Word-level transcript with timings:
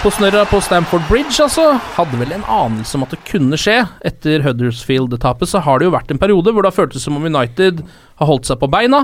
På 0.00 0.08
snørra 0.08 0.46
på 0.48 0.56
Stamford 0.64 1.02
Bridge, 1.10 1.42
altså, 1.44 1.74
hadde 1.98 2.16
vel 2.16 2.30
en 2.32 2.44
anelse 2.48 2.96
om 2.96 3.02
at 3.04 3.10
det 3.12 3.18
kunne 3.28 3.58
skje. 3.60 3.82
Etter 4.08 4.40
Huddersfield-tapet 4.46 5.50
så 5.50 5.60
har 5.60 5.76
det 5.76 5.90
jo 5.90 5.92
vært 5.92 6.14
en 6.14 6.20
periode 6.22 6.54
hvor 6.56 6.64
det 6.64 6.70
har 6.70 6.76
føltes 6.78 7.04
som 7.04 7.18
om 7.18 7.26
United 7.28 7.82
har 7.84 8.30
holdt 8.30 8.48
seg 8.48 8.56
på 8.62 8.70
beina, 8.72 9.02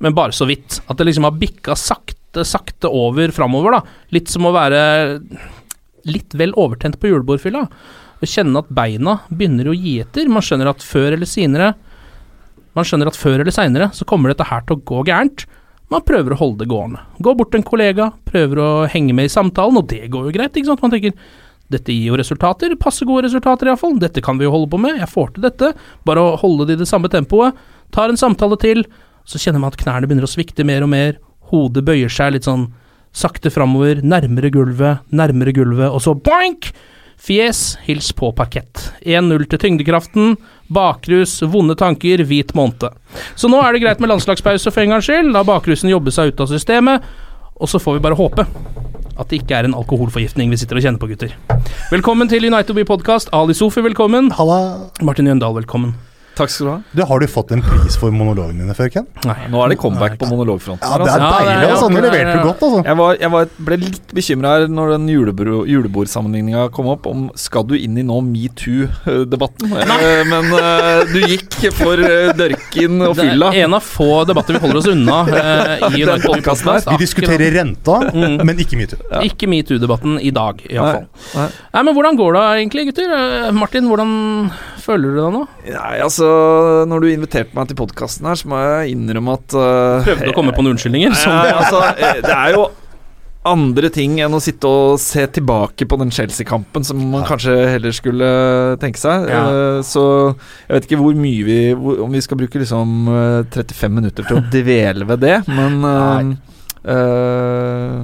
men 0.00 0.16
bare 0.16 0.32
så 0.32 0.48
vidt. 0.48 0.78
At 0.88 0.96
det 0.96 1.10
liksom 1.10 1.26
har 1.28 1.36
bikka 1.36 1.76
sakte, 1.76 2.46
sakte 2.48 2.88
over 2.88 3.28
framover, 3.36 3.76
da. 3.76 3.98
Litt 4.16 4.32
som 4.32 4.48
å 4.48 4.54
være 4.56 4.80
litt 6.08 6.32
vel 6.40 6.56
overtent 6.56 6.96
på 6.96 7.12
julebordfylla. 7.12 7.66
Å 8.24 8.32
kjenne 8.32 8.64
at 8.64 8.72
beina 8.72 9.18
begynner 9.28 9.68
å 9.68 9.76
gi 9.76 9.98
etter. 10.00 10.32
Man 10.32 10.48
skjønner 10.48 10.72
at 10.72 10.86
før 10.86 11.12
eller 11.12 11.28
senere 11.28 11.74
Man 12.72 12.88
skjønner 12.88 13.10
at 13.10 13.20
før 13.20 13.42
eller 13.42 13.52
seinere 13.52 13.90
så 13.92 14.06
kommer 14.08 14.32
dette 14.32 14.48
her 14.48 14.64
til 14.64 14.78
å 14.78 14.84
gå 14.88 15.04
gærent. 15.04 15.44
Man 15.92 16.04
prøver 16.08 16.32
å 16.32 16.40
holde 16.40 16.62
det 16.62 16.70
gående. 16.70 17.02
Gå 17.20 17.34
bort 17.36 17.52
til 17.52 17.60
en 17.60 17.68
kollega, 17.68 18.10
prøver 18.28 18.60
å 18.62 18.68
henge 18.88 19.14
med 19.16 19.28
i 19.28 19.32
samtalen, 19.32 19.76
og 19.82 19.88
det 19.90 20.06
går 20.12 20.28
jo 20.28 20.34
greit, 20.34 20.54
ikke 20.56 20.70
sant. 20.70 20.84
Man 20.84 20.94
tenker 20.94 21.16
dette 21.72 21.94
gir 21.94 22.10
jo 22.10 22.18
resultater, 22.20 22.74
passe 22.80 23.06
gode 23.08 23.26
resultater 23.26 23.68
iallfall, 23.68 23.96
dette 24.00 24.20
kan 24.24 24.36
vi 24.40 24.44
jo 24.44 24.52
holde 24.52 24.68
på 24.72 24.80
med, 24.80 24.98
jeg 25.00 25.08
får 25.08 25.34
til 25.34 25.46
dette. 25.46 25.72
Bare 26.08 26.24
å 26.24 26.36
holde 26.40 26.68
det 26.68 26.76
i 26.76 26.82
det 26.82 26.88
samme 26.88 27.08
tempoet. 27.12 27.56
Tar 27.92 28.12
en 28.12 28.20
samtale 28.20 28.58
til, 28.60 28.84
så 29.28 29.40
kjenner 29.40 29.62
man 29.62 29.72
at 29.72 29.80
knærne 29.80 30.08
begynner 30.08 30.28
å 30.28 30.32
svikte 30.32 30.66
mer 30.68 30.84
og 30.84 30.92
mer, 30.92 31.18
hodet 31.52 31.84
bøyer 31.84 32.12
seg 32.12 32.34
litt 32.34 32.48
sånn 32.48 32.70
sakte 33.12 33.52
framover, 33.52 34.00
nærmere 34.00 34.48
gulvet, 34.52 35.04
nærmere 35.12 35.52
gulvet, 35.56 35.92
og 35.92 36.00
så 36.04 36.16
boink! 36.16 36.72
Fjes, 37.22 37.76
hils 37.86 38.08
på 38.18 38.32
parkett. 38.34 38.88
1-0 39.06 39.44
til 39.46 39.60
tyngdekraften. 39.62 40.32
Bakrus, 40.72 41.38
vonde 41.50 41.74
tanker, 41.78 42.22
hvit 42.28 42.54
måned. 42.54 42.88
Så 43.36 43.50
nå 43.50 43.58
er 43.62 43.72
det 43.74 43.82
greit 43.84 44.00
med 44.00 44.12
landslagspause 44.12 44.72
for 44.72 44.84
en 44.84 44.94
gangs 44.94 45.08
skyld. 45.08 45.32
La 45.34 45.42
bakrusen 45.46 45.90
jobbe 45.92 46.14
seg 46.14 46.32
ut 46.32 46.44
av 46.44 46.52
systemet. 46.52 47.02
Og 47.62 47.68
så 47.70 47.80
får 47.82 47.98
vi 47.98 48.04
bare 48.06 48.18
håpe 48.18 48.46
at 49.12 49.28
det 49.28 49.42
ikke 49.42 49.58
er 49.58 49.68
en 49.68 49.76
alkoholforgiftning 49.76 50.48
vi 50.50 50.56
sitter 50.60 50.78
og 50.80 50.86
kjenner 50.86 51.02
på, 51.02 51.10
gutter. 51.12 51.34
Velkommen 51.92 52.30
til 52.32 52.46
United 52.48 52.72
We 52.78 52.86
Podcast. 52.88 53.28
Ali 53.36 53.54
Sofi, 53.54 53.84
velkommen. 53.84 54.32
Halla. 54.38 54.62
Martin 55.04 55.28
Jøndal, 55.28 55.54
velkommen. 55.60 55.92
Takk 56.32 56.48
skal 56.48 56.64
du 56.66 56.70
ha. 56.72 56.76
Du, 56.96 57.02
har 57.04 57.20
du 57.20 57.26
fått 57.28 57.50
en 57.52 57.60
pris 57.64 57.96
for 58.00 58.14
monologene 58.14 58.62
dine 58.64 58.74
før, 58.76 58.88
Ken? 58.94 59.06
Nei. 59.28 59.34
Nå 59.52 59.60
er 59.60 59.72
det 59.72 59.76
comeback 59.82 60.14
på 60.20 60.28
monologfronten. 60.30 60.80
Ja, 60.88 60.96
det 61.02 61.10
er. 61.12 61.20
Ja, 61.20 61.28
det 61.28 61.48
deilig. 61.48 61.66
altså. 61.74 61.88
Nå 61.92 62.00
leverte 62.06 62.36
du 62.38 62.46
godt, 62.46 62.62
altså. 62.68 62.80
Jeg, 62.86 62.98
var, 63.00 63.18
jeg 63.20 63.32
var, 63.34 63.50
ble 63.68 63.78
litt 63.82 64.14
bekymra 64.16 64.52
her 64.54 64.64
når 64.72 64.94
den 64.94 65.10
julebord, 65.12 65.50
julebordsammenligninga 65.68 66.62
kom 66.72 66.88
opp, 66.94 67.08
om 67.10 67.26
skal 67.36 67.66
du 67.68 67.74
inn 67.76 68.00
i 68.00 68.04
nå 68.08 68.16
metoo-debatten? 68.30 69.74
Eh, 69.82 70.22
Men 70.32 70.48
uh, 70.56 71.02
du 71.12 71.18
gikk 71.34 71.58
for 71.76 72.00
uh, 72.00 72.32
dørken 72.38 73.04
og 73.10 73.16
fylla. 73.20 73.52
Det 73.52 73.60
er 73.60 73.68
en 73.68 73.76
av 73.76 73.84
få 73.84 74.10
debatter 74.28 74.56
vi 74.56 74.62
holder 74.64 74.80
oss 74.80 74.90
unna 74.92 75.20
uh, 75.28 75.86
i 75.92 76.04
Den 76.08 76.24
her. 76.24 76.88
Vi 76.92 77.00
diskuterer 77.04 77.56
renta, 77.58 78.00
Mm. 78.12 78.40
men 78.44 78.58
ikke 78.60 78.76
metoo. 78.76 78.98
Ikke 79.24 79.46
metoo-debatten 79.48 80.18
i 80.20 80.30
dag, 80.34 80.60
iallfall. 80.68 81.06
Nei. 81.36 81.46
Nei, 81.76 81.82
men 81.86 81.94
hvordan 81.96 82.18
går 82.18 82.36
det 82.36 82.42
egentlig, 82.60 82.84
gutter? 82.90 83.14
Martin, 83.56 83.86
hvordan 83.88 84.12
føler 84.82 85.14
du 85.14 85.20
deg 85.20 85.34
nå? 85.36 85.42
Nei, 85.68 85.94
altså 86.02 86.21
Når 86.88 87.02
du 87.02 87.08
inviterte 87.12 87.56
meg 87.56 87.70
til 87.70 87.78
podkasten 87.78 88.28
her, 88.28 88.38
så 88.38 88.48
må 88.50 88.60
jeg 88.60 88.94
innrømme 88.94 89.34
at 89.38 89.56
uh, 89.56 90.06
Prøvde 90.06 90.30
å 90.32 90.36
komme 90.36 90.54
på 90.56 90.64
noen 90.64 90.76
unnskyldninger? 90.76 91.16
Som 91.18 91.34
ja, 91.34 91.58
altså, 91.60 91.82
eh, 91.96 92.22
det 92.24 92.36
er 92.36 92.56
jo 92.56 92.68
andre 93.48 93.88
ting 93.90 94.20
enn 94.22 94.36
å 94.36 94.40
sitte 94.42 94.70
og 94.70 95.00
se 95.02 95.24
tilbake 95.34 95.86
på 95.90 95.98
den 95.98 96.12
Chelsea-kampen, 96.14 96.84
som 96.86 97.00
man 97.10 97.24
kanskje 97.26 97.56
heller 97.72 97.94
skulle 97.96 98.28
tenke 98.82 99.02
seg. 99.02 99.26
Ja. 99.32 99.42
Eh, 99.50 99.80
Så 99.86 100.04
jeg 100.68 100.76
vet 100.76 100.86
ikke 100.86 101.00
hvor 101.02 101.18
mye 101.18 101.46
vi 101.48 101.58
Om 101.74 102.14
vi 102.14 102.22
skal 102.22 102.38
bruke 102.38 102.62
liksom 102.62 103.10
eh, 103.10 103.42
35 103.50 103.98
minutter 103.98 104.28
til 104.28 104.38
å 104.38 104.46
dvele 104.52 105.08
ved 105.10 105.24
det, 105.26 105.36
men 105.50 105.78
Nei. 105.82 106.34
Uh, 106.82 108.02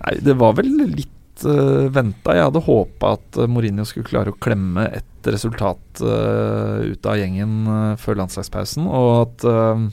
Nei, 0.00 0.14
det 0.24 0.36
var 0.40 0.54
vel 0.56 0.70
litt 0.88 1.15
uh, 1.44 1.86
venta. 1.92 2.34
Jeg 2.36 2.46
hadde 2.48 2.62
håpa 2.64 3.12
at 3.18 3.38
eh, 3.42 3.48
Mourinho 3.50 3.84
skulle 3.88 4.08
klare 4.08 4.32
å 4.32 4.38
klemme 4.40 4.86
et 4.96 5.28
resultat 5.28 6.00
uh, 6.00 6.80
ut 6.86 7.06
av 7.10 7.18
gjengen 7.20 7.66
uh, 7.66 7.96
før 8.00 8.20
landslagspausen, 8.22 8.86
og 8.88 9.10
at 9.26 9.46
uh, 9.50 9.86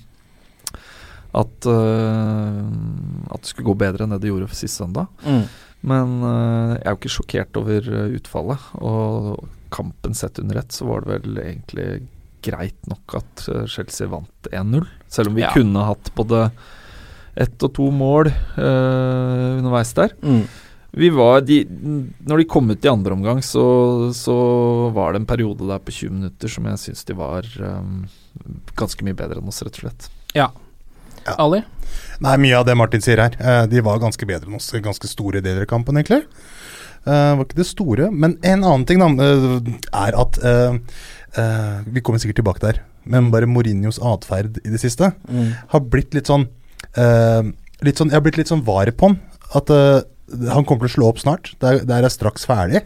at, 1.34 1.66
at 1.66 3.42
det 3.42 3.50
skulle 3.50 3.66
gå 3.66 3.74
bedre 3.81 4.06
enn 4.06 4.12
det 4.14 4.20
det 4.22 4.30
gjorde 4.30 4.52
for 4.52 4.59
sist 4.59 4.78
søndag. 4.78 5.08
mm. 5.26 5.46
Men 5.90 6.12
jeg 6.22 6.84
er 6.86 6.94
jo 6.94 7.00
ikke 7.00 7.09
sjokkert 7.12 7.58
over 7.60 7.88
utfallet. 8.16 8.68
Og 8.86 9.42
kampen 9.74 10.14
sett 10.16 10.38
under 10.40 10.62
ett, 10.62 10.72
så 10.72 10.86
var 10.88 11.02
det 11.04 11.10
vel 11.18 11.42
egentlig 11.42 11.88
greit 12.46 12.88
nok 12.88 13.18
at 13.18 13.44
Chelsea 13.74 14.08
vant 14.14 14.48
1-0. 14.54 14.86
Selv 15.12 15.34
om 15.34 15.36
vi 15.36 15.44
Ja. 15.44 15.50
kunne 15.58 15.84
hatt 15.90 16.14
både 16.16 16.46
ett 17.36 17.66
og 17.66 17.74
to 17.74 17.90
mål 17.94 18.30
eh, 18.30 19.58
underveis 19.58 19.94
der. 19.98 20.14
Mm. 20.22 20.44
Vi 20.94 21.09
var 21.09 21.42
de, 21.42 21.64
Når 22.22 22.38
de 22.38 22.46
kom 22.50 22.70
ut 22.70 22.86
i 22.86 22.92
andre 22.92 23.16
omgang, 23.16 23.42
så, 23.46 23.64
så 24.14 24.36
var 24.94 25.14
det 25.14 25.24
en 25.24 25.30
periode 25.30 25.66
der 25.66 25.81
på 25.81 25.94
20 25.94 26.20
minutter 26.20 26.52
som 26.52 26.68
jeg 26.70 26.81
syns 26.84 27.08
de 27.08 27.16
var 27.18 27.48
um, 27.59 28.04
ganske 28.78 29.06
mye 29.06 29.18
bedre 29.18 29.42
enn 29.42 29.50
oss, 29.50 29.64
rett 29.66 29.80
og 29.80 29.88
slett. 29.88 30.09
Ja. 30.38 30.52
Ali? 31.40 31.64
Nei, 32.22 32.36
mye 32.46 32.59
av 32.59 32.68
det 32.68 32.76
Martin 32.78 33.02
sier 33.02 33.22
her. 33.24 33.38
eh, 33.40 33.63
de 33.72 33.81
var 33.86 34.01
ganske 34.01 34.28
bedre 34.28 34.50
enn 34.50 34.60
oss 34.60 34.69
i 34.75 34.84
ganske 34.84 35.10
store 35.10 35.42
deler 35.42 35.66
av 35.66 35.72
kampen, 35.72 35.98
egentlig. 35.98 36.28
Uh, 37.07 37.36
var 37.39 37.44
ikke 37.48 37.60
det 37.60 37.68
store. 37.68 38.12
Men 38.12 38.38
en 38.46 38.62
annen 38.62 38.86
ting 38.88 39.01
da, 39.01 39.10
er 40.06 40.16
at 40.19 40.39
uh, 40.46 40.78
uh, 41.39 41.78
Vi 41.89 42.04
kommer 42.06 42.22
sikkert 42.22 42.44
tilbake 42.44 42.63
der, 42.63 42.84
men 43.04 43.31
bare 43.34 43.50
Mourinhos 43.50 44.00
atferd 44.00 44.62
i 44.62 44.72
det 44.72 44.80
siste 44.80 45.10
har 45.74 45.88
blitt 45.92 46.13
litt 46.16 46.30
sånn 46.30 46.46
eh, 46.96 47.50
litt 47.84 48.00
sånn, 48.00 48.12
Jeg 48.12 48.16
har 48.16 48.24
blitt 48.24 48.39
litt 48.39 48.51
sånn 48.51 48.63
var 48.63 48.92
på 48.96 49.10
han. 49.10 49.18
At 49.57 49.69
han 50.31 50.66
kommer 50.66 50.88
til 50.88 50.92
å 50.92 50.96
slå 50.98 51.10
opp 51.12 51.20
snart. 51.24 51.54
Der 51.60 51.81
er, 51.84 52.02
jeg 52.08 52.12
straks 52.16 52.46
ferdig. 52.46 52.84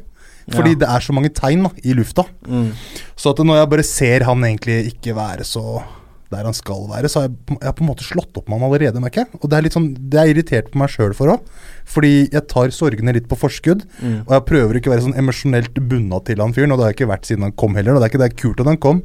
Fordi 0.48 0.72
Ja. 0.78 0.80
det 0.80 0.88
er 0.88 1.00
så 1.04 1.12
mange 1.14 1.30
tegn 1.36 1.64
da, 1.64 1.70
i 1.84 1.94
lufta. 1.94 2.24
Mm. 2.48 2.72
Så 3.20 3.32
at 3.34 3.38
når 3.44 3.58
jeg 3.62 3.70
bare 3.70 3.84
ser 3.84 4.24
han 4.24 4.40
egentlig 4.48 4.94
ikke 4.94 5.14
være 5.16 5.44
så 5.44 5.84
der 6.32 6.44
han 6.44 6.54
skal 6.54 6.88
være, 6.90 7.08
så 7.08 7.22
har 7.22 7.28
jeg, 7.30 7.36
på- 7.48 7.56
jeg 7.62 7.68
har 7.68 7.74
på 7.74 7.84
en 7.86 7.88
måte 7.88 8.04
slått 8.04 8.36
opp 8.36 8.50
med 8.50 8.60
han 8.60 8.70
allerede, 8.70 9.00
merker 9.00 9.24
jeg. 9.24 9.28
Og 9.42 9.50
det 9.50 9.58
er 9.58 9.62
litt 9.64 9.74
sånn, 9.76 9.94
det 10.10 10.20
er 10.20 10.28
irritert 10.34 10.72
på 10.72 10.80
meg 10.80 10.90
sjøl 10.90 11.14
for 11.16 11.28
òg. 11.28 11.40
Fordi 11.86 12.30
jeg 12.32 12.48
tar 12.48 12.68
sorgene 12.76 13.14
litt 13.14 13.30
på 13.30 13.38
forskudd. 13.40 13.86
Mm. 14.04 14.26
Og 14.28 14.32
jeg 14.36 14.46
prøver 14.46 14.76
ikke 14.76 14.92
å 14.92 14.96
være 14.96 15.06
sånn 15.08 15.16
emosjonelt 15.20 15.74
bunna 15.88 16.20
til 16.28 16.38
han 16.44 16.52
fyren, 16.52 16.72
og 16.72 16.80
det 16.80 16.84
har 16.84 16.92
jeg 16.94 16.98
ikke 17.00 17.12
vært 17.16 17.26
siden 17.30 17.44
han 17.44 17.52
kom 17.54 17.76
heller. 17.76 17.96
Og 17.96 18.02
det 18.02 18.08
er 18.08 18.12
ikke 18.12 18.24
det 18.24 18.32
er 18.34 18.42
kult 18.44 18.60
at 18.60 18.68
han 18.68 18.78
kom. 18.78 19.04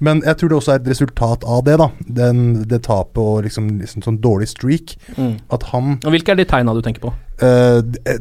Men 0.00 0.20
jeg 0.22 0.36
tror 0.38 0.48
det 0.50 0.58
også 0.58 0.72
er 0.74 0.80
et 0.82 0.90
resultat 0.90 1.44
av 1.46 1.62
det, 1.64 1.78
da. 1.78 1.88
Den, 2.02 2.42
det 2.66 2.82
tapet 2.82 3.16
og 3.22 3.44
liksom, 3.46 3.70
liksom 3.80 4.02
sånn 4.02 4.18
dårlig 4.20 4.48
streak. 4.50 4.96
Mm. 5.16 5.38
At 5.50 5.62
han 5.70 6.00
Og 6.04 6.10
Hvilke 6.12 6.30
er 6.34 6.34
de 6.42 6.44
tegna 6.50 6.74
du 6.74 6.82
tenker 6.82 7.00
på? 7.00 7.14
Eh, 7.42 7.80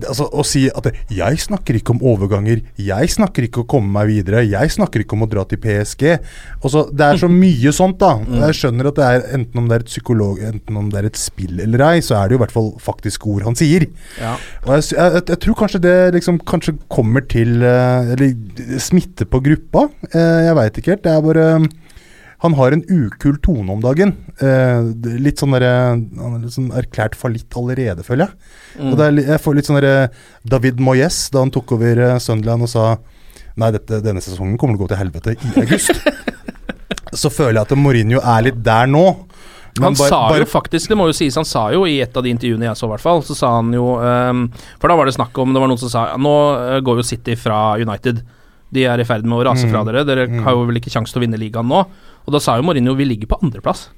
altså 0.10 0.28
Å 0.32 0.44
si 0.46 0.66
at 0.70 0.88
'jeg 1.10 1.40
snakker 1.40 1.78
ikke 1.80 1.96
om 1.96 2.02
overganger', 2.02 2.62
'jeg 2.78 3.10
snakker 3.10 3.48
ikke 3.48 3.62
om 3.62 3.66
å 3.66 3.72
komme 3.74 3.92
meg 3.92 4.08
videre', 4.08 4.44
'jeg 4.44 4.72
snakker 4.76 5.04
ikke 5.04 5.14
om 5.14 5.24
å 5.24 5.30
dra 5.30 5.44
til 5.46 5.58
PSG'. 5.58 6.20
Også, 6.64 6.90
det 6.92 7.06
er 7.06 7.18
så 7.18 7.30
mye 7.44 7.72
sånt, 7.72 8.00
da. 8.00 8.18
Mm. 8.20 8.42
Jeg 8.42 8.60
skjønner 8.60 8.88
at 8.88 8.96
det 8.96 9.06
er 9.06 9.38
enten 9.38 9.58
om 9.58 9.68
det 9.68 9.76
er 9.76 9.86
et 9.86 9.94
psykolog 9.94 10.40
Enten 10.46 10.78
om 10.78 10.90
det 10.90 11.00
er 11.00 11.06
et 11.06 11.18
spill 11.18 11.60
eller 11.60 11.82
ei, 11.82 12.00
så 12.02 12.16
er 12.18 12.28
det 12.28 12.36
jo 12.36 12.40
i 12.40 12.44
hvert 12.46 12.56
fall 12.56 12.72
faktisk 12.80 13.28
ord 13.28 13.44
han 13.44 13.56
sier. 13.56 13.88
Ja. 14.20 14.36
Og 14.66 14.76
jeg, 14.76 14.98
jeg, 14.98 15.24
jeg, 15.28 15.40
tror 15.40 15.56
kanskje 15.56 15.82
det 15.82 16.14
liksom 16.14 16.40
kanskje 16.40 16.78
kommer 16.90 17.22
til 17.22 17.64
eh, 17.64 18.14
Eller 18.16 18.80
smitte 18.80 19.26
på 19.26 19.42
gruppa. 19.42 19.88
Jeg 20.14 20.56
veit 20.56 20.78
ikke 20.78 20.96
helt. 20.96 21.04
Det 21.04 21.12
er 21.12 21.22
bare 21.22 21.48
Han 22.44 22.54
har 22.54 22.72
en 22.76 22.84
ukul 22.92 23.38
tone 23.42 23.72
om 23.72 23.80
dagen. 23.82 24.12
Eh, 24.44 24.90
litt 25.24 25.40
sånn 25.40 25.54
derre 25.56 25.72
Han 25.96 26.36
er 26.36 26.40
litt 26.44 26.54
sånn 26.58 26.72
erklært 26.76 27.16
fallitt 27.16 27.56
allerede, 27.56 28.04
føler 28.04 28.28
jeg. 28.28 28.36
Mm. 28.82 28.90
Og 28.92 28.98
det 29.00 29.06
er, 29.08 29.20
jeg 29.34 29.42
får 29.46 29.56
litt 29.56 29.66
sånn 29.70 29.80
derre 29.80 30.10
David 30.44 30.80
Moyes 30.84 31.30
da 31.32 31.40
han 31.46 31.52
tok 31.56 31.72
over 31.78 31.98
eh, 32.10 32.18
Sunderland 32.20 32.68
og 32.68 32.70
sa 32.70 32.98
Nei, 33.56 33.70
dette, 33.72 34.02
denne 34.04 34.20
sesongen 34.20 34.58
kommer 34.60 34.76
til 34.76 34.82
å 34.82 34.84
gå 34.84 34.90
til 34.92 35.00
helvete 35.00 35.32
i 35.40 35.52
august. 35.62 35.92
så 37.22 37.30
føler 37.32 37.56
jeg 37.62 37.64
at 37.70 37.78
Mourinho 37.80 38.20
er 38.20 38.42
litt 38.50 38.58
der 38.66 38.90
nå. 38.92 39.06
Men 39.80 39.90
Han 39.90 39.96
bare- 39.96 40.10
sa 40.12 40.20
bare 40.30 40.44
jo 40.44 40.50
faktisk, 40.52 40.88
det 40.92 40.98
må 41.00 41.06
jo 41.08 41.16
sies, 41.16 41.36
han 41.40 41.48
sa 41.48 41.70
jo 41.72 41.86
i 41.88 42.02
et 42.04 42.16
av 42.16 42.24
de 42.24 42.32
intervjuene 42.36 42.68
jeg 42.68 42.76
så, 42.80 42.88
i 42.88 42.92
hvert 42.94 43.04
fall, 43.04 43.24
så 43.28 43.36
sa 43.36 43.54
han 43.58 43.72
jo 43.76 43.96
um, 44.00 44.46
For 44.80 44.88
da 44.92 44.96
var 44.96 45.08
det 45.08 45.16
snakk 45.18 45.36
om 45.44 45.52
Det 45.56 45.60
var 45.64 45.68
noen 45.72 45.80
som 45.82 45.92
sa 45.92 46.04
nå 46.20 46.32
eh, 46.76 46.80
går 46.84 47.00
jo 47.02 47.08
City 47.08 47.36
fra 47.40 47.76
United. 47.80 48.22
De 48.76 48.84
er 48.88 49.00
i 49.00 49.08
ferd 49.08 49.24
med 49.28 49.38
å 49.40 49.44
rase 49.48 49.68
Mm. 49.68 49.72
fra 49.72 49.84
dere. 49.88 50.04
Dere 50.08 50.28
Mm. 50.28 50.44
har 50.44 50.52
jo 50.56 50.66
vel 50.68 50.80
ikke 50.80 50.92
sjanse 50.92 51.14
til 51.14 51.22
å 51.22 51.26
vinne 51.26 51.40
ligaen 51.40 51.68
nå. 51.72 51.86
Og 52.26 52.34
da 52.36 52.42
sa 52.42 52.58
jo 52.60 52.66
Mourinho 52.66 52.98
vi 52.98 53.06
ligger 53.14 53.32
på 53.32 53.40
andreplass. 53.42 53.90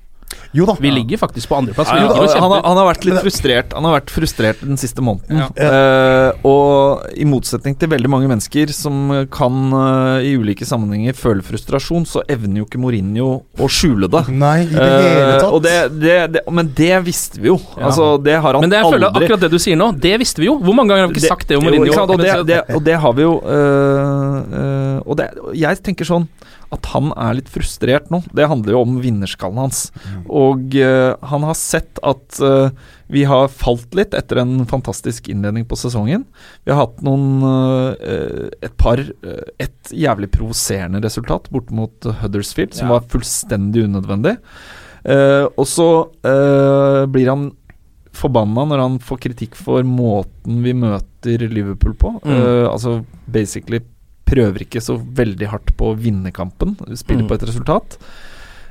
Jo 0.51 0.65
da. 0.67 0.73
Vi 0.79 0.89
ligger 0.91 1.17
faktisk 1.21 1.47
på 1.49 1.55
andreplass. 1.55 1.87
Ja, 1.87 2.03
ja, 2.03 2.39
han, 2.39 2.51
har, 2.51 2.61
han 2.65 2.77
har 2.77 2.87
vært 2.89 3.05
litt 3.07 3.19
frustrert 3.23 3.71
Han 3.75 3.85
har 3.87 3.93
vært 3.97 4.09
frustrert 4.11 4.59
den 4.63 4.79
siste 4.79 5.03
måneden. 5.03 5.39
Ja. 5.39 5.47
Uh, 5.55 6.47
og 6.47 7.05
i 7.15 7.23
motsetning 7.27 7.77
til 7.79 7.87
veldig 7.93 8.11
mange 8.11 8.27
mennesker 8.31 8.71
som 8.75 9.13
kan 9.31 9.71
uh, 9.71 10.19
i 10.23 10.33
ulike 10.39 10.67
sammenhenger 10.67 11.15
føle 11.15 11.45
frustrasjon, 11.47 12.03
så 12.07 12.25
evner 12.31 12.59
jo 12.61 12.67
ikke 12.67 12.81
Mourinho 12.83 13.29
å 13.55 13.69
skjule 13.71 14.09
det. 14.11 14.25
Nei, 14.35 14.57
i 14.65 14.73
det 14.73 14.87
Eh, 14.87 15.07
hele 15.07 15.37
tatt. 15.37 15.47
og 15.53 15.63
det, 15.63 15.75
det, 16.01 16.17
det, 16.35 16.43
men 16.59 16.73
det 16.75 16.91
visste 17.07 17.39
vi 17.43 17.51
jo. 17.53 17.57
Ja. 17.77 17.87
Altså, 17.87 18.09
det 18.23 18.35
har 18.35 18.57
han 18.59 18.67
Men 18.67 18.73
det 18.73 18.81
jeg 18.81 18.91
føler 18.97 19.07
aldri 19.07 19.29
akkurat 19.29 19.45
det 19.47 19.51
du 19.55 19.59
sier 19.63 19.79
nå, 19.79 19.93
det 20.07 20.15
visste 20.23 20.43
vi 20.43 20.49
jo. 20.49 20.57
Hvor 20.59 20.75
mange 20.75 20.91
ganger 20.91 21.07
har 21.07 21.13
vi 21.13 21.21
ikke 21.21 21.31
sagt 21.35 21.47
det 21.47 21.59
om 21.59 21.67
Mourinho? 21.67 21.87
Jo, 21.87 22.03
og, 22.03 22.19
det, 22.19 22.35
det, 22.51 22.59
og 22.75 22.83
det 22.83 22.99
har 23.03 23.15
vi 23.15 23.27
jo 23.27 23.37
Og 25.07 25.19
det, 25.19 25.31
jeg 25.55 25.83
tenker 25.87 26.07
sånn 26.07 26.27
at 26.73 26.89
han 26.91 27.11
er 27.15 27.37
litt 27.37 27.49
frustrert 27.51 28.09
nå. 28.11 28.21
Det 28.35 28.47
handler 28.49 28.75
jo 28.75 28.83
om 28.83 28.97
vinnerskallen 29.03 29.61
hans. 29.61 29.87
Og 30.27 30.75
uh, 30.75 31.15
han 31.31 31.45
har 31.47 31.57
sett 31.59 32.01
at 32.05 32.39
uh, 32.43 32.69
vi 33.11 33.23
har 33.29 33.47
falt 33.51 33.95
litt 33.95 34.15
etter 34.17 34.41
en 34.41 34.65
fantastisk 34.67 35.29
innledning 35.31 35.67
på 35.69 35.77
sesongen. 35.79 36.25
Vi 36.67 36.73
har 36.73 36.81
hatt 36.83 37.03
noen 37.07 37.45
uh, 37.45 38.49
et 38.59 38.75
par 38.79 38.99
Et 38.99 39.93
jævlig 39.93 40.27
provoserende 40.33 40.99
resultat 41.03 41.47
bort 41.53 41.69
mot 41.71 42.09
Huddersfield, 42.21 42.75
som 42.75 42.89
Ja. 42.89 42.97
var 42.97 43.07
fullstendig 43.11 43.85
unødvendig. 43.87 44.35
Og 45.07 45.63
så 45.69 45.87
blir 47.07 47.29
han 47.29 47.45
forbanna 48.17 48.65
når 48.67 48.81
han 48.83 48.97
får 49.03 49.21
kritikk 49.27 49.57
for 49.59 49.85
måten 49.87 50.61
vi 50.65 50.73
møter 50.75 51.45
Liverpool 51.51 51.95
på. 51.99 52.13
Mm. 52.23 52.33
Uh, 52.33 52.65
altså 52.71 52.99
basically 53.31 53.81
prøver 54.27 54.65
ikke 54.65 54.81
så 54.83 54.97
veldig 54.99 55.47
hardt 55.53 55.71
på 55.79 55.91
å 55.91 55.97
vinne 55.97 56.33
kampen, 56.35 56.75
spiller 56.99 57.23
Mm. 57.23 57.29
på 57.29 57.37
et 57.37 57.45
resultat. 57.47 57.97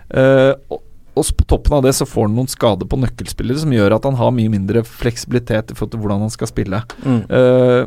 Uh, 0.07 0.53
og, 0.71 0.83
og 1.17 1.31
på 1.39 1.47
toppen 1.49 1.73
av 1.79 1.83
det 1.83 1.95
så 1.97 2.07
får 2.07 2.29
han 2.29 2.37
noen 2.37 2.51
skader 2.53 2.87
på 2.87 2.99
nøkkelspillere 3.01 3.59
som 3.59 3.73
gjør 3.73 3.97
at 3.97 4.05
han 4.05 4.19
har 4.21 4.35
mye 4.37 4.53
mindre 4.53 4.85
fleksibilitet 4.87 5.73
i 5.73 5.75
forhold 5.75 5.95
til 5.95 6.03
hvordan 6.05 6.27
han 6.27 6.35
skal 6.35 6.51
spille. 6.51 6.83
Mm. 7.03 7.23
Uh, 7.33 7.87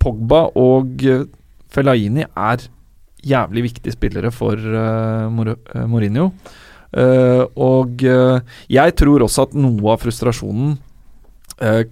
Pogba 0.00 0.46
og 0.56 1.02
eh, 1.04 1.26
Fellaini 1.68 2.22
er 2.24 2.62
jævlig 3.20 3.66
viktige 3.66 3.92
spillere 3.92 4.30
for 4.32 4.56
uh, 4.56 5.26
Mor 5.28 5.56
Mourinho. 5.90 6.30
Og 7.60 8.02
jeg 8.02 8.94
tror 8.98 9.22
også 9.22 9.44
at 9.44 9.52
noe 9.54 9.92
av 9.92 10.00
frustrasjonen 10.02 10.72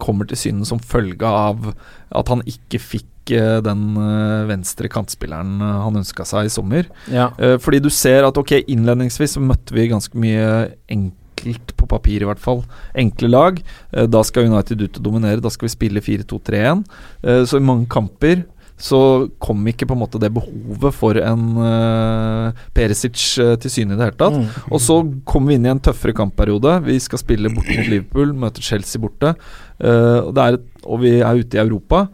kommer 0.01 0.29
til 0.29 0.39
syne 0.41 0.67
som 0.69 0.81
følge 0.81 1.29
av 1.29 1.73
at 2.17 2.33
han 2.33 2.43
ikke 2.49 2.81
fikk 2.81 3.33
eh, 3.37 3.59
den 3.65 3.93
eh, 4.01 4.49
venstre 4.49 4.91
kantspilleren 4.93 5.59
eh, 5.61 5.79
han 5.85 6.01
ønska 6.01 6.27
seg 6.29 6.49
i 6.49 6.53
sommer. 6.53 6.89
Ja. 7.13 7.31
Eh, 7.37 7.57
fordi 7.63 7.83
du 7.85 7.91
ser 7.93 8.27
at 8.29 8.39
ok, 8.41 8.59
innledningsvis 8.65 9.37
så 9.37 9.45
møtte 9.45 9.77
vi 9.77 9.89
ganske 9.93 10.19
mye 10.19 10.69
enkelt 10.89 11.75
på 11.79 11.89
papir, 11.91 12.25
i 12.25 12.29
hvert 12.29 12.43
fall. 12.43 12.65
Enkle 12.99 13.31
lag. 13.31 13.61
Eh, 13.93 14.09
da 14.11 14.25
skal 14.27 14.49
United 14.49 14.83
ut 14.83 15.01
og 15.01 15.05
dominere. 15.11 15.45
Da 15.45 15.53
skal 15.53 15.69
vi 15.69 15.75
spille 15.77 16.05
4-2-3-1. 16.05 16.87
Eh, 17.23 17.43
så 17.49 17.61
i 17.61 17.69
mange 17.69 17.89
kamper 17.93 18.47
så 18.79 19.01
kom 19.43 19.67
ikke 19.67 19.89
på 19.91 19.97
en 19.97 20.03
måte 20.05 20.21
det 20.23 20.31
behovet 20.35 20.95
for 20.95 21.19
en 21.19 21.45
uh, 21.59 22.65
Perisic 22.75 23.19
uh, 23.43 23.57
til 23.59 23.73
syne 23.75 23.97
i 23.97 23.99
det 23.99 24.07
hele 24.07 24.19
tatt. 24.21 24.37
Mm. 24.39 24.69
Og 24.71 24.83
så 24.83 25.01
kommer 25.27 25.51
vi 25.51 25.59
inn 25.59 25.67
i 25.67 25.73
en 25.73 25.83
tøffere 25.83 26.15
kampperiode. 26.17 26.77
Vi 26.87 26.99
skal 27.03 27.21
spille 27.21 27.51
bort 27.51 27.67
mot 27.67 27.91
Liverpool, 27.91 28.35
møter 28.39 28.63
Chelsea 28.63 29.03
borte. 29.03 29.35
Uh, 29.83 30.29
og, 30.29 30.31
det 30.37 30.45
er 30.45 30.59
et, 30.61 30.69
og 30.87 31.03
vi 31.03 31.17
er 31.19 31.43
ute 31.43 31.59
i 31.59 31.63
Europa. 31.65 32.07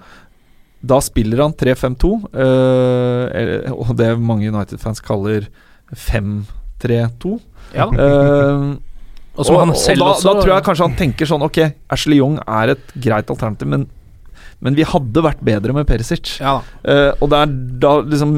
Da 0.85 1.01
spiller 1.05 1.41
han 1.41 1.55
3-5-2, 1.57 2.09
eh, 2.37 3.71
og 3.73 3.95
det 3.97 4.11
mange 4.21 4.51
United-fans 4.51 5.01
kaller 5.01 5.47
5-3-2. 5.97 7.39
Ja. 7.73 7.87
Og 7.89 9.49
han 9.49 9.73
og 9.73 9.79
da, 9.81 10.11
da 10.13 10.35
tror 10.37 10.53
jeg 10.53 10.65
kanskje 10.67 10.87
han 10.87 10.99
tenker 10.99 11.27
sånn 11.27 11.43
Ok, 11.43 11.57
Ashley 11.91 12.21
Young 12.21 12.37
er 12.45 12.75
et 12.77 12.93
greit 12.95 13.33
alternativ, 13.33 13.71
men, 13.73 13.89
men 14.61 14.77
vi 14.79 14.87
hadde 14.89 15.25
vært 15.25 15.43
bedre 15.45 15.75
med 15.77 15.89
Perisic. 15.89 16.37
Ja. 16.41 16.59
Eh, 16.83 17.11
og 17.19 17.31
det 17.33 17.41
er 17.43 17.55
da 17.83 17.95
liksom 18.05 18.35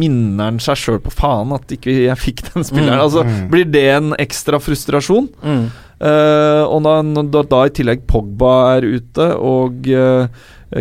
minner 0.00 0.50
han 0.50 0.60
seg 0.62 0.80
sjøl 0.80 1.00
på 1.04 1.12
faen 1.14 1.54
at 1.56 1.76
ikke 1.76 1.94
jeg 2.06 2.20
fikk 2.20 2.44
den 2.52 2.66
spilleren. 2.66 2.98
Mm, 2.98 3.04
altså, 3.06 3.24
mm. 3.26 3.48
Blir 3.52 3.68
det 3.70 3.86
en 3.94 4.14
ekstra 4.18 4.60
frustrasjon? 4.62 5.30
Mm. 5.44 5.64
Uh, 6.04 6.66
og 6.66 6.82
da, 6.84 6.96
da, 7.30 7.40
da 7.48 7.58
i 7.68 7.72
tillegg 7.72 8.02
Pogba 8.10 8.50
er 8.74 8.84
ute, 8.98 9.28
og 9.38 9.86
uh, 9.94 10.26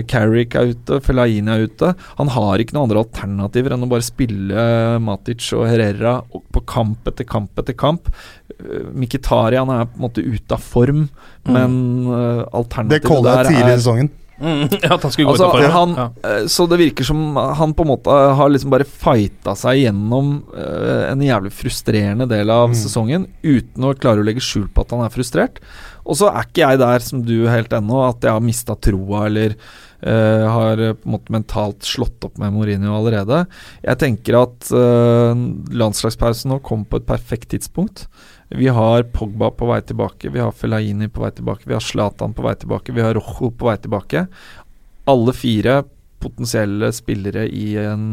Carrick 0.09 0.55
er 0.57 0.71
ute, 0.73 0.97
Fellaini 1.05 1.51
er 1.53 1.67
ute 1.67 1.91
Han 2.17 2.31
har 2.33 2.59
ikke 2.59 2.73
noen 2.73 2.87
andre 2.87 3.03
alternativer 3.03 3.75
enn 3.75 3.85
å 3.85 3.89
bare 3.91 4.03
spille 4.03 4.63
Matic 5.05 5.51
og 5.53 5.67
Herrera 5.69 6.15
og- 6.33 6.41
på 6.53 6.63
kamp 6.65 7.05
etter 7.11 7.27
kamp 7.29 7.61
etter 7.61 7.77
kamp. 7.77 8.09
Uh, 8.57 8.89
Mkhitaryan 9.03 9.69
er 9.69 9.85
på 9.85 10.01
en 10.01 10.05
måte 10.07 10.25
ute 10.25 10.57
av 10.57 10.65
form, 10.65 11.05
men 11.45 11.77
uh, 12.09 12.17
der 12.17 12.49
alternativet 12.59 13.07
Det 13.07 13.23
der 13.29 13.43
jeg 13.43 13.53
tidlig 13.53 13.69
i 13.69 13.77
er 13.77 13.81
sesongen. 13.83 14.11
Mm. 14.41 14.65
Ja, 14.81 14.93
at 14.95 15.03
han 15.05 15.11
skulle 15.13 15.27
gå 15.29 15.33
Altså, 15.35 15.45
ut 15.45 15.53
av 15.53 15.59
form. 15.61 15.71
han, 15.71 15.91
Ja. 15.97 16.05
eh, 16.29 16.45
Så 16.49 16.65
det 16.69 16.79
virker 16.81 17.05
som 17.05 17.35
han 17.37 17.73
på 17.77 17.85
en 17.85 17.91
måte 17.91 18.09
har 18.35 18.49
liksom 18.49 18.71
bare 18.73 18.87
fighta 18.89 19.53
seg 19.55 19.83
gjennom 19.83 20.31
uh, 20.57 21.11
en 21.11 21.21
jævlig 21.21 21.51
frustrerende 21.53 22.27
del 22.27 22.49
av 22.49 22.69
Mm. 22.71 22.75
sesongen 22.79 23.27
uten 23.43 23.83
å 23.85 23.93
klare 23.93 24.23
å 24.23 24.25
legge 24.25 24.41
skjul 24.41 24.67
på 24.73 24.81
at 24.81 24.91
han 24.95 25.05
er 25.05 25.13
frustrert. 25.13 25.59
Og 26.05 26.17
så 26.19 26.27
er 26.33 26.43
ikke 26.47 26.65
jeg 26.65 26.79
der 26.81 26.99
som 26.99 27.21
du 27.23 27.35
helt 27.47 27.69
ennå, 27.77 28.01
at 28.09 28.21
jeg 28.25 28.31
har 28.33 28.41
mista 28.43 28.75
troa 28.75 29.25
eller 29.29 29.53
uh, 30.03 30.47
har 30.51 30.75
på 30.97 31.05
en 31.07 31.13
måte 31.13 31.31
mentalt 31.31 31.85
slått 31.87 32.25
opp 32.27 32.37
med 32.41 32.51
Mourinho 32.51 32.91
allerede. 32.97 33.45
Jeg 33.85 34.01
tenker 34.01 34.41
at 34.41 34.67
uh, 34.75 35.31
landslagspausen 35.71 36.51
nå 36.51 36.59
kommer 36.65 36.89
på 36.89 36.99
et 36.99 37.05
perfekt 37.07 37.53
tidspunkt. 37.53 38.07
Vi 38.53 38.67
har 38.69 39.03
Pogba 39.03 39.49
på 39.51 39.65
vei 39.65 39.79
tilbake, 39.81 40.29
vi 40.29 40.41
har 40.41 40.53
Fellaini 40.53 41.07
på 41.09 41.23
vei 41.23 41.31
tilbake, 41.33 41.65
vi 41.65 41.73
har 41.73 41.81
Zlatan 41.81 42.35
på 42.37 42.45
vei 42.45 42.53
tilbake, 42.61 42.93
vi 42.93 43.01
har 43.01 43.15
Rojo 43.17 43.49
på 43.49 43.69
vei 43.69 43.77
tilbake. 43.81 44.27
Alle 45.09 45.33
fire 45.33 45.81
potensielle 46.21 46.91
spillere 46.93 47.47
i 47.49 47.73
en 47.81 48.05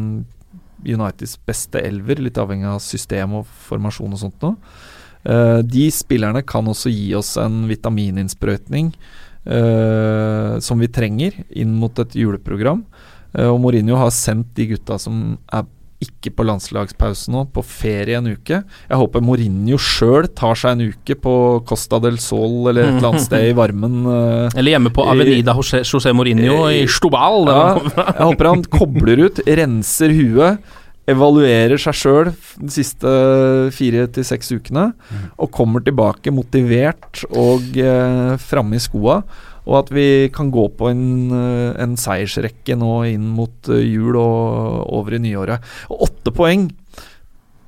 Uniteds 0.81 1.37
beste 1.45 1.81
elver, 1.85 2.17
litt 2.17 2.39
avhengig 2.41 2.65
av 2.71 2.81
system 2.81 3.37
og 3.37 3.49
formasjon 3.67 4.15
og 4.15 4.21
sånt 4.23 4.45
noe. 4.45 4.57
Uh, 5.21 5.61
de 5.61 5.85
spillerne 5.93 6.41
kan 6.41 6.65
også 6.65 6.89
gi 6.89 7.11
oss 7.13 7.35
en 7.37 7.67
vitamininnsprøytning 7.69 8.87
uh, 9.45 10.57
som 10.57 10.81
vi 10.81 10.89
trenger 10.89 11.37
inn 11.53 11.75
mot 11.77 12.01
et 12.01 12.17
juleprogram. 12.17 12.81
Uh, 13.35 13.51
og 13.51 13.59
Mourinho 13.61 13.99
har 14.01 14.09
sendt 14.15 14.55
de 14.57 14.71
gutta 14.73 14.97
som 15.01 15.37
er 15.53 15.69
ikke 16.01 16.31
på 16.33 16.45
landslagspause 16.47 17.31
nå, 17.33 17.45
på 17.53 17.63
ferie 17.65 18.17
en 18.17 18.31
uke. 18.33 18.61
Jeg 18.63 18.99
håper 19.01 19.23
Mourinho 19.25 19.77
sjøl 19.81 20.27
tar 20.37 20.57
seg 20.57 20.75
en 20.75 20.93
uke 20.93 21.17
på 21.21 21.35
Costa 21.69 21.99
del 22.01 22.17
Sol 22.21 22.71
eller 22.71 22.87
et 22.87 22.97
eller 22.97 23.09
annet 23.11 23.25
sted 23.27 23.47
i 23.51 23.55
varmen. 23.57 24.01
eh, 24.15 24.57
Eller 24.57 24.75
hjemme 24.75 24.93
på 24.93 25.05
Avenida 25.05 25.55
José, 25.57 25.83
José 25.85 26.13
Mourinho 26.17 26.63
i 26.73 26.83
Stobal. 26.89 27.45
Stubal. 27.45 27.91
ja, 27.95 28.05
jeg 28.11 28.29
håper 28.31 28.51
han 28.51 28.65
kobler 28.73 29.25
ut, 29.27 29.43
renser 29.61 30.13
huet, 30.17 30.73
evaluerer 31.11 31.81
seg 31.81 31.97
sjøl 31.97 32.31
de 32.61 32.71
siste 32.71 33.11
fire 33.75 34.05
til 34.13 34.25
seks 34.25 34.51
ukene, 34.53 34.91
og 35.41 35.49
kommer 35.53 35.83
tilbake 35.85 36.33
motivert 36.33 37.23
og 37.29 37.77
eh, 37.77 38.35
framme 38.41 38.77
i 38.77 38.83
skoa. 38.83 39.21
Og 39.67 39.77
at 39.83 39.91
vi 39.93 40.05
kan 40.33 40.49
gå 40.53 40.67
på 40.77 40.89
en, 40.89 41.03
eh, 41.31 41.81
en 41.83 41.95
seiersrekke 41.99 42.77
nå 42.79 42.93
inn 43.13 43.27
mot 43.37 43.69
eh, 43.69 43.83
jul 43.85 44.15
og 44.17 44.87
over 44.89 45.17
i 45.19 45.21
nyåret. 45.21 45.61
Og 45.91 46.07
åtte 46.09 46.33
poeng 46.35 46.69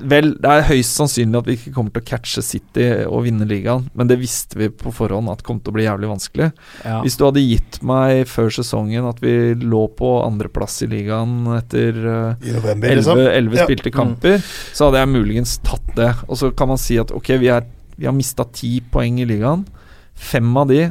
Vel, 0.03 0.33
det 0.41 0.49
er 0.49 0.65
høyst 0.67 0.97
sannsynlig 0.97 1.37
at 1.37 1.47
vi 1.47 1.53
ikke 1.55 1.71
kommer 1.77 1.93
til 1.93 2.01
å 2.01 2.07
catche 2.09 2.41
City 2.43 2.87
og 3.05 3.21
vinne 3.23 3.45
ligaen, 3.47 3.85
men 3.95 4.09
det 4.09 4.17
visste 4.19 4.57
vi 4.59 4.67
på 4.67 4.91
forhånd 4.91 5.29
at 5.31 5.45
kom 5.47 5.61
til 5.63 5.71
å 5.71 5.75
bli 5.77 5.85
jævlig 5.85 6.09
vanskelig. 6.09 6.49
Ja. 6.83 6.97
Hvis 7.05 7.15
du 7.15 7.23
hadde 7.23 7.43
gitt 7.45 7.77
meg 7.87 8.25
før 8.27 8.51
sesongen 8.51 9.07
at 9.07 9.21
vi 9.23 9.53
lå 9.61 9.85
på 9.95 10.09
andreplass 10.25 10.81
i 10.83 10.89
ligaen 10.91 11.45
etter 11.55 11.95
elleve 12.01 12.73
11, 12.73 12.97
liksom. 12.97 13.21
11 13.29 13.55
Ja. 13.61 13.67
spilte 13.69 13.93
kamper, 13.95 14.43
så 14.73 14.89
hadde 14.89 15.05
jeg 15.05 15.13
muligens 15.13 15.55
tatt 15.63 15.95
det. 15.95 16.09
Og 16.27 16.35
så 16.41 16.51
kan 16.51 16.73
man 16.73 16.81
si 16.81 16.99
at 16.99 17.13
ok, 17.15 17.29
vi, 17.39 17.53
er, 17.53 17.63
vi 17.95 18.09
har 18.09 18.17
mista 18.17 18.43
ti 18.51 18.81
poeng 18.91 19.21
i 19.23 19.29
ligaen. 19.29 19.63
Fem 20.19 20.51
av 20.57 20.67
de 20.73 20.89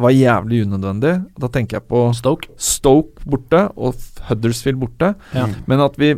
var 0.00 0.10
jævlig 0.16 0.64
unødvendig. 0.66 1.14
Da 1.38 1.48
tenker 1.48 1.78
jeg 1.80 1.88
på 1.90 2.02
Stoke. 2.16 2.48
Stoke 2.56 3.22
borte 3.26 3.66
og 3.76 3.94
Huddersfield 4.28 4.80
borte. 4.80 5.14
Ja. 5.36 5.46
Men 5.70 5.80
at 5.86 5.96
vi 6.00 6.14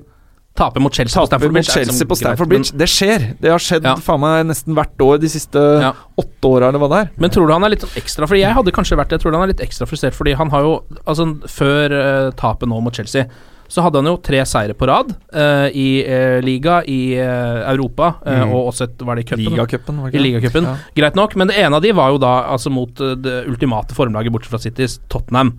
Taper 0.53 0.83
mot 0.85 0.93
Chelsea 0.93 1.17
på 1.17 1.25
taper 1.25 1.49
Stamford 1.49 1.49
mot 1.49 1.57
Bridge. 1.65 1.71
er 1.81 1.85
Chelsea 1.87 2.07
på 2.11 2.17
Stamford 2.19 2.49
Bridge, 2.51 2.77
det 2.77 2.89
skjer. 2.93 3.23
Det 3.41 3.49
har 3.51 3.59
skjedd 3.63 3.87
Ja. 3.89 3.95
faen 3.97 4.21
meg 4.21 4.47
nesten 4.51 4.75
hvert 4.77 5.01
år 5.01 5.19
de 5.19 5.27
siste 5.33 5.57
Ja. 5.81 5.95
åtte 6.21 6.45
åra 6.45 6.69
eller 6.69 6.79
hva 6.79 6.89
det 6.91 6.99
er. 7.07 7.11
Men 7.17 7.31
tror 7.31 7.47
du 7.47 7.53
han 7.55 7.65
er 7.65 7.71
litt 7.71 7.81
sånn 7.81 7.97
ekstra 7.97 8.29
Fordi 8.29 8.41
jeg 8.45 8.53
hadde 8.53 8.71
kanskje 8.71 8.99
vært 8.99 9.09
det. 9.09 9.17
Jeg 9.17 9.21
tror 9.23 9.33
han 9.33 9.49
er 9.49 9.53
litt 9.55 9.65
ekstra 9.65 9.87
frustrert, 9.89 10.13
fordi 10.13 10.35
han 10.37 10.51
har 10.51 10.61
jo 10.61 10.83
Altså, 11.07 11.41
før 11.49 11.87
uh, 12.29 12.31
tapet 12.33 12.69
nå 12.69 12.83
mot 12.83 12.93
Chelsea, 12.93 13.25
så 13.73 13.81
hadde 13.87 14.03
han 14.03 14.11
jo 14.11 14.19
tre 14.21 14.43
seire 14.49 14.75
på 14.77 14.85
rad 14.91 15.15
uh, 15.33 15.69
i 15.73 15.87
uh, 16.05 16.39
liga, 16.45 16.83
i 16.85 17.15
uh, 17.17 17.63
Europa, 17.73 18.11
Mm. 18.23 18.53
og 18.53 18.69
også 18.71 18.85
et 18.85 19.01
Var 19.03 19.17
det 19.17 19.23
i 19.25 19.29
cupen? 19.31 19.45
Ligacupen, 19.49 20.01
I 20.13 20.21
ligacupen. 20.21 20.67
Ja. 20.69 20.75
Greit 20.97 21.17
nok, 21.17 21.35
men 21.41 21.49
det 21.49 21.57
ene 21.63 21.79
av 21.79 21.83
de 21.85 21.93
var 21.97 22.13
jo 22.13 22.21
da 22.21 22.33
altså 22.53 22.71
mot 22.73 22.93
det 23.25 23.37
ultimate 23.49 23.97
formlaget 23.97 24.33
bortsett 24.35 24.53
fra 24.53 24.61
Citys, 24.63 24.99
Tottenham. 25.13 25.55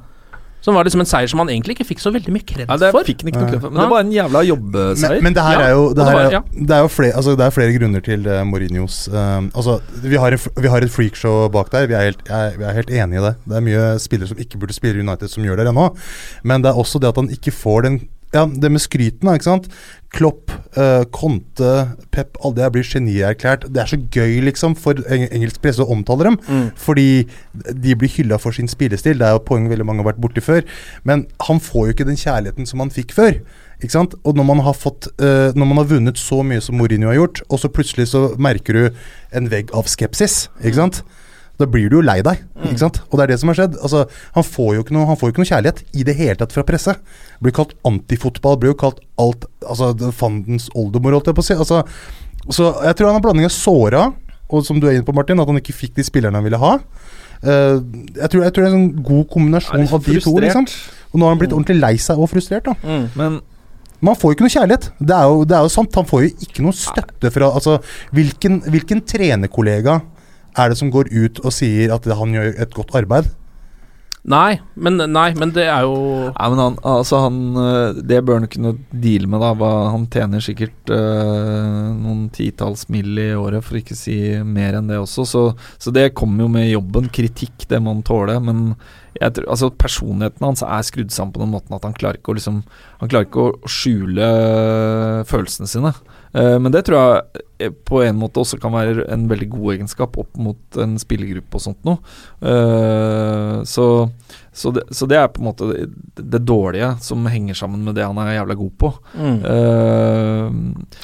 Som 0.63 0.77
var 0.77 0.88
liksom 0.88 1.01
en 1.03 1.10
seier 1.10 1.27
som 1.27 1.41
han 1.43 1.50
egentlig 1.51 1.75
ikke 1.75 1.86
fikk 1.89 2.00
så 2.00 2.12
veldig 2.15 2.32
mye 2.32 2.46
kred 2.48 2.70
Ja, 2.70 2.77
det 2.79 2.91
for. 2.96 3.03
fikk 3.03 3.22
han 3.25 3.32
ikke 3.34 3.41
noe 3.43 3.60
for. 3.60 3.74
Men 3.74 3.82
det 3.84 3.88
var 3.91 4.03
en 4.05 4.12
jævla 4.15 4.43
jobbeseier. 4.48 5.17
Men, 5.20 5.24
men 5.27 5.34
det 5.36 5.43
her 5.43 5.60
Ja, 5.60 5.65
er 5.67 5.74
jo 5.75 5.82
Det, 5.89 5.98
det 6.00 6.05
her 6.08 6.15
var- 6.15 6.24
er, 6.29 6.32
ja. 6.38 6.41
det 6.70 6.75
er 6.77 6.82
jo 6.86 6.91
flere, 6.93 7.13
altså, 7.20 7.36
det 7.36 7.46
er 7.46 7.55
flere 7.58 7.74
grunner 7.77 8.05
til 8.05 8.27
uh, 8.32 8.38
Mourinhos 8.48 8.98
um, 9.12 9.51
Altså, 9.53 9.75
vi 10.08 10.15
har, 10.15 10.32
en, 10.32 10.39
vi 10.63 10.67
har 10.72 10.88
et 10.88 10.89
freakshow 10.96 11.50
bak 11.51 11.70
der. 11.75 11.88
Vi 11.91 11.93
er, 12.00 12.08
helt, 12.08 12.24
jeg, 12.29 12.53
vi 12.58 12.63
er 12.63 12.77
helt 12.79 12.89
enige 12.89 13.20
i 13.20 13.25
det. 13.27 13.34
Det 13.46 13.58
er 13.60 13.65
mye 13.67 13.84
spillere 14.00 14.27
som 14.32 14.39
ikke 14.39 14.58
burde 14.63 14.74
spille 14.74 15.03
United, 15.03 15.27
som 15.29 15.43
gjør 15.43 15.60
det 15.60 15.67
ennå. 15.74 15.89
Men 16.43 16.63
det 16.63 16.72
er 16.72 16.79
også 16.79 17.00
det 17.03 17.12
at 17.12 17.20
han 17.20 17.29
ikke 17.29 17.51
får 17.51 17.82
den 17.89 18.00
Ja, 18.34 18.48
det 18.50 18.72
med 18.74 18.82
skryten, 18.82 19.30
ikke 19.30 19.46
sant. 19.46 19.68
Klopp, 20.13 20.52
uh, 20.78 21.04
Conte, 21.13 21.74
Pep, 22.13 22.38
alle 22.42 22.58
de 22.58 22.63
her 22.66 22.72
blir 22.74 22.86
genierklært. 22.86 23.68
Det 23.70 23.82
er 23.82 23.90
så 23.90 24.00
gøy, 24.13 24.40
liksom, 24.46 24.75
for 24.78 24.98
eng 25.13 25.28
engelsk 25.28 25.62
presse 25.62 25.82
å 25.82 25.90
omtale 25.94 26.32
dem. 26.32 26.38
Mm. 26.48 26.68
Fordi 26.78 27.08
de 27.54 27.96
blir 27.98 28.13
hylla 28.13 28.40
for 28.42 28.56
sin 28.56 28.70
spillestil. 28.70 29.20
Det 29.22 29.28
er 29.28 29.38
jo 29.38 29.44
poeng 29.46 29.70
veldig 29.70 29.86
mange 29.86 30.02
har 30.02 30.12
vært 30.12 30.22
borti 30.24 30.42
før. 30.46 30.66
Men 31.06 31.28
han 31.46 31.62
får 31.62 31.88
jo 31.88 31.96
ikke 31.96 32.10
den 32.10 32.20
kjærligheten 32.20 32.70
som 32.70 32.82
han 32.82 32.94
fikk 32.94 33.13
før. 33.18 33.38
Ikke 33.84 33.94
sant? 33.94 34.16
Og 34.25 34.38
når 34.38 34.48
man 34.48 34.62
har 34.63 34.78
fått 34.78 35.10
uh, 35.20 35.52
Når 35.58 35.66
man 35.68 35.82
har 35.82 35.90
vunnet 35.90 36.22
så 36.22 36.40
mye 36.46 36.62
som 36.63 36.78
Mourinho 36.80 37.10
har 37.12 37.20
gjort, 37.20 37.44
og 37.50 37.62
så 37.62 37.70
plutselig 37.74 38.10
så 38.13 38.32
merker 38.42 38.80
du 38.80 39.04
en 39.34 39.50
vegg 39.52 39.74
av 39.78 39.90
skepsis, 39.92 40.48
ikke 40.62 40.80
sant? 40.80 41.04
Da 41.62 41.67
blir 41.69 41.89
du 41.91 42.00
jo 42.00 42.01
lei 42.01 42.17
deg, 42.25 42.39
ikke 42.65 42.81
sant? 42.81 42.98
Og 43.12 43.19
det 43.19 43.24
er 43.27 43.31
det 43.33 43.39
som 43.39 43.51
har 43.51 43.57
skjedd. 43.60 43.75
Altså, 43.86 44.07
han 44.33 44.45
får 44.48 44.72
jo 44.74 44.83
ikke 44.83 44.95
noe, 44.95 45.05
han 45.05 45.17
får 45.19 45.29
jo 45.29 45.33
ikke 45.36 45.43
noe 45.43 45.50
kjærlighet 45.51 45.83
i 45.93 46.05
det 46.07 46.15
hele 46.17 46.36
tatt 46.39 46.55
fra 46.55 46.63
presse. 46.65 46.95
Blir 47.45 47.53
kalt 47.53 47.75
antifotball, 47.86 48.57
blir 48.62 48.74
jo 48.74 48.79
kalt 48.81 49.03
alt 49.22 49.45
Altså 49.62 49.91
fandens 50.17 50.65
oldemor, 50.74 51.13
holdt 51.13 51.29
jeg 51.29 51.38
på 51.38 51.43
å 51.45 51.48
si. 51.48 51.55
Altså, 51.55 51.83
så 52.50 52.72
jeg 52.83 52.98
tror 52.98 53.12
han 53.12 53.19
har 53.19 53.24
blanding 53.24 53.45
av 53.48 53.53
såra, 53.53 54.07
og 54.50 54.65
som 54.65 54.81
du 54.81 54.89
er 54.89 54.98
inne 54.98 55.05
på, 55.07 55.13
Martin, 55.15 55.39
at 55.39 55.48
han 55.50 55.62
ikke 55.62 55.75
fikk 55.77 55.93
de 55.95 56.03
spillerne 56.05 56.36
han 56.41 56.45
ville 56.45 56.60
ha. 56.60 56.74
Uh, 57.43 57.79
jeg, 58.17 58.27
tror, 58.31 58.43
jeg 58.48 58.53
tror 58.55 58.63
det 58.63 58.67
er 58.67 58.74
en 58.74 58.75
sånn 58.79 59.05
god 59.05 59.24
kombinasjon 59.31 59.81
av 59.88 60.05
de 60.10 60.19
to. 60.24 60.33
liksom 60.39 60.67
Og 61.12 61.17
nå 61.19 61.25
har 61.27 61.33
han 61.36 61.41
blitt 61.41 61.55
ordentlig 61.55 61.75
lei 61.79 61.95
seg 62.01 62.19
og 62.19 62.29
frustrert. 62.31 62.65
da 62.65 62.75
Mm. 62.83 63.10
Men 63.19 63.41
Men 64.03 64.12
han 64.12 64.19
får 64.19 64.31
jo 64.31 64.36
ikke 64.36 64.43
noe 64.43 64.53
kjærlighet. 64.57 64.86
Det 65.00 65.15
er 65.15 65.27
jo, 65.31 65.43
det 65.48 65.55
er 65.55 65.62
jo 65.63 65.72
sant. 65.72 65.95
Han 65.95 66.07
får 66.10 66.24
jo 66.25 66.29
ikke 66.43 66.63
noe 66.65 66.75
støtte 66.75 67.31
fra 67.31 67.51
Altså, 67.55 67.77
hvilken, 68.12 68.60
hvilken 68.67 69.00
trenerkollega 69.07 70.01
er 70.57 70.69
det 70.69 70.79
som 70.79 70.91
går 70.93 71.12
ut 71.13 71.41
og 71.43 71.55
sier 71.55 71.93
at 71.95 72.05
han 72.05 72.36
gjør 72.36 72.53
et 72.62 72.75
godt 72.77 72.93
arbeid? 73.00 73.31
Nei, 74.24 74.62
men, 74.79 75.01
nei, 75.12 75.33
men 75.36 75.50
det 75.51 75.65
er 75.67 75.83
jo 75.83 76.29
Nei, 76.29 76.45
men 76.53 76.60
han, 76.62 76.75
altså 76.88 77.17
han 77.25 77.39
øh, 77.60 77.98
Det 78.07 78.22
bør 78.24 78.38
han 78.39 78.48
kunne 78.48 78.72
deale 78.88 79.27
med, 79.27 79.41
da. 79.43 79.50
Hva, 79.60 79.72
han 79.91 80.05
tjener 80.13 80.43
sikkert 80.43 80.93
øh, 80.95 81.89
noen 81.98 82.29
titalls 82.31 82.88
mill. 82.93 83.19
i 83.19 83.33
året, 83.36 83.65
for 83.67 83.81
ikke 83.81 83.98
å 83.98 84.00
si 84.00 84.15
mer 84.48 84.79
enn 84.79 84.88
det 84.88 85.01
også. 85.01 85.27
Så, 85.27 85.43
så 85.75 85.91
det 85.91 86.13
kommer 86.15 86.45
jo 86.45 86.53
med 86.55 86.69
jobben. 86.72 87.12
Kritikk, 87.12 87.67
det 87.67 87.81
må 87.83 87.98
han 87.98 88.05
tåle. 88.07 88.39
Men 88.39 88.69
jeg 89.19 89.36
tror, 89.36 89.50
altså 89.51 89.74
personligheten 89.75 90.48
hans 90.48 90.63
er 90.65 90.88
skrudd 90.88 91.12
sammen 91.13 91.36
på 91.36 91.43
den 91.43 91.51
måten 91.51 91.75
at 91.75 91.83
han 91.86 91.93
klarer 91.98 92.17
ikke 92.17 92.33
å 92.33 92.38
liksom 92.39 92.63
Han 93.01 93.12
klarer 93.12 93.27
ikke 93.27 93.43
å 93.43 93.69
skjule 93.69 94.29
følelsene 95.27 95.69
sine. 95.69 95.91
Uh, 96.33 96.57
men 96.63 96.72
det 96.74 96.88
tror 96.88 96.98
jeg 96.98 97.43
eh, 97.43 97.50
på 97.72 98.01
en 98.03 98.15
måte 98.20 98.39
også 98.41 98.60
kan 98.62 98.74
være 98.74 99.08
en 99.13 99.27
veldig 99.29 99.50
god 99.50 99.74
egenskap 99.75 100.17
opp 100.17 100.38
mot 100.38 100.58
en 100.82 100.98
spillergruppe 101.00 101.55
og 101.55 101.62
sånt 101.62 101.84
noe. 101.88 101.98
Uh, 102.43 103.63
så, 103.67 103.86
så, 104.53 104.72
det, 104.75 104.84
så 104.91 105.08
det 105.10 105.17
er 105.17 105.27
på 105.34 105.41
en 105.41 105.48
måte 105.48 105.70
det, 105.72 105.88
det 106.34 106.41
dårlige 106.48 106.89
som 107.01 107.25
henger 107.29 107.58
sammen 107.58 107.84
med 107.86 107.96
det 107.98 108.05
han 108.05 108.17
er 108.22 108.34
jævla 108.38 108.58
god 108.60 108.74
på. 108.84 108.91
mm. 109.15 109.38
Uh, 109.43 110.50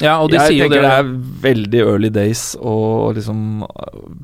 Ja, 0.00 0.18
og 0.22 0.30
de 0.30 0.38
jeg 0.38 0.46
sier 0.48 0.58
jo 0.58 0.68
tenker 0.68 0.80
det 0.80 0.82
det 0.84 0.92
er 0.98 1.08
veldig 1.44 1.80
early 1.84 2.10
days 2.12 2.42
å 2.60 2.74
liksom 3.16 3.40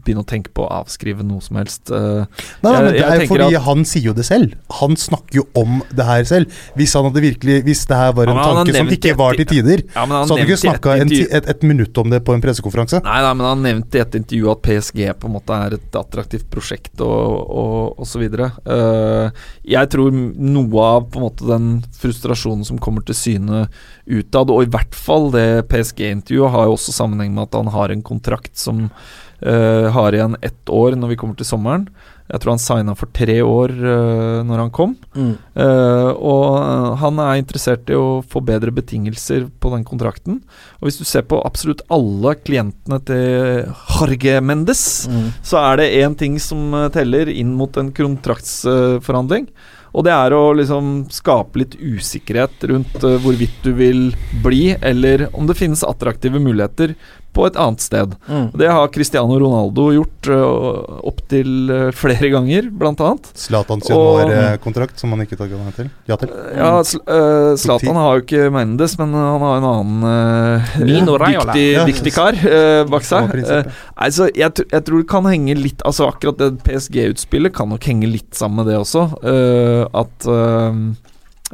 begynne 0.05 0.23
å 0.25 0.29
tenke 0.29 0.53
på 0.57 0.65
å 0.67 0.71
avskrive 0.83 1.25
noe 1.27 1.43
som 1.45 1.59
helst. 1.61 1.91
Uh, 1.91 2.25
Nei, 2.63 2.73
Jeg- 2.73 2.85
men 2.85 2.93
det 2.93 3.05
er 3.07 3.27
fordi 3.27 3.49
at- 3.57 3.63
han 3.67 3.85
sier 3.85 4.11
jo 4.11 4.13
det 4.17 4.25
selv. 4.29 4.55
Han 4.81 4.97
snakker 4.97 5.41
jo 5.41 5.47
om 5.55 5.83
det 5.95 6.05
her 6.07 6.25
selv. 6.25 6.53
Hvis 6.77 6.95
han 6.95 7.05
hadde 7.09 7.23
virkelig 7.25 7.63
Hvis 7.67 7.87
det 7.87 7.97
her 7.97 8.13
var 8.13 8.29
en 8.29 8.37
har 8.37 8.55
tanke 8.55 8.75
som 8.77 8.89
ikke 8.89 9.17
var 9.17 9.35
til 9.35 9.47
tider, 9.47 9.83
ja, 9.95 10.05
så 10.07 10.37
hadde 10.37 10.47
du 10.47 10.53
ikke 10.53 10.63
snakka 10.63 10.97
et, 11.01 11.47
et 11.49 11.63
minutt 11.63 11.97
om 11.99 12.11
det 12.11 12.23
på 12.27 12.35
en 12.35 12.43
pressekonferanse. 12.43 13.01
Nei, 13.07 13.19
nei, 13.23 13.35
men 13.39 13.47
han 13.47 13.63
nevnte 13.65 13.99
i 13.99 14.03
et 14.03 14.17
intervju 14.19 14.51
at 14.53 14.63
PSG 14.67 15.03
på 15.21 15.29
en 15.29 15.37
måte 15.37 15.59
er 15.67 15.77
et 15.77 15.99
attraktivt 15.99 16.49
prosjekt 16.53 17.03
og, 17.05 17.53
og, 18.01 18.03
så 18.09 18.21
videre. 18.21 18.51
Eh, 18.67 19.45
jeg 19.77 19.93
tror 19.93 20.15
noe 20.15 20.89
av 20.97 21.07
på 21.11 21.21
en 21.21 21.27
måte 21.29 21.47
den 21.49 21.69
frustrasjonen 21.97 22.67
som 22.67 22.81
kommer 22.83 23.07
til 23.07 23.19
syne 23.19 23.67
utad, 24.07 24.51
og 24.51 24.67
i 24.67 24.73
hvert 24.73 24.97
fall 24.97 25.31
det 25.35 25.67
PSG-intervjuet, 25.71 26.53
har 26.53 26.67
jo 26.67 26.77
også 26.77 26.95
sammenheng 26.95 27.35
med 27.35 27.49
at 27.49 27.59
han 27.59 27.71
har 27.75 27.93
en 27.93 28.05
kontrakt 28.07 28.55
som 28.59 28.87
uh, 28.87 29.87
har 29.93 30.15
igjen 30.15 30.37
ett 30.47 30.71
år 30.71 30.95
når 30.99 31.13
vi 31.13 31.19
kommer 31.21 31.39
til 31.39 31.49
sommeren. 31.49 31.89
Jeg 32.27 32.43
tror 32.43 32.53
han 32.57 32.63
signa 32.63 32.95
for 32.99 33.11
tre 33.15 33.37
år 33.47 33.71
uh, 33.71 34.41
når 34.47 34.63
han 34.65 34.73
kom. 34.75 34.97
mm. 35.15 35.35
Uh, 35.57 36.11
og 36.17 36.57
eh, 36.59 36.97
han 37.01 37.21
er 37.23 37.39
interessert 37.41 37.89
i 37.89 37.97
å 37.97 38.21
få 38.29 38.43
bedre 38.45 38.73
betingelser 38.75 39.47
på 39.63 39.71
den 39.73 39.85
kontrakten. 39.87 40.41
Og 40.81 40.89
hvis 40.89 40.99
du 41.01 41.05
ser 41.09 41.25
på 41.29 41.39
absolutt 41.47 41.85
alle 41.93 42.35
klientene 42.43 42.99
til 43.07 43.71
Jorge 43.97 44.41
Mendes, 44.45 44.85
Mm. 45.07 45.31
så 45.45 45.59
er 45.61 45.77
det 45.79 45.87
én 46.03 46.17
ting 46.19 46.39
som 46.43 46.73
teller 46.93 47.29
inn 47.31 47.55
mot 47.57 47.75
en 47.77 47.93
kontraktsforhandling. 47.95 49.49
Og 49.97 50.05
det 50.05 50.13
er 50.13 50.35
å 50.37 50.53
liksom 50.57 51.07
skape 51.15 51.63
litt 51.63 51.77
usikkerhet 51.81 52.67
rundt 52.69 52.99
hvorvidt 53.23 53.63
du 53.65 53.71
vil 53.79 54.03
bli, 54.45 54.75
eller 54.77 55.29
om 55.33 55.47
det 55.49 55.57
finnes 55.57 55.85
attraktive 55.87 56.41
muligheter 56.43 56.93
på 57.37 57.45
et 57.51 57.57
annet 57.61 57.83
sted. 57.85 58.15
Mm. 58.27 58.47
Det 58.57 58.71
har 58.73 58.89
Cristiano 58.95 59.37
Ronaldo 59.39 59.91
gjort 59.95 60.31
uh, 60.33 61.01
opptil 61.07 61.51
uh, 61.71 61.91
flere 61.97 62.31
ganger, 62.33 62.71
blant 62.73 63.01
annet. 63.05 63.29
Zlatans 63.37 63.91
januarkontrakt, 63.93 64.97
som 65.01 65.13
han 65.15 65.23
ikke 65.27 65.37
takka 65.39 65.61
nei 65.61 65.75
til. 65.77 65.91
Ja 66.09 66.17
til. 66.21 66.33
Ja, 66.57 66.71
Sl- 66.87 67.03
eh, 67.07 67.53
Zlatan 67.61 67.99
har 68.01 68.17
jo 68.19 68.25
ikke 68.25 68.47
Mendes, 68.55 68.97
men 69.01 69.13
han 69.17 69.43
har 69.45 69.59
en 69.61 69.69
annen 69.71 70.07
uh, 70.09 70.77
Nino 70.87 71.19
dyktig, 71.21 71.67
Ja. 71.77 71.85
dyktig 71.89 72.15
kar 72.17 72.37
eh, 72.41 72.83
bak 72.89 73.05
seg. 73.07 73.35
Eh, 73.45 73.69
altså, 73.97 74.31
jeg, 74.33 74.55
tr- 74.57 74.69
jeg 74.73 74.87
tror 74.89 75.03
det 75.03 75.09
kan 75.11 75.27
henge 75.29 75.55
litt 75.59 75.83
Altså 75.87 76.07
Akkurat 76.09 76.39
det 76.41 76.53
PSG-utspillet 76.67 77.53
kan 77.57 77.69
nok 77.73 77.85
henge 77.87 78.09
litt 78.11 78.33
sammen 78.37 78.63
med 78.65 78.73
det 78.73 78.79
også. 78.81 79.07
eh, 79.27 79.85
at 79.97 80.27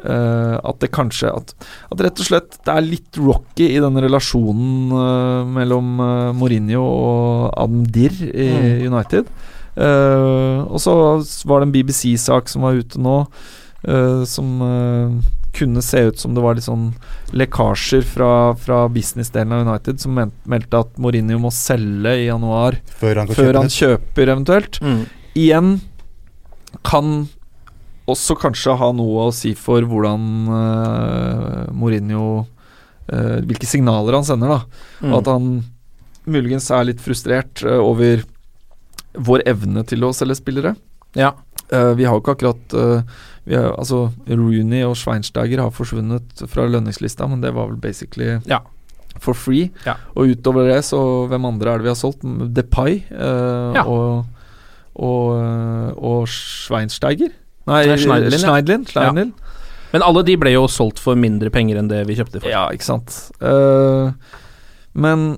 eh, 0.01 0.55
at 0.57 0.79
det 0.81 0.89
kanskje 0.95 1.29
at, 1.33 1.53
at 1.93 2.03
rett 2.05 2.21
og 2.23 2.29
slett 2.29 2.57
det 2.65 2.73
er 2.73 2.87
litt 2.87 3.19
rocky 3.21 3.67
i 3.75 3.81
den 3.83 3.99
relasjonen 4.05 4.93
uh, 4.93 5.43
mellom 5.45 5.93
uh, 6.01 6.31
Mourinho 6.37 6.81
og 6.83 7.53
Adam 7.53 7.83
Dirr 7.85 8.23
i 8.31 8.49
Mm. 8.53 8.93
United. 8.93 9.29
Og 9.73 10.79
så 10.81 10.93
var 11.49 11.61
det 11.61 11.65
en 11.65 11.73
BBC-sak 11.73 12.49
som 12.51 12.61
var 12.61 12.77
ute 12.77 12.99
nå, 13.01 13.15
som 14.29 14.61
kunne 15.53 15.81
se 15.81 16.01
ut 16.09 16.19
som 16.19 16.33
det 16.35 16.43
var 16.43 16.57
litt 16.57 16.65
sånn 16.67 16.91
lekkasjer 17.33 18.05
fra, 18.05 18.29
fra 18.57 18.83
businessdelen 18.93 19.53
av 19.53 19.65
United, 19.67 20.01
som 20.01 20.17
meldte 20.17 20.81
at 20.85 20.97
Mourinho 21.01 21.39
må 21.41 21.51
selge 21.53 22.15
i 22.21 22.27
januar 22.27 22.79
Før 23.01 23.23
han 23.23 23.31
før 23.33 23.49
kjøpe 23.49 23.59
han 23.59 23.73
kjøper 23.77 24.33
eventuelt. 24.35 24.79
Mm. 24.81 25.01
Igjen 25.43 25.73
kan 26.85 27.13
også 28.09 28.35
kanskje 28.39 28.75
ha 28.79 28.89
noe 28.95 29.27
å 29.29 29.33
si 29.35 29.53
for 29.55 29.85
hvordan 29.87 30.23
uh, 30.51 31.71
Mourinho 31.71 32.43
uh, 32.43 33.39
Hvilke 33.47 33.67
signaler 33.69 34.17
han 34.17 34.27
sender, 34.27 34.51
da. 34.51 34.81
Mm. 34.99 35.11
Og 35.11 35.17
at 35.21 35.29
han 35.31 35.47
muligens 36.23 36.69
er 36.71 36.87
litt 36.87 37.03
frustrert 37.03 37.63
uh, 37.67 37.79
over 37.83 38.25
vår 39.13 39.43
evne 39.47 39.83
til 39.87 40.03
å 40.03 40.13
selge 40.15 40.39
spillere. 40.39 40.75
Ja. 41.15 41.35
Vi 41.73 42.05
har 42.05 42.15
jo 42.17 42.21
ikke 42.21 42.33
akkurat 42.35 42.73
vi 43.45 43.55
har, 43.55 43.71
Altså, 43.77 44.07
Rooney 44.27 44.81
og 44.85 44.95
Schweinsteiger 44.97 45.61
har 45.61 45.73
forsvunnet 45.73 46.41
fra 46.49 46.65
lønningslista, 46.69 47.27
men 47.29 47.41
det 47.41 47.53
var 47.53 47.69
vel 47.69 47.77
basically 47.81 48.39
Ja. 48.49 48.59
for 49.21 49.37
free. 49.37 49.69
Ja. 49.85 49.95
Og 50.17 50.33
utover 50.33 50.67
det, 50.69 50.79
så 50.85 50.99
hvem 51.29 51.45
andre 51.45 51.73
er 51.73 51.77
det 51.77 51.85
vi 51.85 51.93
har 51.93 51.99
solgt? 51.99 52.25
Depay 52.57 53.03
og, 53.85 54.25
og, 54.97 55.95
og 55.97 56.27
Schweinsteiger? 56.29 57.33
Nei, 57.69 57.83
Schneiderlin. 57.97 57.99
Schneiderlin, 57.99 58.39
ja. 58.39 58.45
Schneiderlin. 58.47 58.85
Schneiderlin. 58.91 59.33
Men 59.93 60.01
alle 60.01 60.23
de 60.25 60.35
ble 60.41 60.55
jo 60.55 60.65
solgt 60.71 60.97
for 61.01 61.13
mindre 61.19 61.51
penger 61.53 61.77
enn 61.77 61.89
det 61.91 62.01
vi 62.09 62.15
kjøpte 62.17 62.41
for. 62.41 62.49
Ja, 62.49 62.65
ikke 62.73 62.87
sant. 62.87 63.13
Uh, 63.37 64.09
men 64.97 65.35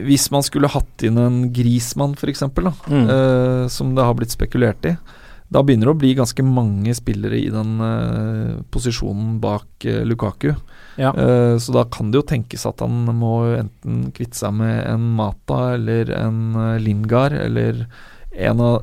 hvis 0.00 0.28
man 0.32 0.44
skulle 0.44 0.68
hatt 0.72 1.04
inn 1.04 1.16
en 1.20 1.38
Grismann, 1.52 2.12
f.eks., 2.16 2.44
uh, 2.44 2.84
Mm. 2.90 3.08
som 3.72 3.94
det 3.96 4.04
har 4.04 4.14
blitt 4.16 4.36
spekulert 4.36 4.84
i, 4.88 4.94
da 5.50 5.64
begynner 5.66 5.88
det 5.88 5.94
å 5.96 5.98
bli 5.98 6.12
ganske 6.14 6.44
mange 6.46 6.92
spillere 6.94 7.40
i 7.40 7.48
den 7.50 7.72
uh, 7.80 8.60
posisjonen 8.70 9.40
bak 9.42 9.88
Lukaku. 10.06 10.52
Ja. 11.00 11.14
Så 11.56 11.72
da 11.72 11.86
kan 11.88 12.10
det 12.12 12.18
jo 12.20 12.26
tenkes 12.28 12.66
at 12.68 12.82
han 12.84 13.06
må 13.16 13.56
enten 13.56 14.10
kvitte 14.12 14.36
seg 14.36 14.52
med 14.58 14.82
en 14.84 15.06
Mata 15.16 15.72
eller 15.78 16.10
en 16.12 16.52
Lingard 16.84 17.32
eller 17.32 17.86
en 18.36 18.60
av 18.60 18.82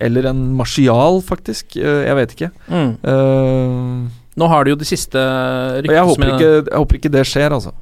eller 0.00 0.28
en 0.30 0.44
Martial, 0.58 1.20
faktisk. 1.24 1.76
Eh, 1.80 2.04
jeg 2.06 2.18
vet 2.18 2.36
ikke. 2.36 2.52
Mm. 2.68 2.92
Uh, 3.06 4.22
Nå 4.36 4.48
har 4.52 4.64
du 4.64 4.74
jo 4.74 4.76
de 4.76 4.84
siste 4.88 5.16
og 5.16 5.86
jeg 5.88 6.04
håper, 6.10 6.32
ikke, 6.34 6.48
jeg 6.58 6.76
håper 6.76 6.98
ikke 6.98 7.12
det 7.14 7.22
skjer, 7.28 7.54
altså. 7.56 7.72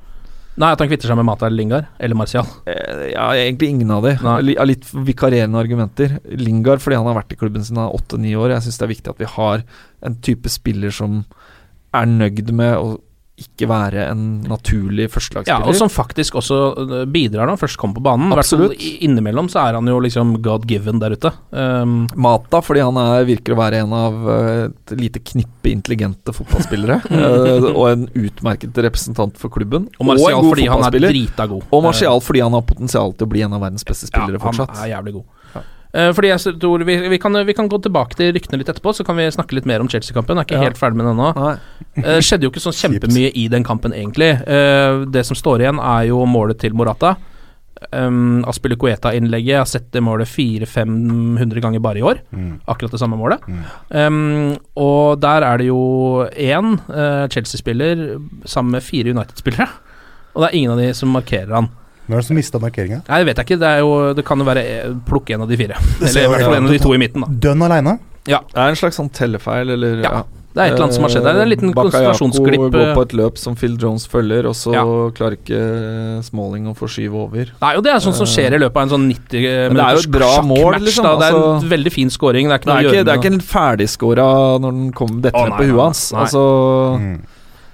Nei, 0.54 0.68
at 0.70 0.78
han 0.78 0.86
kvitter 0.86 1.10
seg 1.10 1.18
med 1.18 1.26
Mata 1.26 1.48
Lingard. 1.50 1.88
Eller 1.98 2.14
Martial. 2.14 2.46
Eh, 2.70 3.08
Ja, 3.14 3.32
egentlig 3.34 3.72
ingen 3.72 3.90
av 3.90 4.04
de. 4.06 4.14
Av 4.22 4.68
litt 4.68 4.86
vikarierende 4.94 5.58
argumenter. 5.58 6.20
Lingard 6.30 6.82
fordi 6.82 7.00
han 7.00 7.08
har 7.10 7.18
vært 7.18 7.34
i 7.34 7.38
klubben 7.40 7.64
siden 7.66 7.80
han 7.82 7.90
er 7.90 7.98
åtte-ni 7.98 8.36
år. 8.38 8.54
Jeg 8.54 8.68
syns 8.68 8.78
det 8.78 8.86
er 8.86 8.92
viktig 8.94 9.14
at 9.14 9.24
vi 9.24 9.32
har 9.34 9.64
en 10.06 10.20
type 10.22 10.52
spiller 10.52 10.94
som 10.94 11.24
er 11.94 12.06
nøyd 12.10 12.54
med 12.54 12.76
å 12.78 12.94
ikke 13.34 13.66
være 13.66 14.04
en 14.12 14.44
naturlig 14.46 15.08
Ja, 15.48 15.56
og 15.66 15.74
som 15.74 15.88
faktisk 15.90 16.36
også 16.38 16.58
øh, 16.78 16.92
bidrar 17.10 17.48
når 17.48 17.56
han 17.56 17.60
først 17.64 17.78
kommer 17.80 17.98
på 17.98 18.04
banen. 18.06 18.30
Absolutt. 18.32 18.76
Innimellom 18.78 19.48
så 19.50 19.64
er 19.64 19.74
han 19.74 19.90
jo 19.90 19.98
liksom 19.98 20.36
God 20.42 20.68
given 20.70 21.00
der 21.02 21.16
ute. 21.16 21.32
Um, 21.50 22.04
Mata 22.14 22.60
fordi 22.62 22.84
han 22.86 23.00
er, 23.02 23.26
virker 23.26 23.56
å 23.56 23.58
være 23.58 23.82
en 23.82 23.96
av 23.98 24.30
eh, 24.36 24.60
et 24.68 24.94
lite 25.00 25.22
knippe 25.32 25.72
intelligente 25.72 26.34
fotballspillere. 26.36 27.00
uh, 27.10 27.68
og 27.78 27.88
en 27.90 28.06
utmerket 28.14 28.78
representant 28.86 29.34
for 29.40 29.50
klubben. 29.50 29.90
og 29.98 30.12
Martial 30.12 30.38
god 30.38 30.50
fordi 30.52 30.70
han 30.70 30.86
er 30.86 30.98
drita 31.08 31.48
god. 31.50 31.66
Og 31.74 31.86
Martial 31.88 32.22
fordi 32.22 32.44
han 32.46 32.54
har 32.54 32.68
potensial 32.70 33.18
til 33.18 33.26
å 33.26 33.34
bli 33.34 33.42
en 33.42 33.58
av 33.58 33.66
verdens 33.66 33.86
beste 33.88 34.12
spillere 34.12 34.38
ja, 34.38 34.46
han 34.46 34.78
er 34.78 34.94
jævlig 34.94 35.18
god. 35.18 35.26
Eh, 35.94 36.10
fordi 36.16 36.32
jeg 36.32 36.56
tror 36.58 36.82
vi, 36.88 36.96
vi, 37.12 37.18
kan, 37.22 37.38
vi 37.46 37.54
kan 37.54 37.68
gå 37.70 37.78
tilbake 37.84 38.16
til 38.18 38.32
ryktene 38.34 38.58
litt 38.58 38.70
etterpå, 38.72 38.92
så 38.98 39.04
kan 39.06 39.16
vi 39.20 39.28
snakke 39.30 39.54
litt 39.54 39.68
mer 39.70 39.80
om 39.84 39.88
Chelsea-kampen. 39.88 40.38
Er 40.40 40.44
ikke 40.48 40.58
Ja. 40.58 40.64
helt 40.66 40.80
ferdig 40.80 40.98
med 40.98 41.06
den 41.06 41.14
ennå. 41.16 41.28
Nei. 41.38 41.54
Eh, 42.02 42.18
skjedde 42.20 42.42
jo 42.48 42.50
ikke 42.50 42.64
sånn 42.64 42.74
kjempemye 42.80 43.30
i 43.34 43.46
den 43.48 43.62
kampen, 43.64 43.92
egentlig. 43.94 44.32
Eh, 44.48 45.04
det 45.06 45.24
som 45.26 45.38
står 45.38 45.62
igjen, 45.62 45.78
er 45.78 46.08
jo 46.10 46.24
målet 46.26 46.58
til 46.58 46.74
Morata. 46.74 47.16
Um, 47.92 48.42
Aspilicueta-innlegget. 48.48 49.46
Jeg 49.50 49.58
har 49.60 49.66
sett 49.68 49.90
det 49.92 50.00
målet 50.02 50.26
400-500 50.30 51.60
ganger 51.60 51.82
bare 51.84 51.98
i 52.00 52.02
år. 52.06 52.20
Mm. 52.32 52.60
Akkurat 52.66 52.90
det 52.94 53.00
samme 53.02 53.18
målet. 53.18 53.42
Um, 53.90 54.56
og 54.76 55.20
der 55.20 55.44
er 55.44 55.58
det 55.60 55.66
jo 55.68 56.24
én 56.32 56.78
uh, 56.88 57.26
Chelsea-spiller 57.28 58.18
sammen 58.46 58.72
med 58.78 58.82
fire 58.86 59.10
United-spillere. 59.12 59.68
Og 60.34 60.42
det 60.42 60.48
er 60.50 60.56
ingen 60.56 60.72
av 60.74 60.78
de 60.80 60.92
som 60.96 61.12
markerer 61.12 61.52
han. 61.54 61.68
Hvem 62.06 62.12
er 62.18 62.20
det 62.20 62.26
som 62.28 62.36
mista 62.36 62.58
markeringa? 62.60 63.02
Nei, 63.08 63.18
det 63.24 63.26
vet 63.30 63.36
jeg 63.40 63.46
ikke. 63.48 63.60
Det, 63.64 63.68
er 63.68 63.78
jo, 63.80 64.12
det 64.14 64.24
kan 64.28 64.38
jo 64.38 64.44
være 64.44 64.64
eh, 64.84 64.94
plukke 65.08 65.34
en 65.38 65.42
av 65.42 65.48
de 65.48 65.56
fire. 65.56 65.76
Eller 66.04 66.24
i 66.24 66.28
hvert 66.28 66.44
fall 66.44 66.54
en 66.60 66.66
av 66.68 66.72
de 66.76 66.78
to 66.84 66.94
i 66.94 66.98
midten, 67.00 67.24
da. 67.24 67.28
Dønn 67.48 67.62
aleine? 67.64 67.98
Ja. 68.28 68.40
Det 68.52 68.56
er 68.60 68.68
en 68.72 68.76
slags 68.76 68.96
sånn 69.00 69.10
tellefeil, 69.12 69.70
eller 69.74 70.02
Ja, 70.04 70.22
Det 70.54 70.62
er 70.62 70.68
et 70.68 70.72
eller 70.76 70.84
annet 70.84 70.94
som 70.94 71.02
har 71.02 71.10
skjedd 71.10 71.24
der. 71.26 71.34
Er 71.40 71.42
en 71.42 71.50
liten 71.50 71.72
konsentrasjonsglipp 71.74 72.60
konsentrasjonsklipp. 72.60 72.74
går 72.76 72.88
eh, 72.90 72.94
på 72.94 73.02
et 73.02 73.14
løp 73.18 73.38
som 73.42 73.56
Phil 73.58 73.74
Jones 73.80 74.04
følger, 74.06 74.46
og 74.46 74.54
så 74.54 74.72
Ja. 74.76 74.84
klarer 75.16 75.34
ikke 75.40 75.58
Smalling 76.28 76.68
å 76.70 76.76
forskyve 76.78 77.12
over. 77.24 77.50
Nei, 77.60 77.72
og 77.76 77.82
det 77.82 77.90
er 77.92 77.98
sånt 78.04 78.14
som 78.20 78.26
skjer 78.30 78.54
i 78.54 78.60
løpet 78.62 78.76
av 78.76 78.82
en 78.86 78.92
sånn 78.94 79.08
90 79.10 79.42
Men 79.42 79.42
det 79.42 79.50
er 79.50 79.66
jo 79.66 79.74
minutters 79.74 80.06
et 80.06 80.14
bra 80.14 80.30
mål, 80.42 80.60
sjakkmatch. 80.60 80.84
liksom. 80.86 81.04
Det 81.04 81.10
er 81.10 81.32
altså- 81.34 81.62
en 81.64 81.70
veldig 81.74 81.92
fin 81.92 82.10
scoring. 82.10 82.48
Det 82.48 82.54
er 82.54 82.58
ikke 82.60 82.64
Det 82.64 82.76
er 82.76 82.88
ikke, 82.92 83.04
det 83.04 83.12
er 83.12 83.18
ikke 83.18 83.32
en 83.32 83.40
ferdigskåra 83.40 84.28
når 84.60 84.70
den 84.78 84.92
kommer 84.92 85.20
dette 85.22 85.42
ned 85.48 85.58
på 85.58 85.64
huet 85.72 85.82
hans. 85.88 86.12
Altså 86.12 86.44
Mm. 87.00 87.20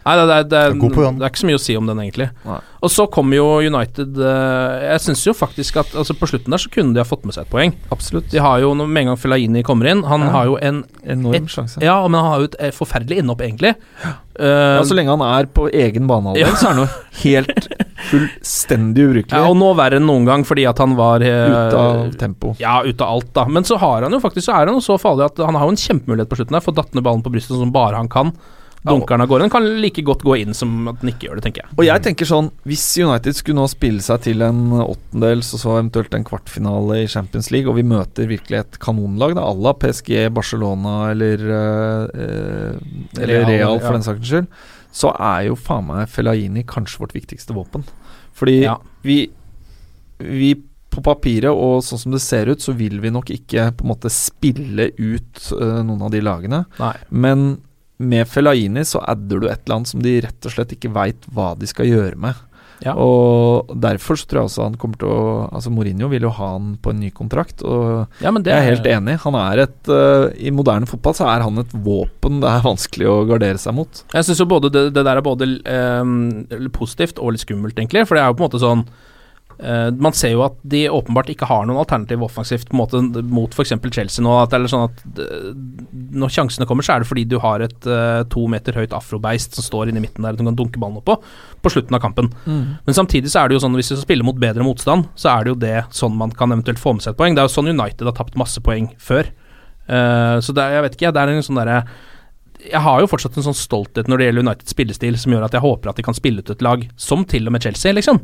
Nei, 0.07 0.15
det, 0.17 0.35
er- 0.35 0.45
det, 0.49 0.59
er- 0.65 0.75
God 0.81 0.95
på 0.97 1.03
Jan. 1.05 1.19
det 1.21 1.27
er 1.27 1.31
ikke 1.35 1.43
så 1.43 1.49
mye 1.51 1.59
å 1.59 1.63
si 1.63 1.77
om 1.77 1.87
den, 1.91 1.99
egentlig. 2.01 2.31
Nei. 2.47 2.59
Og 2.81 2.89
så 2.89 3.05
kommer 3.13 3.37
jo 3.37 3.47
United 3.61 4.17
eh, 4.17 4.87
Jeg 4.95 5.01
syns 5.05 5.27
jo 5.27 5.35
faktisk 5.37 5.77
at 5.83 5.91
altså 6.01 6.15
på 6.17 6.25
slutten 6.31 6.49
der 6.55 6.63
så 6.63 6.71
kunne 6.73 6.95
de 6.97 7.03
ha 7.03 7.05
fått 7.05 7.27
med 7.29 7.35
seg 7.37 7.45
et 7.45 7.51
poeng. 7.53 7.75
Absolutt. 7.93 8.31
De 8.33 8.41
har 8.41 8.63
jo, 8.63 8.71
Med 8.81 9.03
en 9.03 9.11
gang 9.11 9.19
Fellaini 9.21 9.61
kommer 9.63 9.91
inn 9.91 10.01
Han 10.09 10.25
Ja. 10.25 10.31
har 10.33 10.47
jo 10.49 10.57
en 10.57 10.79
Enorm 11.05 11.35
Et- 11.37 11.53
sjanse. 11.53 11.83
Ja, 11.85 11.99
men 12.09 12.17
han 12.21 12.31
har 12.33 12.39
jo 12.41 12.49
et 12.49 12.57
eh, 12.59 12.71
forferdelig 12.73 13.21
innhopp, 13.21 13.41
egentlig. 13.45 13.75
Ja, 14.05 14.17
Eh, 14.41 14.81
så 14.89 14.95
lenge 14.97 15.11
han 15.13 15.21
er 15.21 15.45
på 15.53 15.67
egen 15.69 16.07
banehalvdel, 16.09 16.41
Ja. 16.41 16.55
så 16.57 16.71
er 16.71 16.73
han 16.73 16.79
jo 16.87 16.89
helt 17.21 17.67
fullstendig 18.11 19.05
ubrukelig. 19.05 19.37
ja, 19.37 19.49
og 19.51 19.57
nå 19.61 19.69
verre 19.77 19.99
enn 20.01 20.07
noen 20.09 20.25
gang, 20.25 20.45
fordi 20.49 20.65
at 20.71 20.79
han 20.81 20.95
var 20.97 21.21
uh, 21.21 21.51
Ute 21.51 21.77
av 21.83 22.15
tempo. 22.21 22.55
Ja, 22.63 22.79
ut 22.87 23.01
av 23.05 23.19
alt, 23.19 23.29
da. 23.37 23.45
Men 23.53 23.67
så 23.69 23.77
har 23.83 24.07
han 24.07 24.13
jo 24.17 24.21
faktisk 24.23 24.47
Så 24.49 24.55
er 24.57 24.71
han 24.71 24.79
jo 24.79 24.85
så 24.85 24.97
farlig 25.03 25.27
at 25.29 25.43
han 25.45 25.59
har 25.59 25.67
jo 25.69 25.75
en 25.75 25.81
kjempemulighet 25.83 26.31
på 26.31 26.39
slutten 26.41 26.57
der. 26.57 26.65
Får 26.65 26.77
datt 26.79 26.95
ned 26.97 27.05
ballen 27.05 27.25
på 27.27 27.33
brystet 27.35 27.59
som 27.61 27.73
bare 27.75 27.97
han 28.01 28.09
kan. 28.09 28.33
Dunker 28.87 29.15
den 29.19 29.21
av 29.21 29.29
gårde. 29.29 29.45
Den 29.45 29.53
kan 29.53 29.67
like 29.83 30.03
godt 30.07 30.23
gå 30.25 30.39
inn 30.41 30.55
som 30.57 30.89
at 30.89 31.03
den 31.03 31.11
ikke 31.13 31.27
gjør 31.29 31.37
det, 31.41 31.45
tenker 31.45 31.65
jeg. 31.65 31.75
Og 31.77 31.85
jeg 31.85 32.03
tenker 32.07 32.29
sånn 32.29 32.49
Hvis 32.65 32.85
United 32.97 33.37
skulle 33.37 33.61
nå 33.61 33.67
spille 33.69 34.01
seg 34.05 34.23
til 34.25 34.41
en 34.47 34.63
åttendels 34.81 35.51
og 35.57 35.61
så 35.61 35.75
eventuelt 35.77 36.17
en 36.17 36.25
kvartfinale 36.25 37.03
i 37.03 37.11
Champions 37.11 37.51
League, 37.53 37.69
og 37.69 37.77
vi 37.77 37.85
møter 37.85 38.31
virkelig 38.31 38.63
et 38.63 38.79
kanonlag, 38.81 39.37
à 39.37 39.53
la 39.53 39.75
PSG, 39.77 40.31
Barcelona 40.33 41.11
eller 41.11 41.45
eh, 41.59 42.25
eh, 42.25 43.21
Eller 43.21 43.45
Real, 43.49 43.81
for 43.85 43.93
den 43.99 44.07
saks 44.07 44.25
skyld, 44.25 44.49
så 44.97 45.13
er 45.15 45.51
jo 45.51 45.59
faen 45.61 45.87
meg 45.87 46.09
Fellaini 46.11 46.65
kanskje 46.67 47.05
vårt 47.05 47.15
viktigste 47.15 47.55
våpen. 47.55 47.85
Fordi 48.35 48.63
Ja. 48.65 48.79
vi 49.03 49.31
Vi 50.19 50.55
på 50.91 51.01
papiret 51.03 51.49
og 51.55 51.85
sånn 51.87 51.99
som 51.99 52.13
det 52.13 52.21
ser 52.21 52.49
ut, 52.51 52.61
så 52.61 52.75
vil 52.77 52.99
vi 53.01 53.11
nok 53.11 53.31
ikke 53.31 53.71
på 53.79 53.85
en 53.87 53.93
måte 53.93 54.11
spille 54.11 54.91
ut 54.99 55.53
uh, 55.55 55.83
noen 55.87 56.03
av 56.03 56.11
de 56.11 56.21
lagene. 56.21 56.65
Nei. 56.81 56.95
Men 57.11 57.61
med 58.01 58.29
Fellaini 58.29 58.85
så 58.89 59.03
adder 59.05 59.43
du 59.43 59.49
et 59.49 59.61
eller 59.65 59.81
annet 59.81 59.91
som 59.93 60.05
de 60.05 60.21
rett 60.25 60.47
og 60.49 60.55
slett 60.55 60.73
ikke 60.77 60.93
veit 60.95 61.27
hva 61.35 61.53
de 61.59 61.69
skal 61.69 61.89
gjøre 61.91 62.17
med. 62.21 62.39
Ja. 62.81 62.95
Og 62.97 63.69
derfor 63.77 64.17
så 64.17 64.25
tror 64.25 64.41
jeg 64.41 64.49
også 64.49 64.63
han 64.65 64.77
kommer 64.81 64.97
til 65.01 65.11
å 65.13 65.25
Altså 65.51 65.69
Mourinho 65.73 66.09
vil 66.09 66.25
jo 66.25 66.31
ha 66.33 66.47
han 66.55 66.71
på 66.81 66.95
en 66.95 67.03
ny 67.03 67.11
kontrakt, 67.13 67.61
og 67.61 68.07
Ja, 68.23 68.33
jeg 68.33 68.55
er 68.55 68.69
helt 68.71 68.89
enig. 68.89 69.19
Han 69.27 69.37
er 69.37 69.67
et 69.67 69.91
uh, 69.93 70.31
I 70.33 70.53
moderne 70.55 70.89
fotball 70.89 71.17
så 71.19 71.29
er 71.29 71.45
han 71.45 71.61
et 71.61 71.75
våpen 71.75 72.41
det 72.41 72.49
er 72.49 72.65
vanskelig 72.65 73.11
å 73.11 73.19
gardere 73.29 73.61
seg 73.61 73.77
mot. 73.77 74.03
Jeg 74.15 74.27
syns 74.27 74.41
jo 74.41 74.49
både 74.49 74.73
det, 74.73 74.87
det 74.97 75.05
der 75.05 75.21
er 75.21 75.27
både 75.27 75.51
um, 76.01 76.17
positivt 76.73 77.21
og 77.21 77.35
litt 77.35 77.45
skummelt, 77.45 77.77
egentlig. 77.77 78.07
For 78.09 78.17
det 78.17 78.25
er 78.25 78.33
jo 78.33 78.39
på 78.39 78.45
en 78.45 78.49
måte 78.49 78.63
sånn 78.63 78.87
Man 79.61 80.15
ser 80.17 80.33
jo 80.33 80.45
at 80.47 80.55
de 80.73 80.87
åpenbart 80.89 81.29
ikke 81.33 81.49
har 81.49 81.67
noen 81.69 81.83
alternativ 81.83 82.23
offensivt 82.25 82.71
på 82.71 82.77
en 82.77 82.81
måte 82.81 83.23
mot 83.29 83.53
f.eks. 83.53 83.75
Chelsea 83.93 84.25
nå. 84.25 84.33
At 84.41 84.53
det 84.53 84.61
er 84.61 84.71
sånn 84.73 84.87
at 84.87 85.21
eh, 85.21 85.51
Når 86.17 86.33
sjansene 86.33 86.69
kommer, 86.69 86.87
så 86.87 86.95
er 86.95 87.03
det 87.03 87.11
fordi 87.11 87.27
du 87.29 87.37
har 87.43 87.65
et 87.65 87.89
uh, 87.89 88.23
to 88.33 88.47
meter 88.51 88.79
høyt 88.79 88.95
afrobeist 88.97 89.59
som 89.59 89.67
står 89.67 89.91
inne 89.91 90.01
i 90.01 90.07
midten 90.07 90.25
der 90.25 90.39
du 90.39 90.45
kan 90.45 90.57
dunke 90.57 90.81
ballen 90.81 91.01
opp 91.03 91.09
på 91.11 91.19
på 91.61 91.73
slutten 91.75 91.93
av 91.93 92.01
kampen. 92.01 92.31
Men 92.87 92.97
samtidig 92.97 93.29
så 93.29 93.43
er 93.43 93.51
det 93.51 93.59
jo 93.59 93.65
sånn 93.67 93.75
hvis 93.77 93.91
du 93.91 93.95
skal 93.95 94.07
spille 94.07 94.25
mot 94.25 94.39
bedre 94.41 94.65
motstand, 94.65 95.11
så 95.13 95.35
er 95.35 95.45
det 95.45 95.53
jo 95.53 95.59
det 95.61 95.75
sånn 95.93 96.15
man 96.17 96.33
kan 96.33 96.55
eventuelt 96.55 96.81
få 96.81 96.95
med 96.97 97.05
seg 97.05 97.13
et 97.13 97.19
poeng. 97.21 97.37
Det 97.37 97.43
er 97.43 97.51
jo 97.51 97.53
sånn 97.53 97.69
United 97.69 98.09
har 98.09 98.17
tapt 98.17 98.39
masse 98.41 98.63
poeng 98.65 98.89
før. 98.97 99.29
Uh, 99.85 100.41
så 100.41 100.57
det 100.57 100.65
er, 100.65 100.79
jeg 100.79 100.87
vet 100.87 100.97
ikke, 100.97 101.13
det 101.13 101.21
er 101.21 101.35
en 101.35 101.45
sånn 101.45 101.61
derre 101.61 101.83
jeg 102.61 102.81
har 102.85 103.01
jo 103.01 103.09
fortsatt 103.09 103.37
en 103.41 103.47
sånn 103.47 103.57
stolthet 103.57 104.09
når 104.11 104.21
det 104.21 104.27
gjelder 104.27 104.45
Uniteds 104.45 104.75
spillestil, 104.75 105.17
som 105.21 105.33
gjør 105.33 105.47
at 105.47 105.55
jeg 105.57 105.65
håper 105.65 105.93
at 105.93 106.01
de 106.01 106.05
kan 106.05 106.17
spille 106.17 106.43
ut 106.43 106.51
et 106.53 106.65
lag 106.65 106.83
som 107.01 107.23
til 107.29 107.49
og 107.49 107.55
med 107.55 107.65
Chelsea, 107.65 107.95
liksom. 107.97 108.21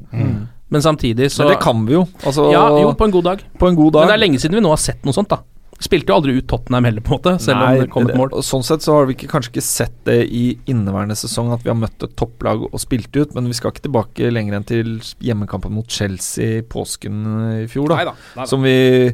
Men 0.68 0.82
samtidig 0.82 1.30
så 1.30 1.44
Men 1.44 1.52
det 1.54 1.60
kan 1.62 1.84
vi 1.86 1.94
jo. 1.94 2.06
Altså, 2.24 2.50
Ja, 2.52 2.68
jo, 2.80 2.94
på 2.98 3.04
en 3.06 3.10
god 3.14 3.24
dag. 3.24 3.44
på 3.58 3.68
en 3.68 3.76
god 3.78 3.92
dag. 3.92 4.00
Men 4.06 4.08
det 4.08 4.16
er 4.16 4.24
lenge 4.26 4.40
siden 4.42 4.58
vi 4.58 4.64
nå 4.64 4.72
har 4.72 4.80
sett 4.82 5.04
noe 5.06 5.14
sånt, 5.14 5.28
da. 5.30 5.42
Spilte 5.78 6.08
jo 6.08 6.16
aldri 6.16 6.32
ut 6.38 6.46
Tottenham 6.48 6.86
heller, 6.88 7.02
på 7.04 7.12
en 7.12 7.18
måte, 7.18 7.32
selv 7.44 7.58
Nei, 7.60 7.66
om 7.76 7.80
det 7.82 7.90
kom 7.92 8.06
et 8.08 8.16
mål. 8.16 8.30
Sånn 8.42 8.62
sett 8.64 8.80
så 8.80 8.94
har 8.96 9.06
vi 9.06 9.12
ikke, 9.12 9.28
kanskje 9.28 9.50
ikke 9.52 9.62
sett 9.66 9.98
det 10.08 10.22
i 10.32 10.44
inneværende 10.72 11.14
sesong 11.20 11.52
at 11.52 11.60
vi 11.66 11.68
har 11.68 11.76
møtt 11.76 12.02
et 12.02 12.14
topplag 12.16 12.64
og 12.64 12.80
spilt 12.80 13.12
ut, 13.12 13.34
men 13.36 13.50
vi 13.50 13.52
skal 13.58 13.74
ikke 13.74 13.84
tilbake 13.84 14.30
lenger 14.32 14.56
enn 14.56 14.64
til 14.64 14.94
hjemmekampen 15.20 15.74
mot 15.76 15.86
Chelsea 15.92 16.62
i 16.62 16.64
påsken 16.64 17.20
i 17.60 17.66
fjor, 17.68 17.92
da. 17.92 17.98
Neida, 18.00 18.14
neida. 18.38 18.48
Som 18.48 18.64
vi 18.64 19.12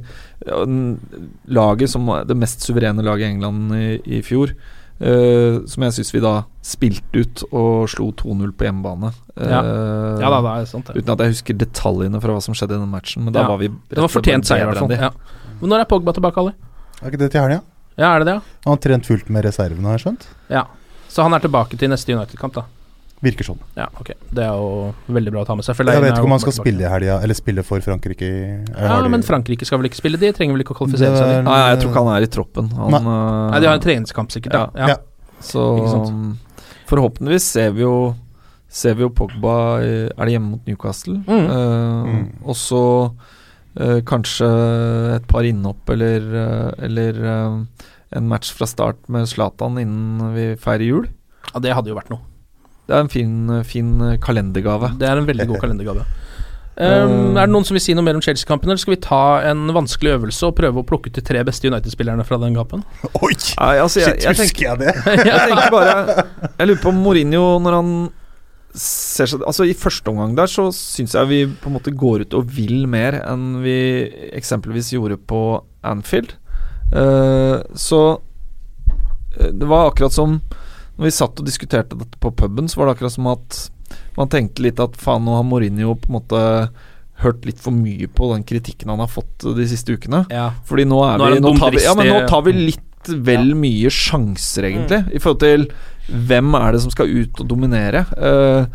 Laget 1.53 1.91
som 1.91 2.07
det 2.27 2.39
mest 2.39 2.63
suverene 2.63 3.03
laget 3.05 3.27
i 3.27 3.31
England 3.35 3.75
i, 3.77 3.89
i 4.19 4.23
fjor. 4.23 4.55
Eh, 5.03 5.59
som 5.67 5.83
jeg 5.87 5.93
syns 5.99 6.13
vi 6.15 6.21
da 6.23 6.35
spilte 6.63 7.23
ut 7.25 7.43
og 7.51 7.89
slo 7.91 8.11
2-0 8.13 8.53
på 8.55 8.69
hjemmebane. 8.69 9.11
Ja. 9.37 9.61
Eh, 9.61 10.21
Ja 10.23 10.31
da, 10.31 10.41
det 10.47 10.53
er 10.63 10.67
sant, 10.71 10.87
det. 10.87 11.03
Uten 11.03 11.13
at 11.17 11.25
jeg 11.27 11.35
husker 11.35 11.59
detaljene 11.59 12.21
fra 12.23 12.37
hva 12.37 12.43
som 12.45 12.55
skjedde 12.55 12.77
i 12.79 12.83
den 12.85 12.93
matchen, 12.93 13.25
men 13.27 13.33
da 13.35 13.43
Ja. 13.43 13.49
var 13.49 13.59
vi 13.59 13.69
Det 13.69 13.99
var 13.99 14.09
fortjent 14.09 14.47
seier, 14.47 14.63
i 14.63 14.71
hvert 14.73 14.79
fall. 14.79 14.91
Ja. 14.97 15.11
Men 15.61 15.71
når 15.71 15.81
er 15.81 15.85
Pogba 15.91 16.13
tilbake, 16.15 16.39
Ali? 16.39 16.53
Er 17.03 17.11
ikke 17.11 17.19
det 17.19 17.31
til 17.33 17.41
helga? 17.41 17.61
Ja, 17.99 18.15
er 18.15 18.19
det 18.21 18.27
det, 18.27 18.35
ja? 18.35 18.41
Han 18.65 18.73
har 18.73 18.79
trent 18.79 19.07
fullt 19.07 19.29
med 19.29 19.45
reservene, 19.45 19.83
har 19.85 19.99
jeg 19.99 20.07
skjønt. 20.07 20.27
ja? 20.49 20.65
Så 21.09 21.23
han 21.23 21.35
er 21.35 21.41
tilbake 21.41 21.77
til 21.77 21.91
neste 21.91 22.09
United-kamp, 22.15 22.55
da? 22.55 22.63
Virker 23.23 23.47
sånn. 23.47 23.59
Ja, 23.79 23.87
ok. 24.01 24.09
Det 24.35 24.43
er 24.43 24.51
jo 24.59 24.95
veldig 25.15 25.31
bra 25.31 25.43
å 25.45 25.47
ta 25.47 25.55
med 25.55 25.65
seg. 25.65 25.77
for 25.79 25.85
Jeg 25.87 26.03
vet 26.03 26.13
ikke 26.17 26.25
om 26.27 26.31
han 26.35 26.41
skal 26.43 26.53
spille 26.57 26.83
i 26.83 26.89
helga, 26.91 27.21
eller 27.23 27.35
spille 27.39 27.63
for 27.65 27.79
Frankrike. 27.81 28.23
i- 28.23 28.65
Ja, 28.83 29.01
de- 29.03 29.09
men 29.09 29.23
Frankrike 29.23 29.65
skal 29.65 29.79
vel 29.79 29.87
ikke 29.89 30.01
spille? 30.03 30.19
De 30.19 30.33
trenger 30.33 30.53
vel 30.57 30.65
ikke 30.65 30.75
å 30.75 30.79
kvalifisere 30.81 31.17
seg? 31.17 31.45
Nei, 31.45 31.71
jeg 31.71 31.79
tror 31.83 31.93
ikke 31.93 32.05
han 32.05 32.17
er 32.17 32.23
i 32.27 32.27
troppen. 32.27 32.73
Han, 32.73 32.91
Nei. 32.91 32.99
eh, 32.99 33.51
Nei, 33.53 33.61
de 33.61 33.67
har 33.67 33.75
en 33.75 33.81
treningskamp, 33.81 34.29
sikkert. 34.35 34.53
ja. 34.53 34.67
Ja. 34.75 34.87
Ja. 34.89 34.97
Så 35.41 36.09
um, 36.09 36.39
forhåpentligvis 36.87 37.43
ser 37.43 37.71
vi 37.73 37.81
jo 37.83 38.15
ser 38.69 38.95
vi 38.95 39.03
jo 39.03 39.11
Pogba 39.11 39.81
i- 39.83 40.11
Er 40.19 40.25
det 40.27 40.33
hjemme 40.35 40.51
mot 40.51 40.67
Newcastle? 40.67 41.15
Mm. 41.27 41.47
Uh, 41.51 42.05
Mm. 42.07 42.29
Og 42.45 42.55
så 42.57 43.15
uh, 43.81 44.01
kanskje 44.01 45.15
et 45.17 45.27
par 45.29 45.43
innhopp 45.43 45.89
eller, 45.89 46.75
eller 46.79 47.13
uh, 47.25 47.65
en 48.13 48.29
match 48.29 48.51
fra 48.53 48.67
start 48.67 48.97
med 49.09 49.27
Zlatan 49.27 49.79
innen 49.81 50.35
vi 50.35 50.57
feirer 50.57 50.85
jul. 50.87 51.07
Ja, 51.55 51.61
det 51.61 51.73
hadde 51.75 51.87
jo 51.89 51.95
vært 51.95 52.11
noe. 52.11 52.21
Det 52.93 52.99
er 52.99 53.07
en 53.07 53.13
fin, 53.13 53.37
fin 53.65 53.93
kalendergave. 54.21 54.93
Det 55.01 55.09
er 55.09 55.17
en 55.17 55.29
veldig 55.29 55.47
god 55.49 55.63
kalendergave. 55.63 56.05
Um, 56.77 57.37
er 57.41 57.47
det 57.47 57.53
noen 57.53 57.67
som 57.69 57.77
vil 57.77 57.83
si 57.85 57.95
noe 57.97 58.05
mer 58.05 58.17
om 58.17 58.25
Chelsea-kampen, 58.25 58.69
eller 58.69 58.81
skal 58.81 58.95
vi 58.95 59.03
ta 59.05 59.25
en 59.49 59.65
vanskelig 59.77 60.15
øvelse 60.19 60.49
og 60.49 60.57
prøve 60.61 60.83
å 60.83 60.87
plukke 60.89 61.09
ut 61.09 61.17
de 61.17 61.25
tre 61.25 61.41
beste 61.45 61.69
United-spillerne 61.69 62.25
fra 62.29 62.37
den 62.43 62.57
kampen? 62.57 62.85
Oi! 63.25 63.33
Nei, 63.33 63.75
altså, 63.81 64.03
jeg, 64.05 64.19
jeg, 64.25 64.37
husker 64.41 64.69
jeg 64.69 64.83
det? 64.83 64.97
jeg 65.31 65.47
tenker 65.53 65.73
bare 65.73 65.95
Jeg 66.59 66.69
lurer 66.69 66.83
på 66.83 66.93
om 66.93 67.01
Mourinho, 67.05 67.47
når 67.65 67.79
han 67.79 67.95
ser 68.73 69.29
seg 69.29 69.43
Altså, 69.45 69.67
i 69.69 69.77
første 69.77 70.09
omgang 70.09 70.33
der 70.37 70.49
så 70.49 70.71
syns 70.73 71.13
jeg 71.17 71.29
vi 71.29 71.41
på 71.61 71.69
en 71.69 71.75
måte 71.77 71.93
går 71.93 72.25
ut 72.25 72.37
og 72.39 72.53
vil 72.57 72.87
mer 72.89 73.19
enn 73.21 73.63
vi 73.65 73.77
eksempelvis 74.33 74.95
gjorde 74.95 75.21
på 75.29 75.43
Anfield. 75.85 76.37
Uh, 76.93 77.61
så 77.77 78.01
eh, 79.39 79.53
det 79.53 79.69
var 79.69 79.91
akkurat 79.91 80.13
som 80.13 80.39
Når 81.03 81.09
vi 81.09 81.15
satt 81.17 81.41
og 81.43 81.49
diskuterte 81.49 81.99
dette 81.99 82.19
på 82.23 82.31
puben, 82.39 82.69
så 82.71 82.79
var 82.79 82.89
det 82.89 82.93
akkurat 82.95 83.17
som 83.17 83.27
at 83.33 83.57
man 84.15 84.31
tenkte 84.31 84.63
litt 84.63 84.79
at 84.79 84.95
faen, 85.01 85.25
nå 85.27 85.35
har 85.35 85.43
Mourinho 85.43 85.97
på 85.99 86.13
en 86.13 86.17
måte 86.21 86.43
hørt 87.25 87.43
litt 87.47 87.59
for 87.63 87.75
mye 87.75 88.07
på 88.07 88.29
den 88.31 88.45
kritikken 88.47 88.93
han 88.93 89.03
har 89.03 89.11
fått 89.11 89.45
de 89.59 89.67
siste 89.67 89.97
ukene. 89.99 90.23
Ja. 90.31 90.53
Fordi 90.69 90.87
nå 90.87 91.01
er, 91.07 91.19
Nå 91.19 91.27
er 91.27 91.37
vi 91.37 91.43
nå 91.43 91.53
tar 91.59 91.75
vi, 91.75 91.83
ja, 91.83 91.97
men 91.99 92.07
nå 92.07 92.23
tar 92.31 92.47
vi 92.47 92.55
litt 92.55 93.11
vel 93.27 93.57
mye 93.59 93.91
sjanser, 93.91 94.69
egentlig, 94.69 95.01
i 95.11 95.23
forhold 95.23 95.43
til 95.43 95.67
hvem 96.31 96.55
er 96.59 96.75
det 96.75 96.85
som 96.85 96.95
skal 96.95 97.11
ut 97.11 97.43
og 97.43 97.51
dominere. 97.51 98.05
Uh, 98.15 98.71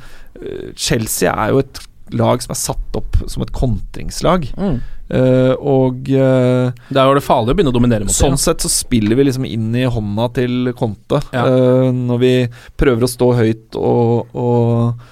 Chelsea 0.75 1.31
er 1.31 1.55
jo 1.55 1.63
et 1.63 1.81
lag 2.15 2.43
som 2.43 2.53
er 2.53 2.59
satt 2.59 2.99
opp 2.99 3.19
som 3.27 3.43
et 3.43 3.55
kontringslag. 3.55 4.51
Mm. 4.59 4.79
Eh, 5.07 5.53
og 5.55 6.09
uh, 6.11 6.67
Det 6.91 6.99
er 6.99 7.07
jo 7.07 7.15
det 7.15 7.23
farlig 7.23 7.53
å 7.53 7.55
begynne 7.55 7.71
å 7.71 7.75
dominere 7.77 8.07
mot 8.07 8.11
sånn 8.15 8.35
det. 8.35 8.41
sett 8.43 8.65
så 8.65 8.71
spiller 8.71 9.15
vi 9.15 9.27
liksom 9.29 9.45
inn 9.47 9.69
i 9.79 9.85
hånda 9.87 10.25
til 10.35 10.73
Conte 10.75 11.21
Ja. 11.31 11.45
uh, 11.47 11.91
når 11.95 12.19
vi 12.23 12.33
prøver 12.79 13.07
å 13.07 13.11
stå 13.11 13.29
høyt 13.39 13.77
og, 13.79 14.35
og, 14.35 15.05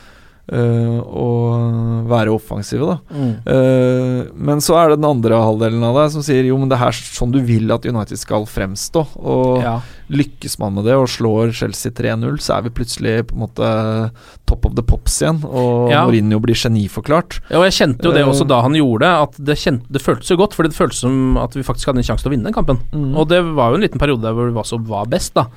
eh, 0.51 0.99
og 1.01 2.05
være 2.10 2.29
offensive, 2.36 2.86
da. 2.86 2.97
Mm. 3.10 3.31
Uh, 3.49 4.31
men 4.36 4.62
så 4.62 4.75
er 4.77 4.89
det 4.91 4.99
den 4.99 5.10
andre 5.10 5.39
halvdelen 5.41 5.84
av 5.88 5.95
deg 5.97 6.12
som 6.13 6.21
sier 6.25 6.45
jo, 6.45 6.58
men 6.62 6.69
det 6.69 6.77
er 6.79 6.93
sånn 6.93 7.31
du 7.34 7.39
vil 7.45 7.71
at 7.73 7.86
United 7.86 8.19
skal 8.21 8.45
fremstå. 8.45 9.05
Og 9.17 9.62
Ja. 9.63 9.79
lykkes 10.10 10.60
man 10.62 10.75
med 10.75 10.86
det 10.86 10.93
og 10.93 11.08
slår 11.10 11.51
Chelsea 11.58 11.91
3-0, 11.91 12.38
så 12.38 12.58
er 12.58 12.62
vi 12.67 12.69
plutselig 12.69 13.25
på 13.27 13.34
en 13.34 13.41
måte 13.47 14.12
top 14.45 14.65
of 14.69 14.75
the 14.75 14.84
pops 14.86 15.21
igjen, 15.21 15.43
og 15.45 15.89
Ja. 15.89 16.05
Mourinho 16.05 16.39
blir 16.39 16.53
geniforklart. 16.55 17.39
Ja, 17.49 17.58
og 17.58 17.65
jeg 17.65 17.73
kjente 17.79 18.03
jo 18.05 18.12
det 18.12 18.21
Eh. 18.21 18.29
også 18.29 18.47
da 18.47 18.62
han 18.62 18.73
gjorde 18.73 18.99
det, 18.99 19.13
at 19.23 19.45
det, 19.45 19.58
kjente, 19.58 19.86
det 19.91 20.01
føltes 20.01 20.29
jo 20.29 20.38
godt. 20.38 20.53
Fordi 20.53 20.69
det 20.69 20.77
føltes 20.77 20.99
som 21.01 21.38
at 21.38 21.53
vi 21.53 21.63
faktisk 21.63 21.88
hadde 21.88 21.97
en 21.97 22.03
sjanse 22.03 22.21
til 22.23 22.31
å 22.31 22.36
vinne 22.38 22.43
den 22.45 22.53
kampen. 22.53 22.77
Mm. 22.93 23.17
Og 23.17 23.27
det 23.27 23.41
var 23.55 23.71
jo 23.71 23.75
en 23.75 23.81
liten 23.81 23.99
periode 23.99 24.21
der 24.21 24.34
hvor 24.34 24.45
vi 24.51 24.60
også 24.62 24.77
var 24.86 25.05
best, 25.08 25.34
da. 25.34 25.47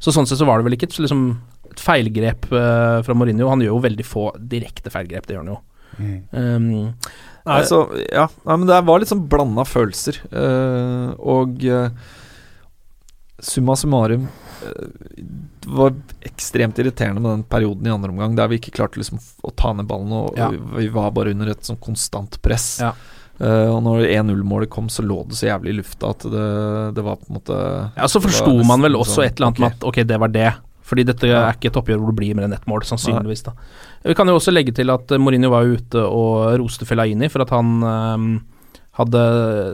Så 0.00 0.10
sånn 0.12 0.26
sett 0.26 0.38
så 0.38 0.46
var 0.46 0.58
det 0.58 0.64
vel 0.66 0.74
ikke 0.74 0.90
liksom, 0.98 1.36
et 1.72 1.82
feilgrep 1.82 2.48
uh, 2.52 3.02
fra 3.04 3.16
Mourinho. 3.16 3.50
Han 3.50 3.64
gjør 3.64 3.74
jo 3.74 3.84
veldig 3.88 4.06
få 4.06 4.30
direkte 4.38 4.92
feilgrep, 4.92 5.26
det 5.26 5.36
gjør 5.36 5.44
han 5.44 5.54
jo. 5.54 5.60
Mm. 5.98 6.16
Um, 6.32 6.72
Nei, 7.42 7.62
så, 7.66 7.82
ja, 8.06 8.28
nei, 8.46 8.54
men 8.56 8.68
det 8.68 8.78
var 8.86 9.02
litt 9.02 9.10
sånn 9.10 9.24
blanda 9.30 9.64
følelser. 9.66 10.20
Uh, 10.30 11.10
og 11.18 11.64
uh, 11.66 11.88
summa 13.42 13.74
summarum 13.74 14.28
eh, 14.62 14.84
Det 15.60 15.72
var 15.74 15.96
ekstremt 16.20 16.78
irriterende 16.78 17.18
med 17.18 17.30
den 17.32 17.42
perioden 17.50 17.86
i 17.86 17.90
andre 17.90 18.12
omgang 18.12 18.36
der 18.38 18.46
vi 18.52 18.60
ikke 18.60 18.74
klarte 18.76 19.00
liksom 19.00 19.18
å 19.18 19.50
ta 19.58 19.72
ned 19.74 19.88
ballen, 19.90 20.12
og 20.14 20.38
Ja. 20.38 20.52
vi, 20.52 20.86
var 20.94 21.10
bare 21.10 21.34
under 21.34 21.50
et 21.50 21.66
sånn 21.66 21.80
konstant 21.82 22.38
press. 22.42 22.76
Ja. 22.82 22.94
Uh, 23.42 23.72
og 23.74 23.80
når 23.82 24.04
1-0-målet 24.06 24.70
kom, 24.70 24.86
så 24.92 25.02
lå 25.02 25.24
det 25.26 25.34
så 25.34 25.48
jævlig 25.48 25.72
i 25.72 25.78
lufta 25.80 26.12
at 26.14 26.26
det, 26.30 26.48
det 26.94 27.02
var 27.02 27.18
på 27.18 27.26
en 27.26 27.38
måte 27.40 27.56
ja, 27.96 28.06
så 28.06 28.20
forsto 28.22 28.52
man 28.68 28.84
vel 28.84 28.94
også 29.00 29.16
sånn, 29.16 29.26
et 29.26 29.40
eller 29.40 29.48
annet 29.48 29.62
med 29.64 29.72
at 29.72 29.86
ok, 29.88 29.98
det 30.06 30.18
var 30.22 30.30
det. 30.30 30.50
Fordi 30.92 31.06
dette 31.08 31.24
er 31.24 31.54
ikke 31.56 31.70
et 31.70 31.76
oppgjør 31.80 32.00
hvor 32.02 32.12
det 32.12 32.20
blir 32.20 32.36
mer 32.36 32.44
enn 32.44 32.52
ett 32.52 32.66
mål, 32.68 32.84
sannsynligvis. 32.84 33.46
da 33.46 33.54
Vi 34.04 34.16
kan 34.18 34.28
jo 34.28 34.36
også 34.36 34.52
legge 34.52 34.74
til 34.76 34.92
at 34.92 35.14
eh, 35.14 35.20
Mourinho 35.20 35.48
var 35.54 35.64
ute 35.64 36.02
og 36.04 36.58
roste 36.60 36.84
Fellaini 36.88 37.30
for 37.32 37.46
at 37.46 37.54
han 37.54 37.70
um, 37.80 38.26
hadde 38.98 39.22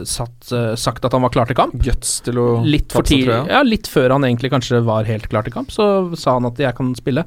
satt, 0.06 0.36
uh, 0.54 0.76
sagt 0.78 1.08
at 1.08 1.16
han 1.16 1.24
var 1.26 1.34
klar 1.34 1.50
til 1.50 1.58
kamp. 1.58 1.74
Guts 1.82 2.20
til 2.22 2.38
å 2.38 2.46
Litt 2.62 2.94
for 2.94 3.08
tidlig, 3.08 3.34
ja, 3.50 3.64
litt 3.66 3.90
før 3.90 4.14
han 4.14 4.28
egentlig 4.28 4.52
kanskje 4.54 4.78
var 4.86 5.10
helt 5.10 5.26
klar 5.32 5.42
til 5.42 5.56
kamp, 5.56 5.74
så 5.74 5.88
sa 6.14 6.36
han 6.38 6.46
at 6.46 6.62
jeg 6.62 6.76
kan 6.78 6.94
spille. 6.98 7.26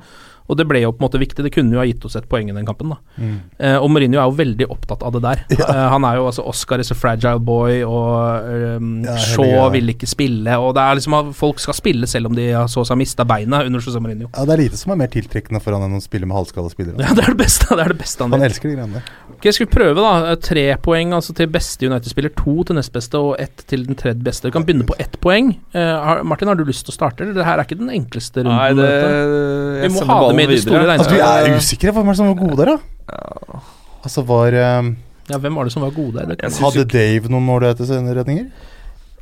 Og 0.51 0.57
det 0.59 0.65
ble 0.67 0.81
jo 0.83 0.91
på 0.91 0.99
en 1.01 1.07
måte 1.07 1.19
viktig, 1.21 1.45
det 1.45 1.53
kunne 1.55 1.71
jo 1.77 1.79
ha 1.79 1.85
gitt 1.87 2.03
oss 2.05 2.17
et 2.19 2.27
poeng 2.29 2.49
i 2.51 2.55
den 2.55 2.67
kampen. 2.67 2.91
da 2.91 2.97
Mm. 3.21 3.37
eh, 3.59 3.77
Og 3.79 3.89
Mourinho 3.91 4.19
er 4.19 4.27
jo 4.29 4.35
veldig 4.37 4.67
opptatt 4.69 5.03
av 5.07 5.13
det 5.15 5.21
der. 5.23 5.45
Eh, 5.71 5.87
han 5.93 6.03
er 6.03 6.17
jo 6.19 6.25
altså 6.27 6.43
Oscar 6.47 6.79
is 6.83 6.91
a 6.91 6.95
fragile 6.97 7.39
boy, 7.39 7.81
og 7.87 8.77
um, 8.81 9.03
Ja, 9.05 9.15
Shaw 9.17 9.45
ja. 9.47 9.69
vil 9.71 9.87
ikke 9.93 10.07
spille. 10.09 10.51
Og 10.59 10.73
det 10.75 10.81
er 10.83 10.95
liksom 10.99 11.15
at 11.19 11.29
folk 11.37 11.59
skal 11.63 11.73
spille 11.77 12.07
selv 12.09 12.27
om 12.31 12.35
de 12.35 12.49
har 12.51 12.67
så 12.67 12.83
seg 12.87 12.97
mista 12.99 13.23
beina 13.23 13.61
under 13.63 13.79
José 13.79 14.01
Mourinho. 14.03 14.27
Ja, 14.35 14.43
det 14.45 14.55
er 14.57 14.63
lite 14.65 14.77
som 14.81 14.91
er 14.91 14.99
mer 15.03 15.07
tiltrekkende 15.13 15.61
for 15.63 15.71
han 15.77 15.85
enn 15.87 15.95
å 15.99 16.03
spille 16.03 16.27
med 16.27 16.35
halvskalla 16.35 16.69
spillere. 16.73 16.99
Ja, 16.99 17.13
det 17.15 17.23
er 17.23 17.31
det 17.35 17.39
beste, 17.45 17.69
det 17.71 17.85
er 17.85 17.93
det 17.93 17.99
beste 18.01 18.25
han 18.25 18.31
Han 18.35 18.43
elsker 18.49 18.67
de 18.69 18.75
greiene 18.75 18.99
der. 18.99 19.11
Ok, 19.37 19.47
skal 19.55 19.65
vi 19.67 19.71
prøve, 19.71 19.95
da. 20.03 20.11
Eh, 20.33 20.39
Tre 20.51 20.65
poeng 20.83 21.13
altså 21.15 21.33
til 21.37 21.47
beste 21.53 21.87
United-spiller, 21.87 22.33
to 22.35 22.57
til 22.67 22.75
nest 22.75 22.91
beste 22.93 23.17
og 23.21 23.37
ett 23.39 23.63
til 23.71 23.85
den 23.87 23.95
tredje 23.95 24.21
beste. 24.25 24.49
Vi 24.49 24.55
kan 24.57 24.65
begynne 24.67 24.85
på 24.89 24.97
ett 24.99 25.15
poeng. 25.23 25.53
Eh, 25.73 26.23
Martin, 26.27 26.49
har 26.51 26.55
du 26.59 26.65
lyst 26.67 26.85
til 26.89 26.91
å 26.93 26.97
starte? 26.97 27.29
Det 27.33 27.45
her 27.45 27.57
er 27.61 27.63
ikke 27.65 27.79
den 27.79 27.89
enkleste 27.93 28.43
runden. 28.43 28.57
Nei, 28.57 28.73
det 28.73 29.85
Vi 29.85 29.89
må 29.95 30.03
ha 30.05 30.19
det 30.19 30.21
ballen 30.25 30.40
med 30.47 30.56
i 30.56 30.58
det 30.58 30.63
store 30.65 30.84
regnskapet. 30.89 31.21
Altså, 31.21 31.45
du 31.45 31.54
er 31.54 31.62
usikker? 31.62 31.93
Hvem 31.95 32.08
er 32.08 32.12
det 32.12 32.17
som 32.21 32.27
var 32.32 32.38
gode 32.41 32.58
der, 32.62 32.71
da? 32.75 33.62
Altså, 34.04 34.23
var 34.27 34.58
um, 34.80 34.91
Ja, 35.30 35.38
hvem 35.38 35.56
var 35.56 35.67
det 35.67 35.73
som 35.73 35.86
var 35.86 35.91
gode 35.95 36.17
der? 36.19 36.36
Jeg 36.41 36.51
synes 36.51 36.62
Hadde 36.75 36.86
Dave 36.91 37.30
noen 37.32 37.45
målretninger? 37.45 38.51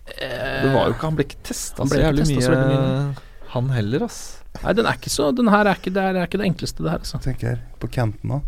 Det 0.10 0.70
var 0.74 0.88
jo 0.88 0.94
ikke 0.96 1.06
Han 1.06 1.18
ble 1.18 1.26
ikke 1.28 1.42
testa 1.46 1.84
Han 1.84 1.92
så 1.92 2.00
jævlig 2.02 2.26
mye, 2.32 2.42
så 2.44 2.52
mye, 2.56 3.26
han 3.54 3.70
heller, 3.76 4.06
ass. 4.08 4.20
Nei, 4.64 4.74
den 4.78 4.88
er 4.90 4.98
ikke 4.98 5.12
så 5.14 5.30
Den 5.36 5.48
her 5.54 5.68
er 5.70 5.78
ikke 5.78 5.94
det, 5.94 6.04
er 6.04 6.26
ikke 6.26 6.40
det 6.42 6.48
enkleste, 6.50 6.84
det 6.86 6.92
her, 6.94 7.04
altså. 7.04 7.20
Tenker 7.24 7.52
jeg. 7.54 7.60
På 7.82 7.90
Canton 7.92 8.40
òg. 8.40 8.42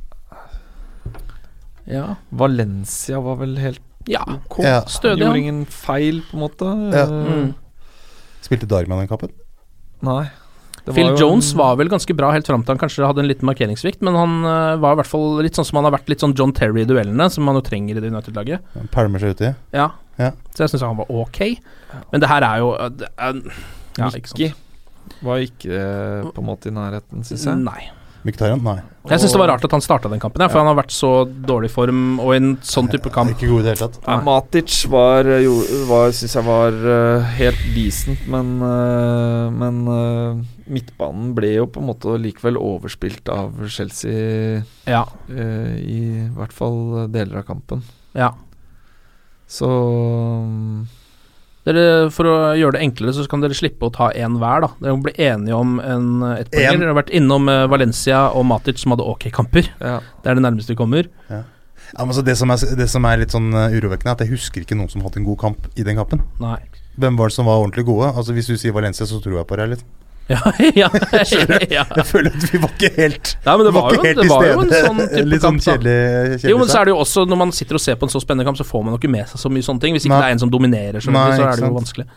Ja. 1.89 2.15
Valencia 2.29 3.19
var 3.23 3.39
vel 3.41 3.57
helt 3.61 3.81
ja. 4.09 4.23
kom, 4.49 4.65
Ja. 4.65 4.81
Stødig, 4.89 5.25
Gjorde 5.25 5.41
ingen 5.41 5.65
feil, 5.69 6.21
på 6.29 6.37
en 6.37 6.43
måte. 6.45 6.71
Ja. 6.93 7.03
Eh, 7.05 7.31
Mm. 7.31 7.53
Spilte 8.41 8.65
Darmian 8.65 8.99
den 9.03 9.07
kappen? 9.07 9.29
Nei. 10.01 10.25
Phil 10.89 11.11
jo 11.11 11.17
Jones 11.19 11.51
var 11.57 11.75
vel 11.77 11.91
ganske 11.91 12.15
bra 12.17 12.31
helt 12.33 12.47
fram 12.49 12.63
til 12.65 12.73
han 12.73 12.81
kanskje 12.81 13.05
hadde 13.05 13.21
en 13.21 13.29
liten 13.29 13.45
markeringssvikt, 13.49 14.01
men 14.01 14.17
han 14.17 14.37
eh, 14.49 14.79
var 14.81 14.95
i 14.95 15.01
hvert 15.01 15.11
fall 15.11 15.41
litt 15.45 15.59
sånn 15.59 15.67
som 15.67 15.77
han 15.81 15.89
har 15.89 15.95
vært 15.99 16.09
litt 16.09 16.23
sånn 16.23 16.33
John 16.37 16.55
Terry 16.57 16.81
i 16.85 16.89
duellene, 16.89 17.29
som 17.33 17.45
man 17.45 17.59
jo 17.59 17.63
trenger 17.67 17.99
i 17.99 18.03
det 18.03 18.09
United-laget. 18.09 18.65
Han 18.79 18.89
Pælmer 18.93 19.21
seg 19.21 19.37
uti. 19.37 19.53
Ja. 19.77 19.91
Ja. 20.17 20.33
Så 20.55 20.65
jeg 20.65 20.73
syns 20.73 20.83
han 20.85 20.99
var 20.99 21.09
ok. 21.13 21.39
Men 22.11 22.23
det 22.23 22.29
her 22.31 22.45
er 22.49 22.59
jo 22.63 22.73
eh, 22.77 22.91
det 23.01 23.09
er, 23.13 23.39
ja, 23.99 24.11
ikke 24.11 24.33
sant. 24.33 24.37
Mickey 24.41 25.25
var 25.25 25.41
ikke 25.43 25.73
eh, 25.77 26.29
på 26.33 26.41
en 26.41 26.47
måte 26.47 26.69
i 26.71 26.75
nærheten, 26.75 27.25
syns 27.27 27.45
jeg. 27.49 27.61
Nei. 27.65 27.89
Mkhitaryan? 28.21 28.61
Nei. 28.61 28.77
Jeg 29.09 29.23
syns 29.23 29.33
det 29.33 29.39
var 29.41 29.49
rart 29.49 29.63
at 29.65 29.73
han 29.73 29.81
starta 29.81 30.09
den 30.11 30.21
kampen, 30.21 30.43
ja, 30.43 30.49
for 30.51 30.61
han 30.61 30.69
har 30.69 30.77
vært 30.77 30.93
så 30.93 31.09
dårlig 31.25 31.71
form 31.73 32.19
og 32.21 32.35
i 32.35 32.37
en 32.37 32.51
sånn 32.65 32.89
type 32.91 33.09
kamp. 33.13 33.33
Ikke 33.33 33.49
god 33.49 33.63
i 33.63 33.65
det 33.65 33.73
hele 33.73 33.87
tatt. 33.87 33.97
Ja, 34.05 34.19
Matic 34.25 34.75
var, 34.93 35.25
eh, 35.25 35.41
jo, 35.47 35.55
var 35.89 36.13
syns 36.13 36.37
jeg 36.37 36.45
var 36.45 36.77
eh, 36.95 37.31
helt 37.39 37.63
decent, 37.73 38.27
men, 38.29 38.53
eh, 38.67 39.47
men 39.57 39.81
eh, 39.95 40.43
midtbanen 40.71 41.33
ble 41.37 41.53
jo 41.57 41.65
på 41.71 41.81
en 41.81 41.89
måte 41.91 42.15
likevel 42.21 42.57
overspilt 42.59 43.27
av 43.33 43.59
Chelsea 43.71 44.63
Ja. 44.87 45.03
uh, 45.29 45.75
i 45.77 46.29
hvert 46.37 46.55
fall 46.55 47.09
deler 47.11 47.41
av 47.43 47.47
kampen. 47.51 47.83
ja. 48.17 48.31
Så 49.51 49.67
Dere, 51.67 52.07
for 52.09 52.25
å 52.25 52.35
gjøre 52.57 52.73
det 52.79 52.81
enklere, 52.87 53.13
så 53.13 53.27
kan 53.29 53.43
dere 53.43 53.53
slippe 53.53 53.85
å 53.85 53.91
ta 53.93 54.07
én 54.17 54.39
hver, 54.41 54.63
da. 54.63 54.69
Dere 54.81 54.95
må 54.97 55.03
bli 55.05 55.13
enige 55.21 55.53
om 55.59 55.75
en, 55.77 56.07
et 56.33 56.47
poeng. 56.49 56.79
Dere 56.79 56.89
har 56.89 56.97
vært 56.97 57.11
innom 57.13 57.51
eh, 57.53 57.67
Valencia 57.69 58.23
og 58.33 58.47
Matic, 58.49 58.79
som 58.81 58.95
hadde 58.95 59.05
ok 59.05 59.27
kamper. 59.35 59.67
ja. 59.77 59.99
Det 60.23 60.31
er 60.31 60.39
det 60.39 60.45
nærmeste 60.47 60.73
vi 60.73 60.79
kommer. 60.79 61.11
Ja, 61.29 61.43
men 61.99 62.07
altså 62.07 62.23
det, 62.25 62.33
som 62.39 62.49
er, 62.49 62.63
det 62.79 62.87
som 62.89 63.05
er 63.05 63.21
litt 63.21 63.35
sånn 63.35 63.51
eh, 63.53 63.75
urovekkende, 63.77 64.09
er 64.09 64.17
at 64.17 64.23
jeg 64.25 64.33
husker 64.33 64.65
ikke 64.65 64.79
noen 64.79 64.89
som 64.89 65.03
hadde 65.05 65.21
en 65.21 65.27
god 65.27 65.37
kamp 65.43 65.69
i 65.75 65.85
den 65.85 65.99
kampen. 66.01 66.23
Nei. 66.41 66.57
Hvem 66.97 67.19
var 67.19 67.29
det 67.29 67.35
som 67.37 67.45
var 67.51 67.61
ordentlig 67.61 67.85
gode? 67.91 68.09
Altså 68.09 68.33
Hvis 68.33 68.49
du 68.49 68.55
sier 68.57 68.73
Valencia, 68.73 69.05
så 69.05 69.21
tror 69.21 69.37
jeg 69.37 69.49
på 69.51 69.59
deg 69.61 69.75
litt. 69.75 69.85
Ja, 70.31 70.39
ja, 70.81 70.89
ja. 71.77 71.83
Jeg 71.97 72.05
føler 72.07 72.31
at 72.31 72.45
vi 72.47 72.61
var 72.63 72.71
ikke 72.75 72.91
helt 72.95 73.31
Nei, 73.45 73.55
men 73.59 73.65
det 73.67 73.73
var, 73.75 73.95
jo, 73.95 74.01
helt 74.05 74.21
det 74.21 74.27
var 74.31 74.45
jo 74.47 74.59
en 74.63 74.73
sånn 74.73 75.01
type 75.11 75.23
Litt 75.27 75.43
sånn 75.43 75.57
kamp, 75.57 75.65
kjedelig, 75.65 75.95
kjedelig 76.37 76.51
Jo, 76.53 76.59
men 76.61 76.71
så 76.71 76.77
er 76.81 76.87
det 76.89 76.93
jo 76.93 76.99
også 77.03 77.25
Når 77.31 77.39
man 77.41 77.53
sitter 77.57 77.79
og 77.79 77.83
ser 77.83 77.97
på 78.01 78.07
en 78.07 78.13
så 78.13 78.21
spennende 78.23 78.47
kamp, 78.47 78.59
så 78.59 78.67
får 78.67 78.85
man 78.85 78.95
jo 78.95 79.01
ikke 79.01 79.11
med 79.11 79.31
seg 79.31 79.41
så 79.43 79.51
mye 79.51 79.65
sånne 79.67 79.83
ting. 79.83 79.97
Hvis 79.97 80.05
ikke 80.07 80.15
Nei. 80.15 80.21
det 80.23 80.29
er 80.29 80.37
en 80.37 80.43
som 80.45 80.53
dominerer, 80.53 81.03
så, 81.03 81.13
Nei, 81.15 81.25
så 81.35 81.43
er 81.45 81.51
det 81.57 81.65
jo 81.65 81.67
sant. 81.67 81.79
vanskelig. 81.81 82.07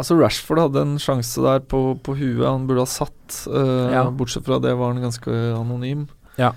Altså 0.00 0.16
Rashford 0.20 0.60
hadde 0.62 0.84
en 0.86 0.92
sjanse 1.02 1.42
der 1.44 1.64
på, 1.70 1.80
på 2.04 2.14
huet 2.18 2.44
han 2.46 2.66
burde 2.68 2.84
ha 2.84 2.90
satt. 2.90 3.40
Uh, 3.46 3.90
Ja. 3.92 4.04
Bortsett 4.10 4.46
fra 4.46 4.60
det 4.62 4.76
var 4.78 4.94
han 4.94 5.02
ganske 5.02 5.34
anonym. 5.58 6.06
Ja. 6.40 6.52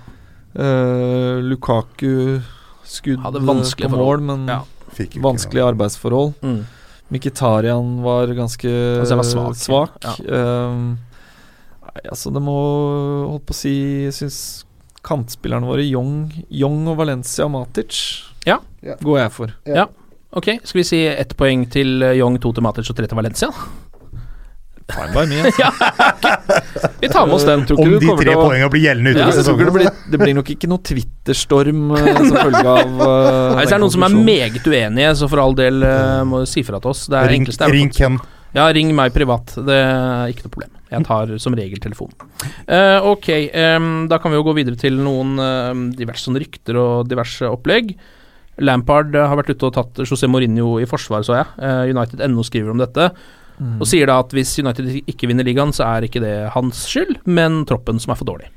Uh, 0.54 1.42
Lukaku 1.42 2.40
skudd 2.84 3.24
på 3.24 3.90
mål, 3.96 4.22
men 4.24 4.46
Ja. 4.48 4.62
Fikk 4.94 5.16
vanskelige 5.22 5.66
arbeidsforhold. 5.72 6.34
Mm. 6.44 6.60
Mkhitaryan 7.12 8.02
var 8.02 8.26
ganske 8.34 8.70
Altså, 9.00 9.16
var 9.16 9.24
svak. 9.28 9.56
svak. 9.60 9.98
Ja. 10.24 10.68
Um, 10.70 10.98
Nei, 11.84 12.04
altså 12.10 12.32
det 12.34 12.42
må 12.42 12.54
Holdt 13.28 13.44
på 13.46 13.54
å 13.54 13.58
si 13.58 13.74
Jeg 14.06 14.14
syns 14.16 14.38
kantspillerne 15.04 15.68
våre, 15.68 15.84
Young, 15.84 16.30
Young 16.48 16.86
og 16.88 16.96
Valencia 16.96 17.44
Matic, 17.52 18.22
Ja. 18.48 18.56
går 19.04 19.18
jeg 19.20 19.32
for. 19.36 19.50
Ja. 19.68 19.84
Ok, 20.32 20.46
skal 20.64 20.78
vi 20.80 20.84
si 20.88 21.00
ett 21.06 21.34
poeng 21.36 21.66
til 21.70 22.00
eh, 22.02 22.14
Young, 22.16 22.38
to 22.40 22.54
til 22.56 22.64
Matic 22.64 22.88
og 22.88 22.96
tre 22.96 23.04
til 23.06 23.18
Valencia? 23.20 23.50
Fine 24.92 25.14
by 25.14 25.24
me. 25.24 25.38
Altså. 25.40 25.62
ja. 25.64 25.70
Vi 27.00 27.08
tar 27.08 27.26
med 27.26 27.34
oss 27.38 27.46
den. 27.48 27.64
Tror 27.64 27.80
ikke 27.80 27.86
Om 27.86 28.02
de 28.02 28.16
tre 28.20 28.34
å- 28.34 28.42
poengene 28.44 28.70
blir 28.72 28.84
gjeldende 28.84 29.14
utover 29.14 29.30
ja, 29.30 29.36
sesongen. 29.38 29.64
det, 29.64 29.74
blir, 29.78 29.90
det 30.12 30.20
blir 30.20 30.36
nok 30.36 30.50
ikke 30.52 30.68
noe 30.68 30.84
Twitter-storm 30.84 31.82
eh, 31.96 32.08
som 32.18 32.36
følge 32.44 32.62
av 32.74 33.00
uh, 33.00 33.08
Nei, 33.08 33.62
Hvis 33.62 33.72
det 33.72 33.76
er 33.78 33.82
noen 33.84 33.94
som 33.94 34.04
er 34.04 34.16
meget 34.28 34.68
uenige, 34.68 35.12
så 35.20 35.28
for 35.32 35.42
all 35.44 35.56
del 35.56 35.80
uh, 35.80 36.22
må 36.28 36.42
du 36.44 36.50
si 36.50 36.64
fra 36.66 36.80
til 36.84 36.92
oss. 36.92 37.06
Det 37.08 37.20
er 37.20 37.32
Ring, 37.32 37.44
enkleste 37.46 37.68
er 37.68 37.76
ring 37.78 37.92
Ken. 37.94 38.18
Ja, 38.54 38.68
ring 38.70 38.92
meg 38.94 39.14
privat. 39.16 39.56
Det 39.66 39.78
er 39.78 40.30
ikke 40.30 40.44
noe 40.46 40.54
problem. 40.58 40.74
Jeg 40.92 41.06
tar 41.08 41.32
som 41.42 41.56
regel 41.58 41.80
telefonen. 41.82 42.28
Uh, 42.68 43.08
ok, 43.14 43.30
um, 43.78 43.88
da 44.10 44.20
kan 44.22 44.30
vi 44.30 44.38
jo 44.38 44.44
gå 44.46 44.54
videre 44.60 44.78
til 44.78 45.00
noen 45.00 45.32
uh, 45.40 45.72
diverse 45.96 46.28
sånne 46.28 46.44
rykter 46.44 46.78
og 46.78 47.08
diverse 47.10 47.48
opplegg. 47.50 47.96
Lampard 48.62 49.16
har 49.16 49.34
vært 49.40 49.56
ute 49.56 49.66
og 49.66 49.74
tatt 49.74 50.04
José 50.04 50.28
Mourinho 50.30 50.76
i 50.78 50.86
forsvar, 50.86 51.24
så 51.26 51.40
jeg. 51.40 51.48
Uh, 51.58 51.88
United 51.90 52.22
ennå 52.22 52.44
skriver 52.46 52.70
om 52.70 52.84
dette. 52.84 53.08
Mm. 53.58 53.78
Og 53.78 53.86
sier 53.86 54.10
da 54.10 54.18
at 54.24 54.34
hvis 54.34 54.56
United 54.58 54.90
ikke 55.10 55.30
vinner 55.30 55.46
ligaen, 55.46 55.72
så 55.74 55.86
er 55.86 56.08
ikke 56.08 56.22
det 56.24 56.34
hans 56.56 56.84
skyld, 56.90 57.20
men 57.24 57.62
troppen 57.68 58.00
som 58.02 58.14
er 58.14 58.20
for 58.20 58.28
dårlig. 58.28 58.50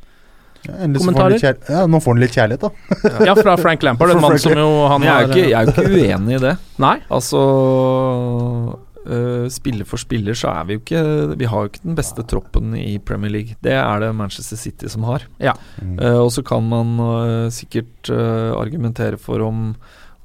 Ja, 0.68 0.88
Kommentarer? 0.98 1.38
ja, 1.70 1.84
nå 1.88 2.00
får 2.04 2.16
han 2.16 2.24
litt 2.24 2.34
kjærlighet, 2.36 2.66
da. 2.66 2.98
Ja, 3.30 3.36
fra 3.38 3.54
Frank 3.62 3.86
Lampard, 3.86 4.12
en 4.16 4.24
mann 4.24 4.40
som 4.42 4.58
jo 4.58 4.68
han 4.90 5.00
Men 5.00 5.08
jeg 5.08 5.16
er 5.16 5.30
ikke, 5.30 5.46
jeg 5.46 5.56
er 5.60 5.70
jo 5.70 5.76
ikke 5.76 5.94
uenig 5.94 6.40
i 6.40 6.44
det. 6.50 6.58
Nei. 6.82 6.98
Altså 7.14 7.46
Uh, 9.08 9.48
Spiller 9.48 9.88
for 9.88 10.02
spiller 10.02 10.36
så 10.36 10.50
er 10.52 10.66
vi 10.68 10.76
jo 10.76 10.82
ikke 10.82 11.02
Vi 11.40 11.48
har 11.48 11.64
jo 11.64 11.70
ikke 11.70 11.86
den 11.86 11.96
beste 11.96 12.26
troppen 12.28 12.74
i 12.76 12.98
Premier 13.00 13.32
League. 13.32 13.56
Det 13.64 13.72
er 13.72 14.02
det 14.04 14.10
Manchester 14.20 14.60
City 14.60 14.90
som 14.92 15.06
har. 15.08 15.24
Ja. 15.40 15.54
Eh, 15.80 16.18
og 16.20 16.28
så 16.36 16.44
kan 16.44 16.68
man 16.68 16.98
uh, 17.00 17.48
sikkert 17.54 18.12
argumentere 18.12 19.20
for 19.22 19.46
om 19.46 19.70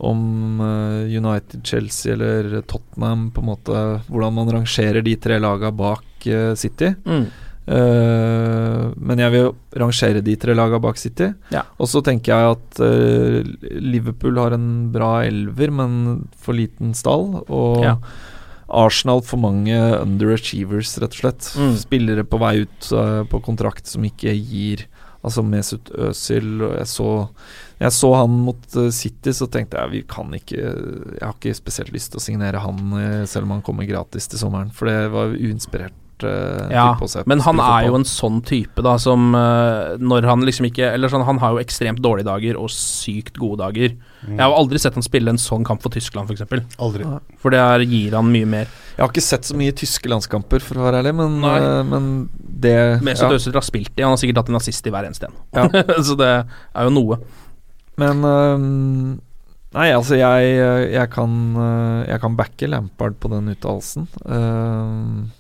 om 0.02 0.60
øh, 0.60 1.06
United, 1.06 1.62
Chelsea 1.64 2.12
eller 2.16 2.60
Tottenham 2.66 3.30
På 3.30 3.42
en 3.42 3.50
måte 3.52 3.84
Hvordan 4.08 4.34
man 4.34 4.50
rangerer 4.58 5.04
de 5.04 5.14
tre 5.16 5.38
laga 5.38 5.70
bak 5.70 6.26
øh, 6.26 6.54
City. 6.58 6.92
Mm. 7.06 7.26
Uh, 7.62 8.90
men 8.98 9.20
jeg 9.22 9.30
vil 9.30 9.52
rangere 9.78 10.22
de 10.24 10.34
tre 10.34 10.54
laga 10.54 10.80
bak 10.82 10.98
City. 10.98 11.28
Ja. 11.54 11.62
Og 11.78 11.86
så 11.86 12.02
tenker 12.02 12.34
jeg 12.34 12.56
at 12.56 12.80
uh, 12.82 13.78
Liverpool 13.78 14.40
har 14.42 14.56
en 14.56 14.90
bra 14.94 15.12
elver, 15.28 15.70
men 15.70 16.26
for 16.34 16.58
liten 16.58 16.94
stall. 16.98 17.44
Og 17.46 17.84
Ja. 17.86 17.96
Arsenal 18.72 19.20
for 19.20 19.36
mange 19.36 19.76
underachievers, 20.00 20.94
rett 21.02 21.12
og 21.12 21.20
slett. 21.20 21.48
Mm. 21.60 21.74
Spillere 21.76 22.24
på 22.24 22.38
vei 22.40 22.62
ut 22.64 22.90
uh, 22.96 23.22
på 23.28 23.42
kontrakt 23.44 23.90
som 23.90 24.06
ikke 24.08 24.32
gir 24.32 24.86
Altså 25.22 25.44
Mesut 25.46 25.90
Özil 25.94 26.64
og 26.66 26.74
jeg 26.74 26.88
så 26.90 27.08
Jeg 27.82 27.94
så 27.94 28.12
han 28.14 28.37
mot 28.46 28.76
eh, 28.78 28.90
City, 28.94 29.30
så 29.35 29.46
tenkte 29.46 29.78
jeg 29.78 29.92
vi 29.92 30.02
kan 30.11 30.35
ikke 30.35 30.58
Jeg 30.58 31.22
har 31.22 31.37
ikke 31.37 31.54
spesielt 31.58 31.94
lyst 31.94 32.12
til 32.12 32.20
å 32.20 32.24
signere 32.24 32.62
han 32.62 32.96
eh, 32.98 33.22
selv 33.30 33.46
om 33.46 33.56
han 33.56 33.66
kommer 33.66 33.88
gratis 33.88 34.26
til 34.30 34.42
sommeren, 34.42 34.72
for 34.74 34.90
det 34.90 35.12
var 35.14 35.35
uinspirert 35.35 36.01
eh, 36.28 36.70
Ja, 36.72 36.87
type 36.92 37.06
å 37.06 37.11
se- 37.11 37.24
men 37.26 37.42
han 37.44 37.61
er 37.62 37.88
jo 37.88 37.96
en 37.98 38.06
sånn 38.08 38.40
type, 38.46 38.82
da, 38.85 38.96
som 39.02 39.35
uh, 39.35 39.98
når 39.98 40.28
han 40.28 40.44
liksom 40.46 40.68
ikke 40.68 40.92
Eller 40.94 41.12
sånn, 41.12 41.24
han 41.26 41.40
har 41.42 41.56
jo 41.56 41.62
ekstremt 41.62 42.02
dårlige 42.02 42.28
dager 42.28 42.58
og 42.61 42.70
sykt 42.72 43.38
gode 43.40 43.62
dager. 43.62 43.96
Mm. 44.22 44.37
Jeg 44.37 44.42
har 44.44 44.54
aldri 44.56 44.80
sett 44.82 44.94
han 44.98 45.04
spille 45.06 45.32
en 45.32 45.40
sånn 45.40 45.66
kamp 45.66 45.82
for 45.82 45.94
Tyskland, 45.94 46.30
f.eks. 46.30 46.76
Aldri. 46.82 47.08
For 47.42 47.54
der 47.54 47.82
gir 47.87 48.14
han 48.16 48.30
mye 48.32 48.48
mer. 48.48 48.70
Jeg 48.94 49.02
har 49.02 49.11
ikke 49.11 49.24
sett 49.24 49.48
så 49.48 49.56
mye 49.58 49.74
tyske 49.74 50.11
landskamper, 50.12 50.62
for 50.62 50.78
å 50.78 50.87
være 50.87 51.02
ærlig, 51.02 51.14
men, 51.18 51.38
eh, 51.48 51.82
men 51.88 52.08
det 52.38 52.76
Mesut 53.02 53.26
ja. 53.26 53.35
Özil 53.38 53.56
har 53.56 53.66
spilt 53.66 53.92
i, 53.96 54.04
han 54.04 54.14
har 54.14 54.20
sikkert 54.20 54.42
hatt 54.42 54.52
en 54.52 54.58
nazist 54.61 54.87
i 54.87 54.94
hver 54.94 55.08
eneste 55.08 55.30
en. 55.30 55.37
Ja. 55.56 55.85
Så 56.06 56.16
det 56.20 56.30
er 56.32 56.88
jo 56.88 56.94
noe. 56.94 57.18
Men 58.00 58.24
uh, 58.24 59.20
Nei, 59.72 59.88
altså, 59.96 60.18
jeg, 60.20 60.56
jeg, 60.92 61.08
kan, 61.14 61.37
jeg 62.04 62.20
kan 62.20 62.35
backe 62.37 62.68
Lampard 62.68 63.16
på 63.16 63.30
den 63.32 63.48
uttalelsen. 63.54 64.04
Ehm, 64.28 65.30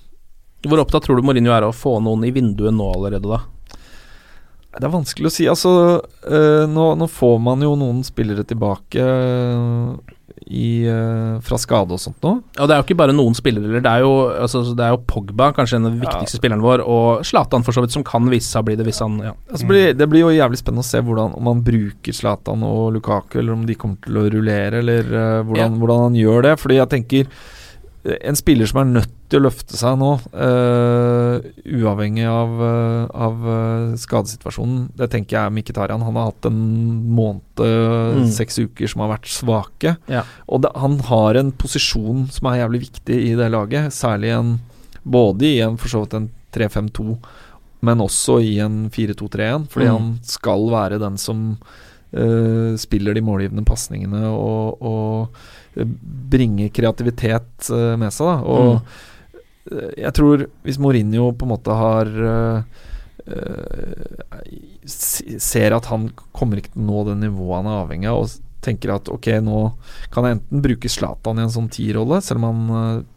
Hvor 0.62 0.84
opptatt 0.84 1.06
tror 1.06 1.18
du 1.18 1.26
Mourinho 1.26 1.50
er 1.54 1.66
av 1.66 1.72
å 1.72 1.76
få 1.76 1.96
noen 2.04 2.22
i 2.28 2.34
vinduet 2.34 2.74
nå 2.74 2.92
allerede, 2.94 3.26
da? 3.26 3.42
det 4.72 4.88
er 4.88 4.94
vanskelig 4.94 5.28
å 5.28 5.32
si. 5.32 5.46
Altså, 5.50 5.70
øh, 6.24 6.64
nå, 6.70 6.88
nå 6.96 7.08
får 7.10 7.38
man 7.44 7.62
jo 7.64 7.74
noen 7.76 8.00
spillere 8.06 8.44
tilbake 8.48 9.04
øh, 9.04 9.90
i, 10.48 10.86
øh, 10.88 11.42
fra 11.44 11.58
skade 11.60 11.92
og 11.92 12.00
sånt 12.00 12.24
nå. 12.24 12.32
Og 12.56 12.70
det 12.70 12.74
er 12.74 12.80
jo 12.80 12.86
ikke 12.86 12.96
bare 13.02 13.16
noen 13.16 13.36
spillere, 13.36 13.82
det 13.84 13.90
er 13.90 14.04
jo, 14.06 14.14
altså, 14.32 14.64
det 14.78 14.86
er 14.86 14.94
jo 14.94 15.02
Pogba, 15.08 15.50
kanskje 15.56 15.82
den 15.82 16.00
viktigste 16.00 16.40
spilleren 16.40 16.64
vår, 16.64 16.86
og 16.88 17.26
Zlatan 17.28 17.66
for 17.66 17.76
så 17.76 17.84
vidt, 17.84 17.92
som 17.92 18.06
kan 18.06 18.32
vise 18.32 18.48
seg 18.48 18.64
å 18.64 18.70
bli 18.70 18.78
det 18.80 18.88
hvis 18.88 19.02
han 19.04 19.20
ja. 19.20 19.36
Altså, 19.52 19.68
det 19.68 20.08
blir 20.08 20.24
jo 20.24 20.32
jævlig 20.32 20.62
spennende 20.62 20.86
å 20.86 20.88
se 20.88 21.04
hvordan, 21.04 21.36
om 21.36 21.52
han 21.52 21.64
bruker 21.66 22.16
Zlatan 22.16 22.64
og 22.64 22.94
Lukaku, 22.96 23.42
eller 23.42 23.58
om 23.58 23.66
de 23.68 23.76
kommer 23.76 24.00
til 24.06 24.22
å 24.22 24.28
rullere, 24.32 24.80
eller 24.80 25.12
hvordan, 25.44 25.76
hvordan 25.82 26.06
han 26.08 26.22
gjør 26.22 26.48
det. 26.48 26.56
Fordi 26.62 26.80
jeg 26.80 26.92
tenker 26.96 27.34
en 28.16 28.38
spiller 28.38 28.66
som 28.66 28.80
er 28.80 28.94
nødt 28.96 29.18
til 29.32 29.40
å 29.40 29.46
løfte 29.46 29.78
seg 29.80 29.96
nå, 30.00 30.10
uh, 30.36 31.36
uavhengig 31.80 32.26
av, 32.28 32.50
uh, 32.60 33.06
av 33.26 33.46
øh, 33.48 33.94
skadesituasjonen, 34.00 34.90
det 34.98 35.08
tenker 35.14 35.38
jeg 35.38 35.48
er 35.48 35.54
Mkhitarian. 35.56 36.04
Han 36.04 36.18
har 36.20 36.28
hatt 36.30 36.48
en 36.50 36.60
måned, 37.16 37.40
Mm. 37.62 38.26
seks 38.32 38.58
uker, 38.58 38.88
som 38.88 39.02
har 39.04 39.10
vært 39.14 39.28
svake. 39.30 39.96
Ja. 40.10 40.22
Og 40.48 40.62
det, 40.64 40.70
han 40.76 40.98
har 41.08 41.36
en 41.40 41.52
posisjon 41.52 42.26
som 42.32 42.48
er 42.50 42.60
jævlig 42.62 42.80
viktig 42.86 43.18
i 43.30 43.34
det 43.38 43.48
laget, 43.52 43.92
særlig 43.92 44.32
en 44.36 44.52
både 45.04 45.48
i 45.48 45.60
en 45.64 45.76
for 45.80 45.88
så 45.92 46.02
vidt 46.04 46.16
en 46.18 46.28
3-5-2 46.52 47.16
men 47.82 47.98
også 47.98 48.36
i 48.44 48.58
en 48.62 48.84
4-2-3-1, 48.94 49.64
fordi 49.72 49.88
Mm. 49.88 49.92
han 49.96 50.18
skal 50.22 50.68
være 50.70 51.00
den 51.02 51.16
som 51.18 51.56
Uh, 52.12 52.76
spiller 52.76 53.14
de 53.16 53.22
målgivende 53.24 53.64
pasningene 53.64 54.26
og, 54.28 54.82
og 54.84 55.30
eh, 55.80 55.86
bringer 56.28 56.68
kreativitet 56.68 57.70
uh, 57.72 57.96
med 57.96 58.12
seg. 58.12 58.26
Da. 58.28 58.34
Og 58.44 58.74
eh, 58.74 58.98
jeg 59.70 60.12
tror 60.16 60.46
hvis 60.66 60.78
Mourinho 60.82 61.28
på 61.38 61.46
en 61.46 61.52
måte 61.52 61.76
har 61.78 62.08
eh, 62.32 62.62
eh, 63.30 64.42
ser 64.86 65.76
at 65.76 65.86
han 65.92 66.08
kommer 66.34 66.58
ikke 66.60 66.72
til 66.74 66.82
å 66.82 66.88
nå 66.88 67.04
det 67.10 67.18
nivået 67.22 67.60
han 67.60 67.70
er 67.70 67.82
avhengig 67.84 68.10
av, 68.10 68.24
og 68.24 68.48
tenker 68.62 68.92
at 68.94 69.08
ok, 69.10 69.28
nå 69.42 69.62
kan 70.14 70.26
jeg 70.28 70.36
enten 70.38 70.62
bruke 70.62 70.90
Zlatan 70.90 71.40
i 71.40 71.46
en 71.46 71.54
sånn 71.54 71.70
tierrolle, 71.72 72.20
selv 72.22 72.42
om 72.42 72.46
han 72.50 72.76
eh, 72.76 73.08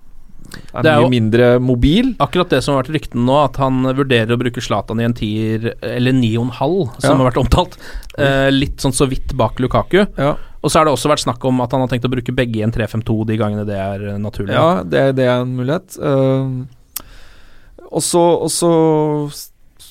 er, 0.73 0.81
er 0.81 0.87
mye 0.87 1.03
jo- 1.07 1.11
mindre 1.13 1.49
mobil. 1.61 2.11
Akkurat 2.21 2.49
det 2.53 2.61
som 2.65 2.75
har 2.75 2.83
vært 2.83 2.95
ryktene 2.99 3.25
nå, 3.25 3.35
at 3.43 3.57
han 3.61 3.81
vurderer 3.97 4.33
å 4.35 4.39
bruke 4.41 4.61
Zlatan 4.61 5.01
i 5.01 5.07
en 5.07 5.15
tier, 5.17 5.71
eller 5.81 6.13
ni 6.17 6.31
og 6.37 6.47
en 6.47 6.55
halv, 6.61 6.81
som 7.01 7.11
Ja. 7.11 7.17
har 7.23 7.31
vært 7.31 7.41
omtalt. 7.41 7.77
Eh, 8.17 8.49
litt 8.53 8.77
sånn 8.81 8.93
så 8.95 9.09
vidt 9.09 9.33
bak 9.37 9.57
Lukaku. 9.61 10.03
Ja. 10.17 10.35
Og 10.65 10.71
så 10.71 10.79
har 10.79 10.87
det 10.87 10.95
også 10.95 11.11
vært 11.11 11.21
snakk 11.21 11.43
om 11.45 11.61
at 11.61 11.73
han 11.75 11.83
har 11.83 11.91
tenkt 11.91 12.07
å 12.07 12.13
bruke 12.13 12.33
begge 12.33 12.57
i 12.57 12.65
en 12.65 12.73
3-5-2 12.73 13.19
de 13.29 13.37
gangene 13.37 13.67
det 13.69 13.77
er 13.77 14.07
eh, 14.09 14.21
naturlig. 14.21 14.55
Ja, 14.57 14.81
det, 14.81 15.11
det 15.19 15.27
er 15.29 15.43
en 15.43 15.53
mulighet. 15.59 15.99
Uh, 16.01 16.65
og 17.93 18.01
så 18.01 18.23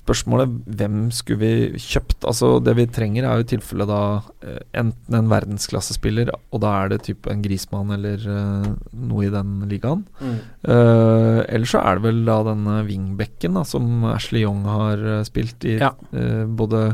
spørsmålet 0.05 0.53
hvem 0.79 0.97
skulle 1.15 1.41
vi 1.41 1.81
kjøpt? 1.81 2.25
Altså 2.29 2.59
Det 2.65 2.75
vi 2.77 2.87
trenger, 2.93 3.25
er 3.25 3.39
jo 3.39 3.47
i 3.47 3.51
tilfelle 3.55 3.87
da 3.89 4.01
eh, 4.45 4.61
enten 4.83 5.19
en 5.19 5.31
verdensklassespiller, 5.33 6.33
og 6.53 6.63
da 6.65 6.75
er 6.83 6.93
det 6.93 7.05
type 7.07 7.31
en 7.31 7.45
Grismann 7.45 7.95
eller 7.95 8.27
uh, 8.29 8.69
noe 8.93 9.25
i 9.25 9.33
den 9.33 9.57
ligaen. 9.71 10.05
Mm. 10.21 10.37
Uh, 10.67 11.41
eller 11.47 11.71
så 11.71 11.81
er 11.81 11.99
det 11.99 12.09
vel 12.09 12.23
da 12.29 12.41
denne 12.51 12.81
wingbacken 12.89 13.57
da, 13.57 13.65
som 13.69 14.05
Ashley 14.13 14.45
Young 14.45 14.65
har 14.69 15.25
spilt 15.29 15.65
i 15.69 15.79
Ja. 15.81 15.95
uh, 16.13 16.45
både 16.45 16.91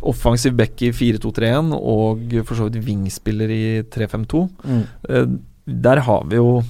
offensiv 0.00 0.54
back 0.56 0.80
i 0.86 0.90
4-2-3-1 0.96 1.74
og 1.76 2.34
for 2.48 2.56
så 2.56 2.68
vidt 2.68 2.84
wingspiller 2.86 3.52
i 3.52 3.62
3-5-2. 3.92 4.42
Mm. 4.64 4.82
Uh, 5.08 5.38
der 5.70 6.00
har 6.06 6.24
vi 6.26 6.38
jo 6.40 6.62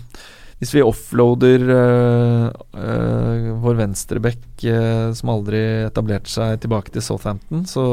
Hvis 0.61 0.75
vi 0.75 0.83
offloader 0.85 1.63
uh, 1.73 2.51
uh, 2.77 3.47
vår 3.63 3.79
venstreback 3.79 4.65
uh, 4.69 5.09
som 5.17 5.31
aldri 5.33 5.61
etablerte 5.87 6.29
seg 6.29 6.59
tilbake 6.61 6.93
til 6.93 7.01
Southampton, 7.01 7.63
så, 7.65 7.85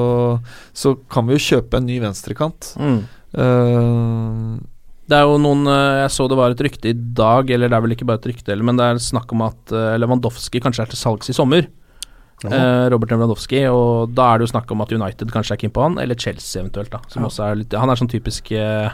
så 0.76 0.98
kan 1.08 1.30
vi 1.30 1.38
jo 1.38 1.46
kjøpe 1.46 1.80
en 1.80 1.88
ny 1.88 2.02
venstrekant. 2.04 2.74
Mm. 2.76 2.98
Eh, 3.40 4.58
Det 5.08 5.16
er 5.16 5.24
jo 5.28 5.40
noen 5.40 5.68
Jeg 5.68 6.12
så 6.12 6.28
det 6.28 6.36
var 6.40 6.52
et 6.52 6.66
rykte 6.68 6.92
i 6.92 6.94
dag, 6.96 7.48
eller 7.48 7.72
det 7.72 7.78
er 7.78 7.86
vel 7.86 7.96
ikke 7.96 8.08
bare 8.10 8.20
et 8.20 8.28
rykte, 8.34 8.60
men 8.60 8.76
det 8.76 8.84
er 8.84 9.00
snakk 9.00 9.32
om 9.32 9.46
at 9.48 9.72
Lewandowski 10.02 10.60
kanskje 10.60 10.84
er 10.84 10.92
til 10.92 11.00
salgs 11.00 11.32
i 11.32 11.36
sommer. 11.40 11.70
Eh, 12.46 12.90
Robert 12.94 13.10
Lewandowski, 13.10 13.64
og 13.74 14.14
da 14.14 14.34
er 14.34 14.38
det 14.38 14.48
jo 14.48 14.52
snakk 14.54 14.70
om 14.72 14.82
at 14.82 14.92
United 14.94 15.32
kanskje 15.34 15.56
er 15.56 15.58
keen 15.64 15.72
på 15.74 15.82
han, 15.82 15.98
eller 15.98 16.14
Chelsea 16.16 16.62
eventuelt, 16.62 16.92
da. 16.92 17.00
Som 17.10 17.24
Ja. 17.24 17.30
også 17.30 17.44
er 17.52 17.56
litt 17.56 17.72
Han 17.74 17.90
er 17.90 17.96
sånn 17.96 18.10
typisk 18.12 18.52
uh, 18.54 18.92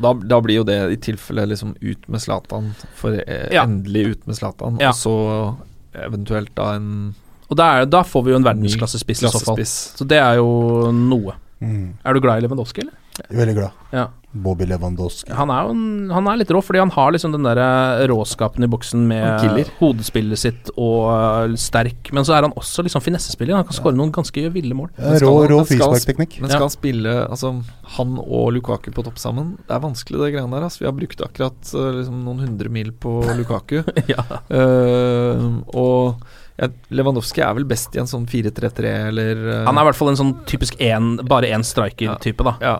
da, 0.00 0.12
da 0.14 0.40
blir 0.40 0.56
jo 0.56 0.64
det 0.64 0.78
i 0.92 0.96
tilfelle 0.96 1.44
liksom 1.46 1.74
ut 1.82 2.08
med 2.08 2.20
Zlatan, 2.20 2.74
for 2.94 3.12
eh, 3.26 3.48
Ja. 3.52 3.64
endelig 3.64 4.06
ut 4.16 4.26
med 4.26 4.36
Zlatan, 4.36 4.78
Ja. 4.80 4.88
og 4.90 4.94
så 4.94 5.56
eventuelt 5.94 6.54
da 6.54 6.74
en 6.76 7.14
Og 7.50 7.56
da, 7.56 7.80
er, 7.82 7.86
da 7.86 8.02
får 8.02 8.24
vi 8.24 8.30
jo 8.32 8.36
en 8.36 8.44
verdensklassespiss 8.44 9.22
i 9.22 9.28
så 9.28 9.44
fall. 9.44 9.56
Så 9.64 10.04
det 10.06 10.18
er 10.18 10.36
jo 10.36 10.90
noe. 10.90 11.34
Mm. 11.62 11.92
Er 12.04 12.12
du 12.14 12.20
glad 12.20 12.38
i 12.42 12.46
Lewandowski, 12.46 12.80
eller? 12.82 12.92
Veldig 13.30 13.56
glad. 13.56 13.82
Ja. 13.94 14.08
Bobby 14.36 14.66
Lewandowski. 14.68 15.32
Han 15.32 15.50
er 15.52 15.64
jo 15.64 15.72
en, 15.74 15.84
han 16.12 16.28
er 16.28 16.40
litt 16.40 16.50
rå, 16.52 16.60
fordi 16.64 16.80
han 16.82 16.92
har 16.92 17.14
liksom 17.14 17.32
den 17.34 17.46
der 17.46 17.60
eh, 17.62 18.04
råskapen 18.10 18.66
i 18.66 18.68
boksen 18.70 19.06
med 19.08 19.40
killer. 19.40 19.70
hodespillet 19.80 20.40
sitt 20.40 20.70
og 20.74 21.08
uh, 21.08 21.56
sterk, 21.60 22.10
men 22.16 22.26
så 22.26 22.36
er 22.36 22.46
han 22.46 22.56
også 22.58 22.84
liksom 22.86 23.04
finessespiller. 23.04 23.56
Han 23.56 23.68
kan 23.68 23.78
skåre 23.78 23.96
noen 23.96 24.12
ganske 24.14 24.46
ville 24.52 24.76
mål. 24.76 24.92
Ja, 25.00 25.16
rå 25.24 25.32
rå 25.50 25.60
frisparkteknikk. 25.68 26.40
Men 26.42 26.52
skal 26.52 26.66
han 26.66 26.74
spille 26.74 27.18
altså, 27.24 27.54
han 27.96 28.16
og 28.22 28.50
Lukaku 28.56 28.90
på 28.94 29.06
topp 29.06 29.20
sammen? 29.22 29.54
Det 29.64 29.76
er 29.76 29.84
vanskelig, 29.84 30.20
det 30.22 30.32
greiene 30.36 30.58
der. 30.58 30.66
Altså. 30.68 30.84
Vi 30.84 30.90
har 30.90 30.96
brukt 30.96 31.22
akkurat 31.24 31.72
eh, 31.72 31.92
liksom, 32.00 32.24
noen 32.26 32.44
hundre 32.44 32.72
mil 32.72 32.92
på 32.92 33.18
Lukaku. 33.38 33.80
ja. 34.12 34.26
Eh, 34.52 35.46
og 35.72 36.26
ja, 36.56 36.70
Lewandowski 36.88 37.42
er 37.44 37.56
vel 37.56 37.66
best 37.68 37.96
i 37.96 38.00
en 38.00 38.08
sånn 38.08 38.24
4-3-3, 38.28 38.92
eller 39.10 39.42
uh... 39.44 39.56
Han 39.66 39.76
er 39.76 39.84
i 39.84 39.88
hvert 39.90 39.98
fall 39.98 40.12
en 40.14 40.20
sånn 40.20 40.36
typisk 40.48 40.78
en, 40.80 41.18
bare 41.28 41.50
én 41.52 41.64
striker-type, 41.66 42.46
da. 42.46 42.54
Ja. 42.64 42.76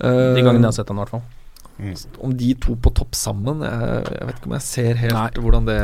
De 0.00 0.42
gangene 0.42 0.64
jeg 0.64 0.72
har 0.72 0.78
sett 0.80 0.88
han, 0.88 0.98
i 0.98 1.04
hvert 1.04 1.14
fall. 1.18 1.28
Mm. 1.80 1.94
Om 2.20 2.32
de 2.36 2.50
to 2.60 2.74
på 2.76 2.90
topp 2.92 3.14
sammen 3.16 3.62
Jeg, 3.64 4.00
jeg 4.12 4.26
vet 4.28 4.34
ikke 4.36 4.48
om 4.50 4.52
jeg 4.52 4.64
ser 4.66 4.98
helt 5.00 5.14
Nei. 5.16 5.40
hvordan 5.40 5.64
det 5.64 5.76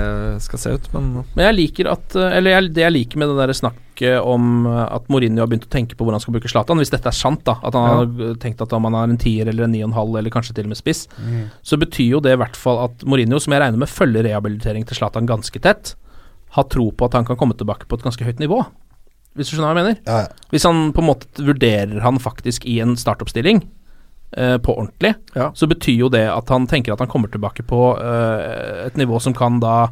skal 0.44 0.60
se 0.60 0.72
ut, 0.76 0.88
men 0.92 1.06
Men 1.32 1.40
jeg 1.46 1.56
liker 1.56 1.88
at 1.88 2.16
eh, 2.20 2.34
Eller 2.36 2.52
jeg, 2.52 2.66
det 2.76 2.82
jeg 2.82 2.92
liker 2.92 3.16
med 3.22 3.30
det 3.32 3.36
der 3.40 3.52
snakket 3.56 4.18
om 4.20 4.66
eh, 4.68 4.82
at 4.92 5.08
Mourinho 5.08 5.40
har 5.40 5.48
begynt 5.48 5.64
å 5.64 5.72
tenke 5.72 5.96
på 5.96 6.04
hvordan 6.04 6.18
han 6.20 6.24
skal 6.26 6.34
bruke 6.36 6.50
Zlatan, 6.52 6.82
hvis 6.82 6.92
dette 6.92 7.08
er 7.08 7.16
sant, 7.16 7.40
da, 7.48 7.54
at 7.64 7.72
han 7.80 7.88
har 7.88 8.36
tenkt 8.44 8.60
at 8.60 8.74
om 8.76 8.84
han 8.90 8.98
har 8.98 9.08
en 9.08 9.16
tier 9.24 9.48
eller 9.48 9.64
en 9.64 9.72
ni 9.72 9.80
og 9.80 9.88
en 9.88 9.96
halv, 9.96 10.18
eller 10.20 10.34
kanskje 10.34 10.58
til 10.58 10.68
og 10.68 10.74
med 10.74 10.80
spiss, 10.82 11.06
Mm. 11.16 11.46
så 11.64 11.78
betyr 11.80 12.10
jo 12.18 12.20
det 12.20 12.34
i 12.36 12.40
hvert 12.44 12.60
fall 12.60 12.82
at 12.90 13.06
Mourinho, 13.08 13.40
som 13.40 13.56
jeg 13.56 13.64
regner 13.64 13.80
med 13.80 13.88
følger 13.88 14.28
rehabilitering 14.28 14.84
til 14.84 15.00
Zlatan 15.00 15.24
ganske 15.32 15.62
tett, 15.64 15.94
har 16.58 16.68
tro 16.68 16.90
på 16.92 17.08
at 17.08 17.16
han 17.16 17.24
kan 17.24 17.40
komme 17.40 17.56
tilbake 17.56 17.88
på 17.88 17.96
et 17.96 18.04
ganske 18.04 18.24
høyt 18.28 18.38
nivå. 18.44 18.60
Hvis 19.32 19.48
du 19.48 19.56
skjønner 19.56 19.72
hva 19.72 19.80
jeg 19.80 19.80
mener? 19.80 19.98
Ja, 20.04 20.20
ja. 20.26 20.46
Hvis 20.52 20.68
han 20.68 20.90
på 20.92 21.00
en 21.00 21.08
måte 21.08 21.40
vurderer 21.48 22.04
han 22.04 22.20
faktisk 22.20 22.68
i 22.68 22.78
en 22.84 22.98
startoppstilling 23.00 23.64
eh, 24.32 24.56
på 24.58 24.74
ordentlig, 24.78 25.14
Ja. 25.36 25.50
så 25.54 25.66
betyr 25.68 25.98
jo 25.98 26.08
det 26.08 26.24
at 26.30 26.48
han 26.48 26.66
tenker 26.66 26.92
at 26.92 26.98
han 27.04 27.08
kommer 27.08 27.28
tilbake 27.30 27.62
på 27.66 27.98
eh, 28.00 28.86
et 28.86 28.96
nivå 28.96 29.20
som 29.20 29.34
kan 29.34 29.60
da 29.60 29.88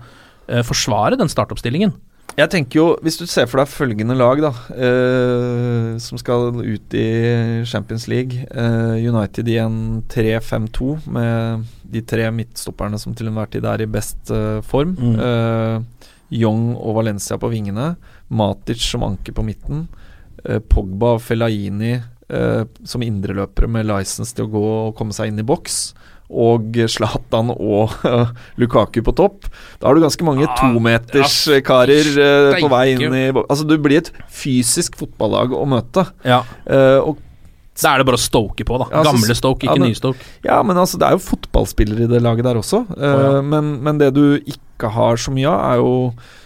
eh, 0.49 0.63
forsvare 0.63 1.17
den 1.19 1.29
startoppstillingen. 1.29 1.93
Jeg 2.37 2.51
tenker 2.51 2.79
jo, 2.81 2.85
hvis 3.05 3.19
du 3.21 3.27
ser 3.31 3.47
for 3.47 3.61
deg 3.61 3.69
følgende 3.71 4.17
lag, 4.19 4.41
da, 4.43 4.51
eh, 4.75 5.99
som 6.03 6.19
skal 6.19 6.49
ut 6.65 6.95
i 6.99 7.63
Champions 7.69 8.09
League. 8.11 8.47
eh, 8.51 8.97
United 9.07 9.47
i 9.49 9.59
en 9.63 10.03
3-5-2 10.11 11.07
med 11.15 11.65
de 11.93 12.01
tre 12.03 12.27
midtstopperne 12.35 12.99
som 12.99 13.15
til 13.15 13.29
enhver 13.31 13.51
tid 13.53 13.65
er 13.65 13.83
i 13.85 13.87
best 13.87 14.33
eh, 14.35 14.61
form. 14.67 14.97
Mm. 14.99 15.15
Eh, 15.21 16.09
Young 16.35 16.73
og 16.75 16.97
Valencia 16.97 17.37
på 17.39 17.51
vingene. 17.53 17.93
Matic 18.35 18.83
som 18.83 19.05
anker 19.07 19.33
på 19.37 19.45
midten. 19.47 19.87
eh, 20.45 20.59
Pogba 20.59 21.15
og 21.15 21.23
Fellaini 21.23 22.01
eh, 22.35 22.65
som 22.89 23.05
indreløpere 23.05 23.71
med 23.71 23.89
license 23.89 24.35
til 24.35 24.49
å 24.49 24.53
gå 24.53 24.65
og 24.73 24.97
komme 24.99 25.15
seg 25.17 25.31
inn 25.31 25.41
i 25.43 25.47
boks. 25.47 25.95
Og 26.35 26.79
Zlatan 26.89 27.53
og 27.53 27.93
Lukaku 28.61 29.03
på 29.05 29.13
topp. 29.17 29.49
Da 29.79 29.87
har 29.89 29.97
du 29.97 30.03
ganske 30.03 30.27
mange 30.27 30.47
Ah, 30.49 30.57
tometerskarer 30.59 32.09
eh, 32.25 32.57
på 32.63 32.71
vei 32.73 32.87
inn 32.95 33.19
i 33.19 33.27
boks. 33.37 33.51
Altså, 33.53 33.69
du 33.69 33.77
blir 33.83 34.01
et 34.03 34.11
fysisk 34.33 34.97
fotballag 35.01 35.55
å 35.55 35.63
møte. 35.69 36.07
Ja. 36.27 36.43
Eh, 36.65 36.99
og 37.05 37.21
Så 37.75 37.91
er 37.91 38.01
det 38.01 38.07
bare 38.07 38.21
å 38.21 38.23
stoke 38.23 38.65
på, 38.67 38.77
da. 38.79 38.87
Ja, 38.93 39.03
Gamle 39.03 39.25
Gamle 39.25 39.35
Stoke, 39.35 39.67
ikke 39.67 39.81
ja, 39.81 39.83
nye 39.83 39.99
Stoke. 39.99 40.31
Ja, 40.47 40.61
men 40.63 40.79
altså, 40.79 40.99
det 41.01 41.09
er 41.09 41.17
jo 41.17 41.25
fotballspillere 41.27 42.07
i 42.07 42.11
det 42.11 42.23
laget 42.23 42.47
der 42.47 42.61
også. 42.61 42.85
Eh, 42.95 43.03
oh, 43.03 43.27
ja. 43.39 43.43
men, 43.43 43.77
men 43.85 43.99
det 43.99 44.13
du 44.15 44.39
ikke 44.39 44.93
har 44.95 45.19
så 45.21 45.35
mye 45.35 45.51
av, 45.51 45.61
er 45.73 45.83
jo 45.83 45.95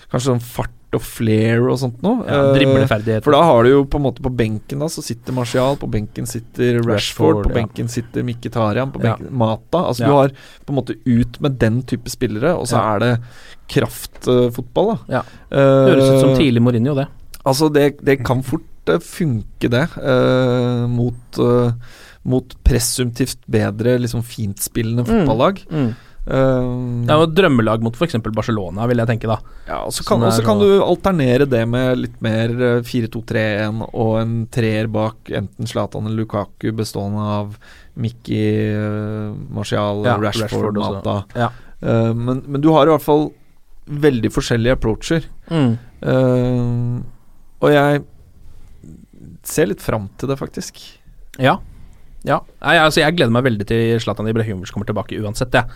kanskje 0.08 0.32
sånn 0.32 0.44
fart 0.56 0.72
og 0.96 1.02
flair 1.04 1.66
og 1.68 1.76
sånt 1.78 1.98
noe. 2.02 2.24
Ja, 2.24 2.54
Eh. 2.54 3.20
For 3.20 3.30
da 3.32 3.42
har 3.44 3.62
du 3.64 3.68
jo 3.70 3.84
på 3.84 3.98
en 3.98 4.04
måte 4.06 4.22
på 4.24 4.30
benken 4.34 4.78
da 4.80 4.86
Så 4.88 5.02
sitter 5.04 5.32
Martial, 5.36 5.76
på 5.76 5.86
benken 5.90 6.24
sitter 6.26 6.78
Rashford, 6.78 6.88
Rashford, 6.88 7.42
på 7.44 7.50
ja. 7.50 7.54
benken 7.58 7.88
sitter 7.88 8.22
Mkhitaryan, 8.24 8.90
på 8.92 9.02
Ja. 9.04 9.16
benken 9.16 9.36
Mata. 9.36 9.78
Altså 9.84 10.00
Ja. 10.00 10.06
du 10.06 10.12
har 10.14 10.28
på 10.64 10.70
en 10.70 10.76
måte 10.76 10.94
ut 11.04 11.40
med 11.40 11.58
den 11.58 11.82
type 11.82 12.08
spillere, 12.08 12.56
og 12.56 12.66
så 12.66 12.76
Ja. 12.78 12.94
er 12.96 12.98
det 13.00 13.20
kraftfotball, 13.68 14.98
da. 15.08 15.18
Ja. 15.18 15.22
Det 15.50 15.92
Høres 15.92 16.10
ut 16.10 16.20
som 16.20 16.36
tidlig 16.38 16.62
Mourinho, 16.62 16.94
det. 16.94 17.06
Altså, 17.44 17.68
det, 17.72 18.04
det 18.04 18.24
kan 18.24 18.42
fort 18.42 18.62
uh, 18.88 18.98
funke, 18.98 19.68
det. 19.68 19.88
uh, 19.98 20.86
mot, 20.88 21.38
mot 22.24 22.54
presumptivt 22.64 23.38
bedre, 23.50 23.98
liksom 24.00 24.22
fintspillende 24.22 25.04
Mm. 25.04 25.26
fotballag. 25.26 25.62
Mm. 25.70 25.94
Eh, 26.28 26.70
Det 27.08 27.12
er 27.14 27.22
jo 27.22 27.26
et 27.26 27.36
drømmelag 27.38 27.84
mot 27.84 27.96
f.eks. 27.96 28.18
Barcelona, 28.26 28.86
vil 28.90 29.00
jeg 29.00 29.08
tenke, 29.08 29.30
da. 29.30 29.38
ja, 29.68 29.78
og 29.86 29.94
så 29.96 30.04
kan, 30.04 30.24
kan 30.44 30.60
du 30.60 30.82
alternere 30.84 31.46
det 31.48 31.62
med 31.70 32.02
litt 32.02 32.18
mer 32.24 32.52
eh, 32.52 32.80
4-2-3-1 32.84 33.80
og 33.88 34.12
en 34.20 34.34
treer 34.52 34.90
bak 34.92 35.32
enten 35.32 35.70
Zlatan 35.70 36.08
eller 36.08 36.26
Lukaku, 36.26 36.68
bestående 36.76 37.24
av 37.38 37.56
Mikki, 37.98 38.42
eh, 38.74 39.32
Martial, 39.56 40.04
Ja, 40.04 40.18
Rashford, 40.20 40.76
Rashford. 40.76 40.82
Mata. 40.82 41.16
Ja. 41.38 41.48
Uh, 41.78 42.10
men, 42.10 42.42
men 42.50 42.58
du 42.58 42.72
har 42.74 42.88
i 42.88 42.90
hvert 42.90 43.04
fall 43.04 43.28
veldig 43.86 44.32
forskjellige 44.34 44.74
approacher. 44.74 45.28
Mm. 45.46 45.76
Uh, 46.02 46.98
og 47.62 47.70
jeg 47.70 48.02
ser 49.46 49.70
litt 49.70 49.82
fram 49.82 50.08
til 50.18 50.30
det, 50.30 50.36
faktisk. 50.40 50.80
Ja. 51.38 51.56
ja. 52.26 52.40
Nei, 52.64 52.74
altså, 52.82 53.02
jeg 53.04 53.14
gleder 53.14 53.34
meg 53.34 53.46
veldig 53.46 53.68
til 53.70 54.02
Zlatan 54.02 54.28
Ibrahimovic 54.30 54.74
kommer 54.74 54.90
tilbake 54.90 55.22
uansett, 55.22 55.54
jeg. 55.54 55.70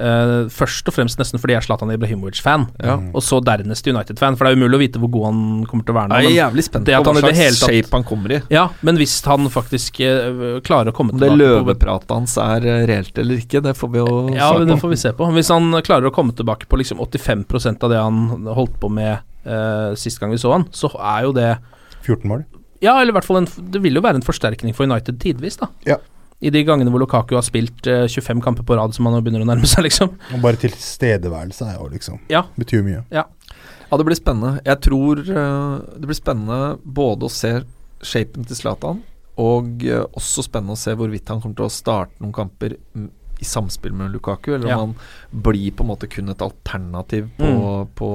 Eh, 0.00 0.48
først 0.48 0.88
og 0.88 0.94
fremst 0.96 1.18
nesten 1.20 1.36
fordi 1.42 1.52
jeg 1.52 1.60
er 1.60 1.66
Zlatan 1.66 1.90
Ibrahimovic-fan, 1.92 2.62
Ja. 2.82 2.94
og 3.12 3.20
så 3.20 3.36
dernest 3.44 3.84
United-fan. 3.86 4.36
For 4.38 4.46
det 4.48 4.52
er 4.54 4.56
umulig 4.56 4.78
å 4.78 4.80
vite 4.80 4.98
hvor 5.02 5.10
god 5.12 5.24
han 5.28 5.40
kommer 5.68 5.84
til 5.84 5.92
å 5.92 5.98
være 5.98 6.08
nå. 6.08 6.20
Jeg 6.22 6.30
er 6.30 6.38
jævlig 6.40 6.64
spent 6.64 6.84
det 6.88 6.94
på 6.94 7.00
at 7.00 7.04
hva 7.04 7.12
han 7.12 7.18
i 7.20 7.26
det 7.26 7.34
slags 7.36 7.60
tatt- 7.60 7.68
shape 7.74 7.92
han 7.98 8.04
kommer 8.08 8.32
i. 8.32 8.40
Ja, 8.50 8.64
men 8.82 8.96
hvis 8.96 9.16
han 9.28 9.48
faktisk 9.52 10.00
uh, 10.00 10.60
klarer 10.64 10.88
å 10.88 10.96
komme 10.96 11.12
tilbake 11.12 11.30
Om 11.32 11.38
det 11.38 11.44
løvepratet 11.44 12.14
hans 12.16 12.36
er 12.40 12.64
eh, 12.66 12.86
reelt 12.88 13.18
eller 13.20 13.42
ikke, 13.44 13.60
det 13.62 13.76
får 13.76 13.90
vi 13.92 13.98
jo 13.98 14.14
Ja, 14.34 14.52
det 14.58 14.68
på. 14.72 14.80
får 14.86 14.88
vi 14.94 14.96
se 15.04 15.12
på. 15.12 15.28
Hvis 15.36 15.52
han 15.52 15.68
klarer 15.84 16.08
å 16.08 16.14
komme 16.14 16.32
tilbake 16.32 16.64
på 16.66 16.80
liksom 16.80 16.98
85% 17.04 17.84
av 17.84 17.90
det 17.92 18.00
han 18.00 18.46
holdt 18.56 18.80
på 18.80 18.88
med 18.90 19.20
uh, 19.46 19.92
sist 20.00 20.18
gang 20.20 20.30
vi 20.32 20.40
så 20.40 20.52
han, 20.56 20.64
så 20.72 20.88
er 20.96 21.24
jo 21.28 21.32
det 21.36 21.58
14 22.06 22.24
mål. 22.28 22.44
Ja, 22.80 22.94
eller 23.02 23.12
i 23.12 23.16
hvert 23.18 23.26
fall 23.28 23.42
en, 23.42 23.48
det 23.70 23.82
vil 23.84 23.98
jo 23.98 24.00
være 24.00 24.16
en 24.16 24.24
forsterkning 24.24 24.72
for 24.74 24.88
United 24.88 25.20
tidvis, 25.20 25.58
da. 25.60 25.68
Ja. 25.84 25.98
I 26.40 26.50
de 26.54 26.62
gangene 26.64 26.88
hvor 26.92 27.02
Lukaku 27.02 27.34
har 27.36 27.44
spilt 27.44 27.86
eh, 27.90 28.06
25 28.08 28.40
kamper 28.44 28.64
på 28.64 28.76
rad, 28.78 28.94
som 28.96 29.04
han 29.06 29.14
nå 29.14 29.20
begynner 29.24 29.42
å 29.44 29.48
nærme 29.50 29.68
seg, 29.68 29.84
liksom. 29.88 30.14
Og 30.34 30.40
bare 30.44 30.56
tilstedeværelse 30.62 31.66
er 31.68 31.76
jo 31.76 31.88
liksom 31.92 32.20
Ja. 32.32 32.46
Betyr 32.56 32.82
mye. 32.86 33.02
Ja, 33.12 33.26
det 33.90 34.06
blir 34.06 34.16
spennende. 34.16 34.60
Jeg 34.64 34.80
tror 34.86 35.20
eh, 35.20 35.78
det 36.00 36.06
blir 36.08 36.16
spennende 36.16 36.60
både 36.84 37.26
å 37.28 37.32
se 37.34 37.56
shapen 38.00 38.46
til 38.48 38.56
Zlatan, 38.56 39.02
og 39.40 39.84
eh, 39.84 40.04
også 40.16 40.44
spennende 40.46 40.76
å 40.78 40.80
se 40.80 40.94
hvorvidt 40.96 41.28
han 41.28 41.42
kommer 41.44 41.58
til 41.60 41.68
å 41.68 41.72
starte 41.74 42.16
noen 42.22 42.32
kamper 42.36 42.76
mm, 42.96 43.10
i 43.40 43.46
samspill 43.48 43.92
med 43.96 44.12
Lukaku, 44.14 44.54
eller 44.54 44.68
om 44.68 44.72
Ja. 44.72 44.78
han 44.80 45.42
blir 45.44 45.72
på 45.76 45.84
en 45.84 45.90
måte 45.92 46.08
kun 46.12 46.28
et 46.32 46.42
alternativ 46.44 47.28
på, 47.38 47.50
på, 47.96 48.08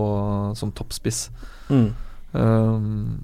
som 0.57 0.73
toppspiss. 0.73 1.27
Mm. 1.69 1.87
Um, 2.33 3.19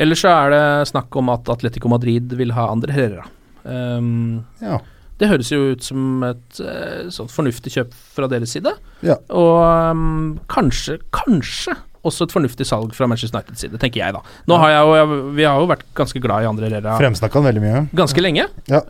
Ellers 0.00 0.22
så 0.22 0.30
er 0.30 0.52
det 0.54 0.64
snakk 0.88 1.14
om 1.18 1.28
at 1.32 1.48
Atletico 1.52 1.90
Madrid 1.90 2.32
vil 2.38 2.52
ha 2.56 2.68
Andre 2.72 2.94
Herrera. 2.94 3.24
Um, 3.64 4.44
Ja. 4.62 4.80
det 5.22 5.28
høres 5.30 5.52
jo 5.52 5.60
ut 5.72 5.82
som 5.86 6.22
et 6.26 6.58
sånn 6.58 7.12
sånt 7.14 7.30
fornuftig 7.30 7.70
kjøp 7.76 7.92
fra 8.16 8.26
deres 8.28 8.50
side. 8.56 8.72
Ja. 9.06 9.16
Og 9.30 9.62
um, 9.94 10.40
kanskje, 10.50 10.98
kanskje 11.14 11.76
også 12.02 12.24
et 12.26 12.32
fornuftig 12.34 12.64
salg 12.66 12.90
fra 12.98 13.06
Manchester 13.06 13.38
Uniteds 13.38 13.60
side, 13.62 13.78
tenker 13.78 14.00
jeg 14.02 14.10
da. 14.16 14.18
Nå 14.50 14.56
har 14.58 14.72
jeg 14.72 14.80
jo, 14.82 14.94
jeg, 14.98 15.18
Vi 15.36 15.44
har 15.46 15.60
jo 15.62 15.68
vært 15.70 15.84
ganske 15.94 16.18
glad 16.24 16.42
i 16.42 16.48
Andre 16.50 16.66
Herrera 16.66 16.96
Fremsnakka 16.98 17.38
han 17.38 17.44
veldig 17.46 17.62
mye. 17.62 17.82
ganske 17.94 18.24
lenge. 18.24 18.48
Ja. 18.66 18.80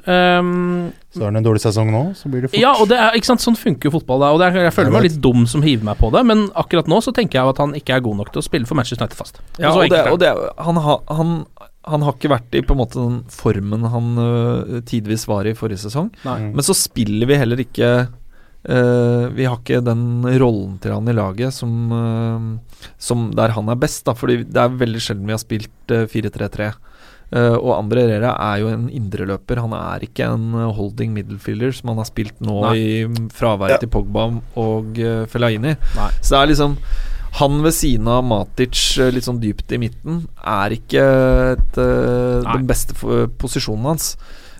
Um, 0.40 0.86
Så 1.12 1.20
er 1.26 1.34
det 1.34 1.42
en 1.42 1.44
dårlig 1.44 1.60
sesong 1.60 1.90
nå, 1.92 2.00
så 2.16 2.30
blir 2.32 2.46
det 2.46 2.54
fort 2.54 2.62
ja, 2.62 2.70
og 2.80 2.88
det 2.88 2.96
er, 2.96 3.12
ikke 3.20 3.28
sant, 3.28 3.44
sånn 3.44 3.58
funker 3.60 3.90
jo 3.90 3.98
fotball. 3.98 4.22
Da, 4.24 4.30
og 4.32 4.40
det 4.40 4.46
er, 4.48 4.64
Jeg 4.64 4.72
føler 4.78 4.88
Jeg 4.88 4.96
meg 4.96 5.04
litt 5.10 5.20
dum 5.28 5.44
som 5.44 5.60
hiver 5.60 5.84
meg 5.90 6.00
på 6.00 6.08
det, 6.16 6.24
men 6.24 6.46
akkurat 6.56 6.88
nå 6.88 7.02
så 7.04 7.12
tenker 7.12 7.36
jeg 7.42 7.52
at 7.52 7.60
han 7.60 7.74
ikke 7.76 7.98
er 7.98 8.00
god 8.08 8.16
nok 8.22 8.32
til 8.32 8.40
å 8.40 8.46
spille 8.48 8.64
for 8.70 8.80
Manchester 8.80 9.04
United 9.04 9.18
fast. 9.20 9.42
Ja, 9.60 9.74
og, 9.74 9.82
og, 9.84 9.90
det, 9.92 10.00
og 10.08 10.18
det, 10.24 10.32
han, 10.64 10.80
har- 10.88 11.04
han, 11.12 11.34
han 11.82 12.02
har 12.06 12.14
ikke 12.14 12.30
vært 12.30 12.54
i 12.54 12.62
på 12.62 12.76
en 12.76 12.80
måte 12.82 13.00
den 13.00 13.20
formen 13.32 13.86
han 13.90 14.10
uh, 14.20 14.80
tidvis 14.86 15.24
var 15.30 15.48
i 15.50 15.54
forrige 15.58 15.82
sesong. 15.82 16.12
Nei. 16.26 16.36
Mm. 16.44 16.52
Men 16.54 16.66
så 16.66 16.76
spiller 16.78 17.26
vi 17.26 17.38
heller 17.40 17.62
ikke 17.64 17.88
uh, 18.06 19.24
Vi 19.34 19.48
har 19.48 19.58
ikke 19.58 19.80
den 19.82 20.22
rollen 20.38 20.76
til 20.82 20.94
han 20.94 21.10
i 21.10 21.16
laget 21.16 21.56
som, 21.56 21.74
uh, 21.90 22.86
som 23.02 23.30
der 23.34 23.56
han 23.56 23.72
er 23.72 23.80
best, 23.82 24.04
da. 24.06 24.14
Fordi 24.14 24.44
det 24.46 24.62
er 24.62 24.80
veldig 24.84 25.02
sjelden 25.02 25.26
vi 25.26 25.34
har 25.34 25.42
spilt 25.42 25.94
øh, 25.96 26.06
4-3-3. 26.06 26.70
Uh, 27.32 27.56
og 27.56 27.72
Andre 27.78 28.04
Herrera 28.04 28.34
er 28.52 28.60
jo 28.62 28.70
en 28.70 28.86
indreløper. 28.92 29.62
Han 29.64 29.74
er 29.74 30.04
ikke 30.06 30.28
en 30.28 30.52
holding 30.76 31.14
middelfielder 31.16 31.72
som 31.74 31.90
han 31.94 32.02
har 32.04 32.10
spilt 32.10 32.38
nå 32.44 32.60
Nei. 32.68 32.74
i 32.76 32.90
mm, 33.08 33.30
fraværet 33.34 33.78
Ja. 33.78 33.82
til 33.82 33.90
Pogba 33.90 34.28
og 34.54 35.00
uh, 35.02 35.24
Fellaini. 35.32 35.74
Nei. 35.96 36.10
Så 36.20 36.36
det 36.36 36.42
er 36.44 36.52
liksom 36.52 36.78
Han 37.40 37.62
ved 37.64 37.72
siden 37.72 38.08
av 38.12 38.22
Matic 38.28 38.98
uh, 39.00 39.08
litt 39.14 39.24
sånn 39.24 39.40
dypt 39.42 39.72
i 39.72 39.78
midten 39.80 40.26
er 40.44 40.74
ikke 40.76 41.06
et, 41.56 41.78
uh, 41.80 42.44
den 42.52 42.66
beste 42.68 42.92
posisjonen 43.40 43.88
hans. 43.94 44.12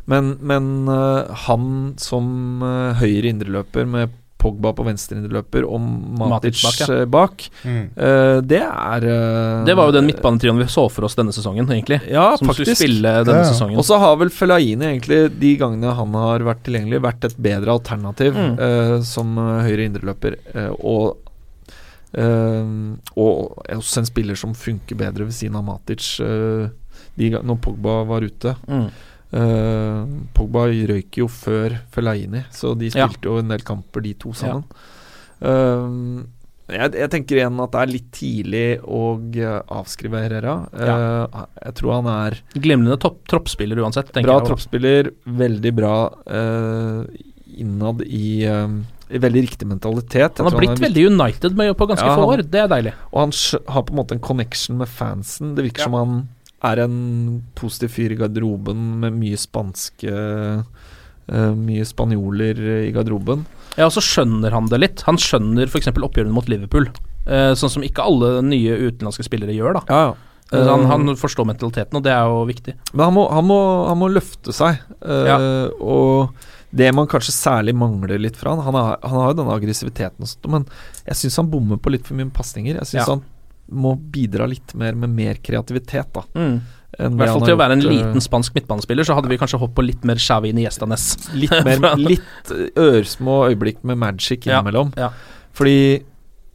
Men, 0.09 0.33
men 0.43 0.73
uh, 0.91 1.29
han 1.47 1.93
som 2.03 2.63
høyre 2.99 3.29
indreløper 3.31 3.87
med 3.87 4.19
Pogba 4.43 4.73
på 4.75 4.83
venstre 4.83 5.15
indreløper 5.15 5.63
og 5.63 5.79
Matic, 6.19 6.57
Matic 6.59 6.63
bak, 6.65 6.79
ja. 6.81 6.87
eh, 6.97 7.05
bak. 7.07 7.45
Mm. 7.63 7.85
Eh, 7.95 8.39
det 8.51 8.59
er 8.67 9.05
eh, 9.07 9.61
Det 9.69 9.77
var 9.79 9.87
jo 9.87 9.95
den 9.95 10.09
midtbanetrioen 10.09 10.59
vi 10.59 10.67
så 10.67 10.89
for 10.91 11.07
oss 11.07 11.15
denne 11.15 11.31
sesongen, 11.31 11.69
egentlig. 11.71 12.01
Ja, 12.11 12.25
som 12.41 12.51
skulle 12.51 12.75
spille 12.75 13.13
denne 13.23 13.37
Ja, 13.39 13.45
ja. 13.47 13.53
sesongen. 13.53 13.79
Og 13.79 13.87
så 13.87 14.01
har 14.03 14.17
vel 14.19 14.35
Fellaini 14.35 14.89
egentlig, 14.89 15.21
de 15.39 15.53
gangene 15.61 15.95
han 15.95 16.19
har 16.19 16.43
vært 16.49 16.65
tilgjengelig, 16.67 16.99
vært 17.07 17.29
et 17.31 17.39
bedre 17.39 17.77
alternativ 17.79 18.35
Mm. 18.35 18.57
eh, 18.67 18.97
som 19.07 19.39
eh, 19.39 19.63
høyre 19.69 19.87
indreløper. 19.87 20.41
eh, 20.57 20.73
og 20.81 21.21
eh, 22.15 22.73
og 23.17 23.63
også 23.69 24.03
en 24.03 24.07
spiller 24.11 24.37
som 24.39 24.55
funker 24.55 24.97
bedre 25.01 25.25
ved 25.29 25.33
siden 25.37 25.57
av 25.57 25.65
Matic 25.65 26.21
uh, 26.21 26.69
de, 27.17 27.31
når 27.39 27.59
Pogba 27.65 28.03
var 28.09 28.25
ute. 28.25 28.55
Mm. 28.69 28.87
Uh, 29.33 30.05
Pogba 30.37 30.67
røyk 30.69 31.17
jo 31.23 31.27
før 31.33 31.79
Fellaini, 31.95 32.45
så 32.53 32.75
de 32.77 32.91
Ja. 32.93 33.07
spilte 33.09 33.31
jo 33.31 33.39
en 33.41 33.49
del 33.49 33.65
kamper, 33.65 34.03
de 34.05 34.13
to 34.15 34.33
sammen. 34.37 34.65
Eh, 35.43 36.23
jeg, 36.73 36.93
jeg 36.95 37.11
tenker 37.11 37.37
igjen 37.41 37.61
at 37.61 37.73
det 37.75 37.81
er 37.83 37.91
litt 37.91 38.11
tidlig 38.15 38.67
å 38.87 39.01
avskrive 39.75 40.21
Herrera. 40.23 40.53
Eh, 40.73 41.41
Jeg 41.67 41.75
tror 41.81 41.97
han 41.99 42.07
er 42.13 42.37
Glimrende 42.55 42.97
troppsspiller 43.29 43.81
uansett, 43.83 44.13
bra 44.23 44.39
troppsspiller, 44.47 45.11
veldig 45.27 45.73
bra 45.75 45.97
innad 47.53 48.03
i 48.07 48.47
veldig 49.21 49.43
riktig 49.45 49.67
mentalitet. 49.69 50.39
Han 50.39 50.49
har 50.49 50.59
blitt 50.59 50.71
er 50.79 50.87
veldig 50.89 51.07
United 51.13 51.57
med 51.57 51.77
på 51.77 51.87
ganske 51.91 52.07
Ja, 52.07 52.15
få 52.17 52.29
år. 52.33 52.43
Det 52.51 52.61
er 52.61 52.69
deilig. 52.69 52.93
og 53.13 53.21
han 53.21 53.33
har 53.75 53.83
på 53.83 53.91
en 53.93 53.97
måte 53.99 54.13
en 54.13 54.21
connection 54.21 54.79
med 54.79 54.89
fansen. 54.89 55.55
Det 55.55 55.65
virker 55.65 55.81
Ja. 55.81 55.85
som 55.85 55.93
han 55.95 56.29
er 56.63 56.85
en 56.85 57.43
positiv 57.55 57.91
fyr 57.91 58.13
i 58.13 58.17
garderoben 58.17 59.01
med 59.01 59.13
mye 59.13 59.37
spanske 59.37 60.65
uh, 61.33 61.55
Mye 61.55 61.85
spanjoler 61.87 62.59
i 62.89 62.93
garderoben. 62.93 63.47
Ja, 63.77 63.87
og 63.87 63.93
så 63.93 64.03
skjønner 64.03 64.51
han 64.53 64.67
det 64.69 64.81
litt. 64.81 65.03
Han 65.03 65.17
skjønner 65.17 65.67
f.eks. 65.71 65.87
oppgjørene 65.89 66.33
mot 66.35 66.49
Liverpool, 66.49 66.89
uh, 67.29 67.55
sånn 67.55 67.71
som 67.71 67.83
ikke 67.83 68.03
alle 68.05 68.43
nye 68.43 68.75
utenlandske 68.91 69.25
spillere 69.25 69.55
gjør. 69.55 69.75
da 69.75 69.83
Ja, 69.89 70.03
ja. 70.11 70.15
Eh, 70.53 70.67
han, 70.69 70.85
han 70.85 71.17
forstår 71.17 71.47
mentaliteten, 71.49 71.97
og 71.97 72.03
det 72.05 72.13
er 72.13 72.27
jo 72.29 72.43
viktig. 72.45 72.75
Men 72.93 73.05
han 73.07 73.15
må, 73.15 73.23
han 73.33 73.47
må, 73.49 73.59
han 73.89 73.97
må 73.97 74.11
løfte 74.13 74.53
seg. 74.53 74.83
uh. 75.01 75.71
Og 75.81 76.35
det 76.75 76.89
man 76.97 77.07
kanskje 77.07 77.35
særlig 77.37 77.75
mangler 77.77 78.19
litt 78.19 78.37
fra 78.41 78.55
han 78.55 78.63
Han 78.65 78.75
har, 78.79 78.99
han 79.03 79.19
har 79.21 79.33
jo 79.33 79.39
denne 79.43 79.57
aggressiviteten, 79.59 80.23
og 80.25 80.29
sånt, 80.31 80.49
men 80.51 80.67
jeg 81.07 81.19
syns 81.21 81.37
han 81.37 81.51
bommer 81.53 81.77
på 81.77 81.91
litt 81.93 82.07
for 82.09 82.15
mye 82.17 82.31
pasninger. 82.33 82.79
Jeg 82.81 82.89
syns 82.89 83.03
Ja. 83.07 83.11
han 83.13 83.23
må 83.73 83.93
bidra 84.13 84.47
litt 84.49 84.75
mer 84.75 84.95
med 84.95 85.11
mer 85.11 85.35
kreativitet. 85.45 86.13
da 86.13 86.23
Mm. 86.35 86.61
I 87.01 87.09
hvert 87.09 87.29
fall 87.33 87.41
til 87.47 87.55
å 87.55 87.59
være 87.59 87.73
en 87.73 87.81
eh, 87.87 87.89
liten 87.89 88.21
spansk 88.21 88.53
midtbanespiller, 88.55 89.03
så 89.05 89.15
hadde 89.17 89.29
vi 89.31 89.39
kanskje 89.41 89.59
hoppet 89.59 89.75
på 89.79 89.85
litt 89.87 90.03
mer 90.05 90.17
sjau 90.21 90.45
inn 90.45 90.59
i 90.59 90.65
Gjestanes. 90.67 91.05
Litt 91.43 91.55
mer 91.65 91.97
Litt 91.97 92.53
ørsmå 92.77 93.37
øyeblikk 93.49 93.83
med 93.85 93.97
magic 93.99 94.45
Ja, 94.47 94.61
innimellom. 94.61 94.93
ja. 95.01 95.09
Fordi 95.57 96.03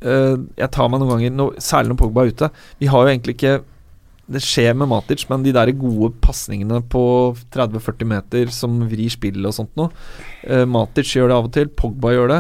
eh, 0.02 0.36
jeg 0.58 0.72
tar 0.72 0.90
meg 0.90 1.02
noen 1.02 1.10
ganger, 1.16 1.32
no, 1.34 1.52
særlig 1.58 1.90
når 1.94 1.98
Pogba 2.04 2.22
er 2.26 2.32
ute 2.34 2.50
Vi 2.80 2.86
har 2.88 3.02
jo 3.06 3.10
egentlig 3.14 3.34
ikke 3.38 3.56
Det 4.28 4.42
skjer 4.44 4.74
med 4.76 4.90
Matic, 4.92 5.24
men 5.30 5.44
de 5.46 5.54
der 5.56 5.72
gode 5.80 6.12
pasningene 6.24 6.82
på 6.92 7.02
30-40 7.56 8.10
meter 8.12 8.50
som 8.52 8.82
vrir 8.90 9.12
spillet 9.14 9.48
og 9.48 9.56
sånt 9.62 9.76
noe 9.80 9.92
Uh, 10.48 10.64
Matic 10.70 11.10
gjør 11.12 11.28
det 11.28 11.36
av 11.36 11.48
og 11.50 11.52
til, 11.52 11.68
Pogba 11.76 12.14
gjør 12.14 12.30
det. 12.32 12.38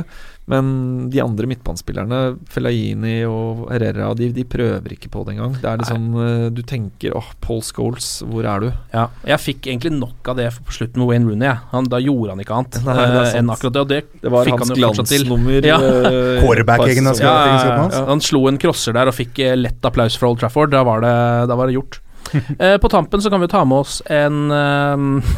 Men 0.48 0.68
de 1.12 1.20
andre 1.20 1.50
midtbanespillerne, 1.52 2.20
Fellaini 2.48 3.18
og 3.28 3.66
Herrera, 3.68 4.14
de, 4.16 4.30
de 4.32 4.46
prøver 4.48 4.94
ikke 4.96 5.10
på 5.12 5.26
det 5.28 5.36
engang. 5.36 5.58
Det 5.60 5.68
er 5.68 5.82
liksom 5.82 6.06
Nei. 6.14 6.28
Du 6.56 6.62
tenker 6.64 7.18
åh, 7.20 7.34
Paul 7.44 7.60
Scholes, 7.68 8.08
hvor 8.24 8.48
er 8.48 8.64
du? 8.64 8.68
Ja, 8.94 9.10
jeg 9.28 9.44
fikk 9.44 9.68
egentlig 9.68 9.92
nok 9.98 10.32
av 10.32 10.40
det 10.40 10.48
på 10.64 10.76
slutten 10.78 11.04
med 11.04 11.12
Wayne 11.12 11.28
Rooney. 11.28 11.52
Han, 11.74 11.90
da 11.92 12.00
gjorde 12.00 12.32
han 12.32 12.44
ikke 12.46 12.56
annet 12.62 12.80
Nei, 12.86 12.96
eh, 12.96 13.18
sant. 13.18 13.36
enn 13.42 13.52
akkurat 13.58 13.76
det, 13.76 13.84
og 13.84 13.92
det, 13.92 14.00
Det 14.24 14.32
var 14.38 14.48
fikk 14.48 14.56
hans 14.56 14.72
han 14.72 14.80
jo 14.80 14.92
fortsatt 14.94 15.12
til. 15.12 15.68
Ja. 15.68 15.78
eh, 15.84 16.40
Quarterback-egenskap. 16.46 17.28
Ja, 17.28 17.36
ja, 17.52 17.76
hans. 17.82 18.00
ja. 18.00 18.06
Han 18.08 18.24
slo 18.24 18.46
en 18.48 18.62
crosser 18.62 18.96
der 18.96 19.12
og 19.12 19.18
fikk 19.18 19.44
eh, 19.44 19.58
lett 19.60 19.92
applaus 19.92 20.16
fra 20.20 20.32
Old 20.32 20.40
Trafford. 20.40 20.72
Da 20.72 20.86
var 20.88 21.04
det, 21.04 21.14
da 21.52 21.60
var 21.60 21.68
det 21.68 21.76
gjort. 21.76 22.00
uh, 22.32 22.78
på 22.84 22.90
tampen 22.92 23.24
så 23.24 23.32
kan 23.34 23.44
vi 23.44 23.52
ta 23.52 23.66
med 23.68 23.84
oss 23.84 24.00
en 24.12 24.48
uh, 24.52 25.36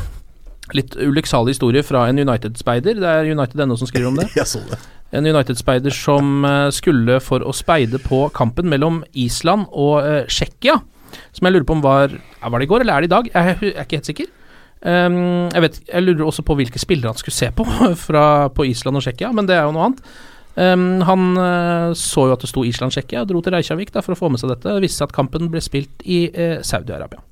litt 0.78 0.95
ulykksalig 1.01 1.57
historie 1.57 1.82
fra 1.86 2.05
en 2.10 2.22
United-speider. 2.22 3.01
Det 3.01 3.18
er 3.18 3.34
United.no 3.34 3.78
som 3.80 3.89
skriver 3.89 4.14
om 4.14 4.22
det. 4.22 4.30
Jeg 4.39 4.49
så 4.53 4.62
det. 4.70 4.80
En 5.16 5.26
United-speider 5.26 5.93
som 5.95 6.45
eh, 6.45 6.70
skulle 6.76 7.18
for 7.24 7.41
å 7.41 7.53
speide 7.55 8.01
på 8.03 8.28
kampen 8.36 8.70
mellom 8.70 9.01
Island 9.18 9.66
og 9.72 10.03
uh, 10.05 10.26
Tsjekkia. 10.30 10.78
Som 11.34 11.47
jeg 11.47 11.55
lurer 11.55 11.66
på 11.66 11.74
om 11.74 11.82
var 11.82 12.12
Var 12.14 12.60
det 12.60 12.68
i 12.68 12.70
går, 12.70 12.84
eller 12.84 12.93
er 12.93 13.01
det 13.01 13.10
i 13.10 13.16
dag? 13.16 13.30
Jeg 13.34 13.55
er 13.55 13.86
ikke 13.86 13.97
helt 13.97 14.10
sikker. 14.12 14.28
Um, 14.80 15.49
jeg, 15.51 15.62
vet, 15.66 15.80
jeg 15.89 16.03
lurer 16.05 16.28
også 16.30 16.45
på 16.47 16.55
hvilke 16.55 16.80
spillere 16.80 17.12
han 17.12 17.20
skulle 17.20 17.36
se 17.36 17.49
på 17.51 17.66
fra, 18.05 18.26
på 18.53 18.68
Island 18.70 19.01
og 19.01 19.03
Tsjekkia, 19.03 19.32
men 19.36 19.49
det 19.49 19.57
er 19.57 19.66
jo 19.66 19.74
noe 19.76 19.89
annet. 19.89 20.05
Um, 20.60 21.01
han 21.07 21.26
uh, 21.39 21.95
så 21.97 22.30
jo 22.30 22.36
at 22.36 22.45
det 22.45 22.51
sto 22.51 22.64
Island-Tsjekkia, 22.68 23.26
dro 23.28 23.41
til 23.43 23.55
Reykjavik 23.55 23.91
da, 23.95 24.03
for 24.05 24.16
å 24.16 24.20
få 24.20 24.30
med 24.32 24.41
seg 24.41 24.53
dette. 24.53 24.70
Det 24.70 24.86
viste 24.86 25.01
seg 25.01 25.10
at 25.10 25.18
kampen 25.18 25.49
ble 25.51 25.64
spilt 25.64 26.05
i 26.05 26.28
uh, 26.32 26.60
Saudi-Arabia. 26.66 27.26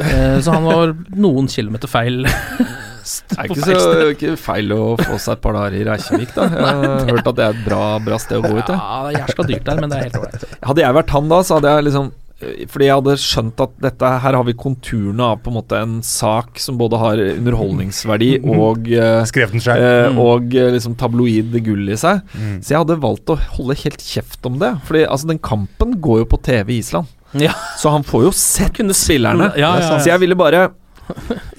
Uh, 0.00 0.40
så 0.42 0.56
han 0.56 0.66
var 0.66 0.96
noen 1.14 1.52
kilometer 1.52 1.90
feil. 1.90 2.24
Det 3.04 3.36
er 3.38 3.48
ikke 3.50 3.68
så 3.68 4.08
ikke 4.14 4.34
feil 4.40 4.72
å 4.74 4.82
få 5.00 5.18
seg 5.20 5.36
et 5.36 5.44
par 5.44 5.56
dager 5.58 5.76
i 5.78 5.84
Reykjavik, 5.86 6.34
da. 6.36 6.48
Jeg 6.50 6.64
har 6.64 7.08
hørt 7.12 7.30
at 7.32 7.38
det 7.38 7.46
er 7.46 7.54
et 7.58 7.64
bra, 7.66 7.80
bra 8.04 8.18
sted 8.22 8.40
å 8.40 8.44
gå 8.44 8.52
ut. 8.58 8.68
Ja. 8.72 8.76
Ja, 8.80 8.98
det 9.06 9.14
er 9.14 9.22
jævla 9.24 9.46
dyrt 9.52 9.64
der, 9.70 9.80
men 9.82 9.90
det 9.92 9.96
er 9.98 10.06
helt 10.08 10.20
ålreit. 10.20 10.44
Hadde 10.70 10.84
jeg 10.86 10.96
vært 11.00 11.14
han 11.16 11.32
da, 11.32 11.40
så 11.44 11.58
hadde 11.58 11.72
jeg 11.76 11.86
liksom 11.88 12.10
eh, 12.40 12.62
fordi 12.70 12.88
jeg 12.88 12.98
hadde 12.98 13.16
skjønt 13.24 13.62
at 13.64 13.74
dette 13.84 14.12
her 14.24 14.38
har 14.38 14.46
vi 14.48 14.54
konturene 14.64 15.28
av 15.34 15.42
på 15.44 15.52
en 15.52 15.56
måte 15.58 15.80
en 15.84 15.96
sak 16.04 16.58
som 16.60 16.78
både 16.80 17.00
har 17.02 17.22
underholdningsverdi 17.34 18.30
og 18.42 18.88
Skrevet 18.88 19.30
Skrev 19.32 19.54
den 19.54 19.64
sjøl. 19.64 19.84
eh, 19.88 20.20
og 20.24 20.56
eh, 20.58 20.70
liksom 20.74 20.96
tabloid 21.00 21.54
gull 21.66 21.92
i 21.94 21.98
seg. 22.00 22.22
Mm. 22.34 22.56
Så 22.64 22.74
jeg 22.74 22.80
hadde 22.82 23.00
valgt 23.04 23.32
å 23.32 23.38
holde 23.58 23.78
helt 23.84 24.02
kjeft 24.04 24.48
om 24.50 24.58
det. 24.62 24.72
Fordi 24.88 25.04
altså 25.06 25.30
den 25.30 25.42
kampen 25.44 25.98
går 26.04 26.24
jo 26.24 26.30
på 26.34 26.40
TV 26.50 26.76
i 26.76 26.80
Island. 26.82 27.10
Ja. 27.34 27.50
Så 27.80 27.90
han 27.90 28.04
får 28.06 28.28
jo 28.28 28.32
sett 28.36 28.78
spillerne. 28.94 29.52
Ja, 29.58 29.72
ja, 29.78 29.94
ja. 29.94 29.98
Så 29.98 30.10
jeg 30.12 30.22
ville 30.22 30.36
bare 30.38 30.68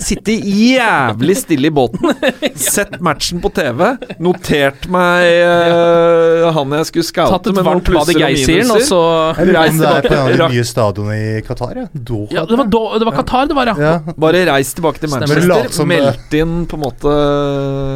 sitte 0.07 0.33
jævlig 0.35 1.35
stille 1.39 1.69
i 1.69 1.73
båten. 1.73 2.11
Sett 2.55 2.97
matchen 3.03 3.41
på 3.43 3.51
TV. 3.55 3.81
Notert 4.23 4.87
meg 4.91 5.29
uh, 5.45 6.49
han 6.55 6.75
jeg 6.79 6.89
skulle 6.89 7.07
scoute 7.07 7.31
Tatt 7.35 7.49
et 7.49 7.57
med 7.57 7.67
varmt 7.67 7.91
bad 7.95 8.11
i 8.13 8.17
Geysiren, 8.19 8.71
og 8.75 8.83
så 8.85 9.01
Jeg 9.39 9.49
lurer 9.49 9.69
på 9.69 9.71
om 9.71 9.81
det 9.81 9.89
er 9.89 9.95
på 9.95 10.11
tilbake, 10.11 10.37
de 10.41 10.49
nye 10.55 10.67
stadionene 10.67 11.17
i 11.17 11.43
Qatar. 11.45 11.81
Ja. 11.81 11.87
Ja, 12.35 12.45
det 12.49 12.59
var, 12.59 12.69
do, 12.71 12.83
det 12.99 13.09
var 13.09 13.17
Qatar 13.19 13.49
det 13.49 13.57
var, 13.57 13.71
ja. 13.71 13.75
Ja. 13.85 14.15
Bare 14.25 14.43
reis 14.49 14.73
tilbake 14.77 15.01
til 15.03 15.11
Manchester. 15.13 15.85
Meldt 15.89 16.35
inn 16.37 16.55
på 16.69 16.79
en 16.79 16.83
måte 16.85 17.13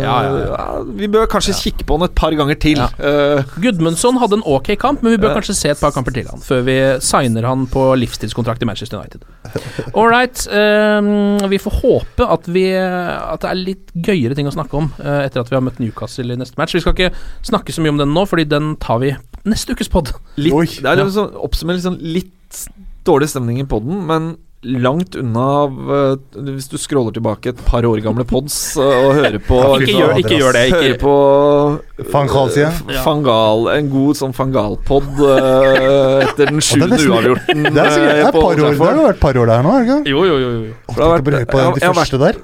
Ja, 0.04 0.18
ja, 0.26 0.40
ja. 0.46 0.68
Vi 1.00 1.10
bør 1.12 1.28
kanskje 1.32 1.56
kikke 1.58 1.88
på 1.88 1.98
han 1.98 2.08
et 2.10 2.16
par 2.18 2.36
ganger 2.38 2.58
til. 2.60 2.80
Ja. 2.80 2.90
Eh, 3.00 3.56
Gudmundsson 3.64 4.20
hadde 4.22 4.40
en 4.40 4.46
ok 4.48 4.74
kamp, 4.80 5.04
men 5.04 5.16
vi 5.16 5.22
bør 5.22 5.38
kanskje 5.40 5.58
se 5.58 5.74
et 5.74 5.82
par 5.82 5.94
kamper 5.96 6.16
til 6.16 6.30
han 6.30 6.44
før 6.44 6.64
vi 6.68 6.78
signer 7.04 7.46
han 7.48 7.66
på 7.70 7.84
livstidskontrakt 8.00 8.64
i 8.64 8.70
Manchester 8.70 9.00
United. 9.00 9.26
All 9.94 10.10
right. 10.10 10.46
ehm, 10.52 11.39
vi 11.48 11.60
får 11.62 11.78
håpe 11.80 12.26
at, 12.36 12.50
vi, 12.52 12.66
at 12.76 13.44
det 13.44 13.50
er 13.50 13.60
litt 13.60 13.94
gøyere 13.96 14.36
ting 14.38 14.50
å 14.50 14.54
snakke 14.56 14.76
om 14.80 14.90
uh, 15.00 15.22
etter 15.24 15.44
at 15.44 15.52
vi 15.52 15.58
har 15.58 15.64
møtt 15.66 15.80
Newcastle 15.82 16.36
i 16.36 16.40
neste 16.40 16.60
match. 16.60 16.76
Vi 16.76 16.84
skal 16.84 16.98
ikke 16.98 17.14
snakke 17.48 17.76
så 17.76 17.84
mye 17.86 17.96
om 17.96 18.02
den 18.02 18.14
nå, 18.16 18.26
fordi 18.30 18.48
den 18.50 18.74
tar 18.84 19.00
vi 19.04 19.14
neste 19.48 19.78
ukes 19.78 19.92
pod. 19.92 20.12
litt, 20.36 20.80
det 20.84 20.92
er 20.92 21.02
liksom, 21.04 21.32
oppsummert 21.40 21.80
liksom 21.80 21.98
litt 22.02 22.64
dårlig 23.08 23.30
stemning 23.32 23.62
i 23.62 23.68
poden, 23.70 24.04
men 24.10 24.34
langt 24.64 25.16
unna 25.16 25.44
av 25.64 25.76
eh, 25.96 26.40
Hvis 26.52 26.66
du 26.68 26.76
scroller 26.78 27.14
tilbake 27.16 27.54
et 27.54 27.60
par 27.64 27.86
år 27.88 28.02
gamle 28.04 28.26
pods 28.28 28.56
eh, 28.76 28.98
og 29.06 29.14
hører 29.16 29.38
på 29.48 29.60
Ikke 29.80 29.94
gjør, 29.96 30.18
ikke 30.20 30.40
gjør 30.42 30.58
det. 30.58 30.64
Hører 30.74 30.90
Ikke, 30.90 31.00
på 31.00 32.10
Fangal, 32.12 32.52
sier 32.52 32.66
jeg. 32.68 32.82
eh, 32.92 33.00
Fangal, 33.06 33.70
en 33.78 33.88
god 33.94 34.20
sånn 34.20 34.36
Fangal-pod 34.36 35.08
etter 35.24 36.52
den 36.52 36.60
sjuende 36.64 37.00
uavgjorten. 37.00 37.66
Det 37.72 37.84
er 37.86 37.92
sikkert 37.96 38.12
det 38.12 38.20
er 38.20 38.28
et 38.28 38.36
par 38.36 38.46
år, 38.50 38.56
det 38.60 38.80
har 38.84 39.02
vært 39.06 39.22
par 39.24 39.40
år 39.44 39.52
der 39.54 39.64
nå, 39.66 39.76
er 39.76 39.84
det 39.84 39.90
ikke? 39.90 40.14
jo, 40.14 40.24
jo, 40.28 40.38
jo. 40.44 40.50
jo. 40.60 40.74
Det 40.90 41.04
har 41.04 41.14
vært- 41.16 41.30
jeg, 41.30 41.40
jeg- 41.40 41.64
jeg, 41.64 41.82
jeg 41.82 41.90
har 41.90 42.00
første 42.04 42.20
der. 42.26 42.42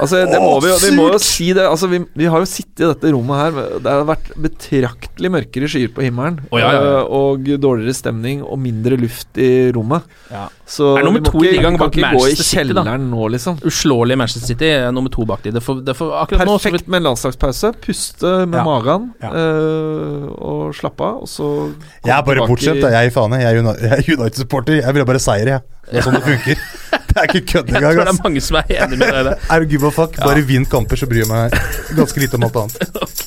Altså, 0.00 0.22
det 0.30 0.40
må 0.40 0.54
vi, 0.64 0.68
jo- 0.72 0.78
vi 0.82 0.90
må 0.96 1.08
jo 1.12 1.18
si 1.22 1.52
det. 1.52 1.64
Altså, 1.68 1.86
vi, 1.92 1.98
vi 2.16 2.24
har 2.32 2.38
jo 2.40 2.48
sittet 2.48 2.80
i 2.80 2.88
dette 2.94 3.12
rommet 3.12 3.36
her. 3.36 3.58
Det 3.84 3.90
har 3.92 4.04
vært 4.08 4.30
betraktelig 4.40 5.30
mørkere 5.34 5.68
skyer 5.68 5.92
på 5.94 6.02
himmelen. 6.06 6.40
Oh, 6.50 6.58
ja, 6.60 6.70
ja, 6.72 6.80
øh, 6.80 7.10
Og 7.20 7.44
dårligere 7.60 7.94
stemning 7.94 8.42
og 8.42 8.58
mindre 8.58 8.96
luft 8.96 9.36
i 9.38 9.70
rommet. 9.76 10.02
Ja. 10.30 10.46
Så 10.70 10.96
Er 10.96 11.02
nummer 11.04 11.18
vi 11.20 11.26
to 11.30 11.40
i 11.42 11.48
ikke, 11.50 11.62
gang 11.64 11.74
vi 11.74 11.78
kan 11.78 11.86
bak 11.86 11.96
ikke 11.96 12.02
gå 12.02 12.08
i 12.08 12.30
Manchester 12.30 12.44
City, 12.46 12.72
da? 12.72 12.82
kjelleren 12.84 13.08
nå, 13.10 13.28
liksom. 13.34 13.56
Uslåelig 13.66 14.16
Manchester 14.20 14.46
City, 14.52 14.64
er 14.70 14.90
nummer 14.94 15.10
to 15.10 15.24
bak 15.26 15.42
de. 15.42 15.50
Det 15.56 15.62
får, 15.66 15.80
det 15.84 15.96
får, 15.98 16.12
akkurat 16.22 16.46
nå 16.46 16.54
så 16.58 16.70
Perfekt 16.70 16.88
med 16.88 17.00
en 17.02 17.08
landslagspause. 17.10 17.72
Puste 17.82 18.32
med 18.46 18.58
Ja. 18.60 18.64
magen 18.64 19.10
Ja. 19.22 19.30
øh, 19.34 20.28
og 20.40 20.74
slappe 20.78 21.02
av, 21.02 21.22
og 21.22 21.28
så 21.28 21.72
Jeg 22.06 22.16
er 22.16 22.22
bare 22.22 22.46
bortskjemt. 22.46 22.76
i- 22.78 22.80
Jeg 22.80 22.94
er. 22.94 23.10
Jeg 23.10 23.56
er 23.56 23.74
jeg 23.82 23.92
er 23.98 24.16
United-supporter. 24.16 24.80
Jeg 24.80 24.94
vil 24.94 25.04
bare 25.04 25.18
seier, 25.18 25.46
jeg. 25.46 25.60
Det 25.90 25.98
er 25.98 26.06
sånn 26.06 26.14
det 26.14 26.26
funker. 26.26 26.60
Det 27.10 27.16
er 27.18 27.26
ikke 27.26 27.40
kødd 27.52 27.70
engang. 27.72 27.82
Jeg 27.82 27.96
tror 27.96 28.06
det 28.06 28.12
er 28.12 28.22
mange 28.22 28.40
som 28.46 28.56
er 28.60 28.68
enig 28.76 28.98
med 29.00 29.08
deg 29.10 29.18
i 29.18 29.24
det. 29.26 29.32
Er 29.50 29.62
du 29.62 29.72
give 29.72 29.88
a 29.88 29.90
fuck, 29.94 30.14
bare 30.22 30.44
vinn 30.46 30.66
kamper, 30.70 30.98
så 31.00 31.08
bryr 31.10 31.24
jeg 31.24 31.30
meg 31.30 31.56
ganske 31.98 32.22
lite 32.22 32.38
om 32.38 32.46
alt 32.46 32.62
annet. 32.62 33.26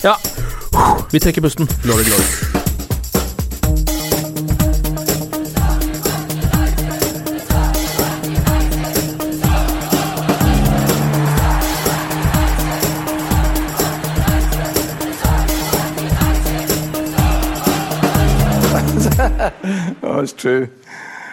Ja. 0.00 0.14
Vi 1.12 1.20
trekker 1.20 1.44
pusten. 1.44 1.68
Glory, 1.84 2.08
glory. 2.08 2.24
oh, 20.02 20.20
it's 20.22 20.32
true. 20.32 20.68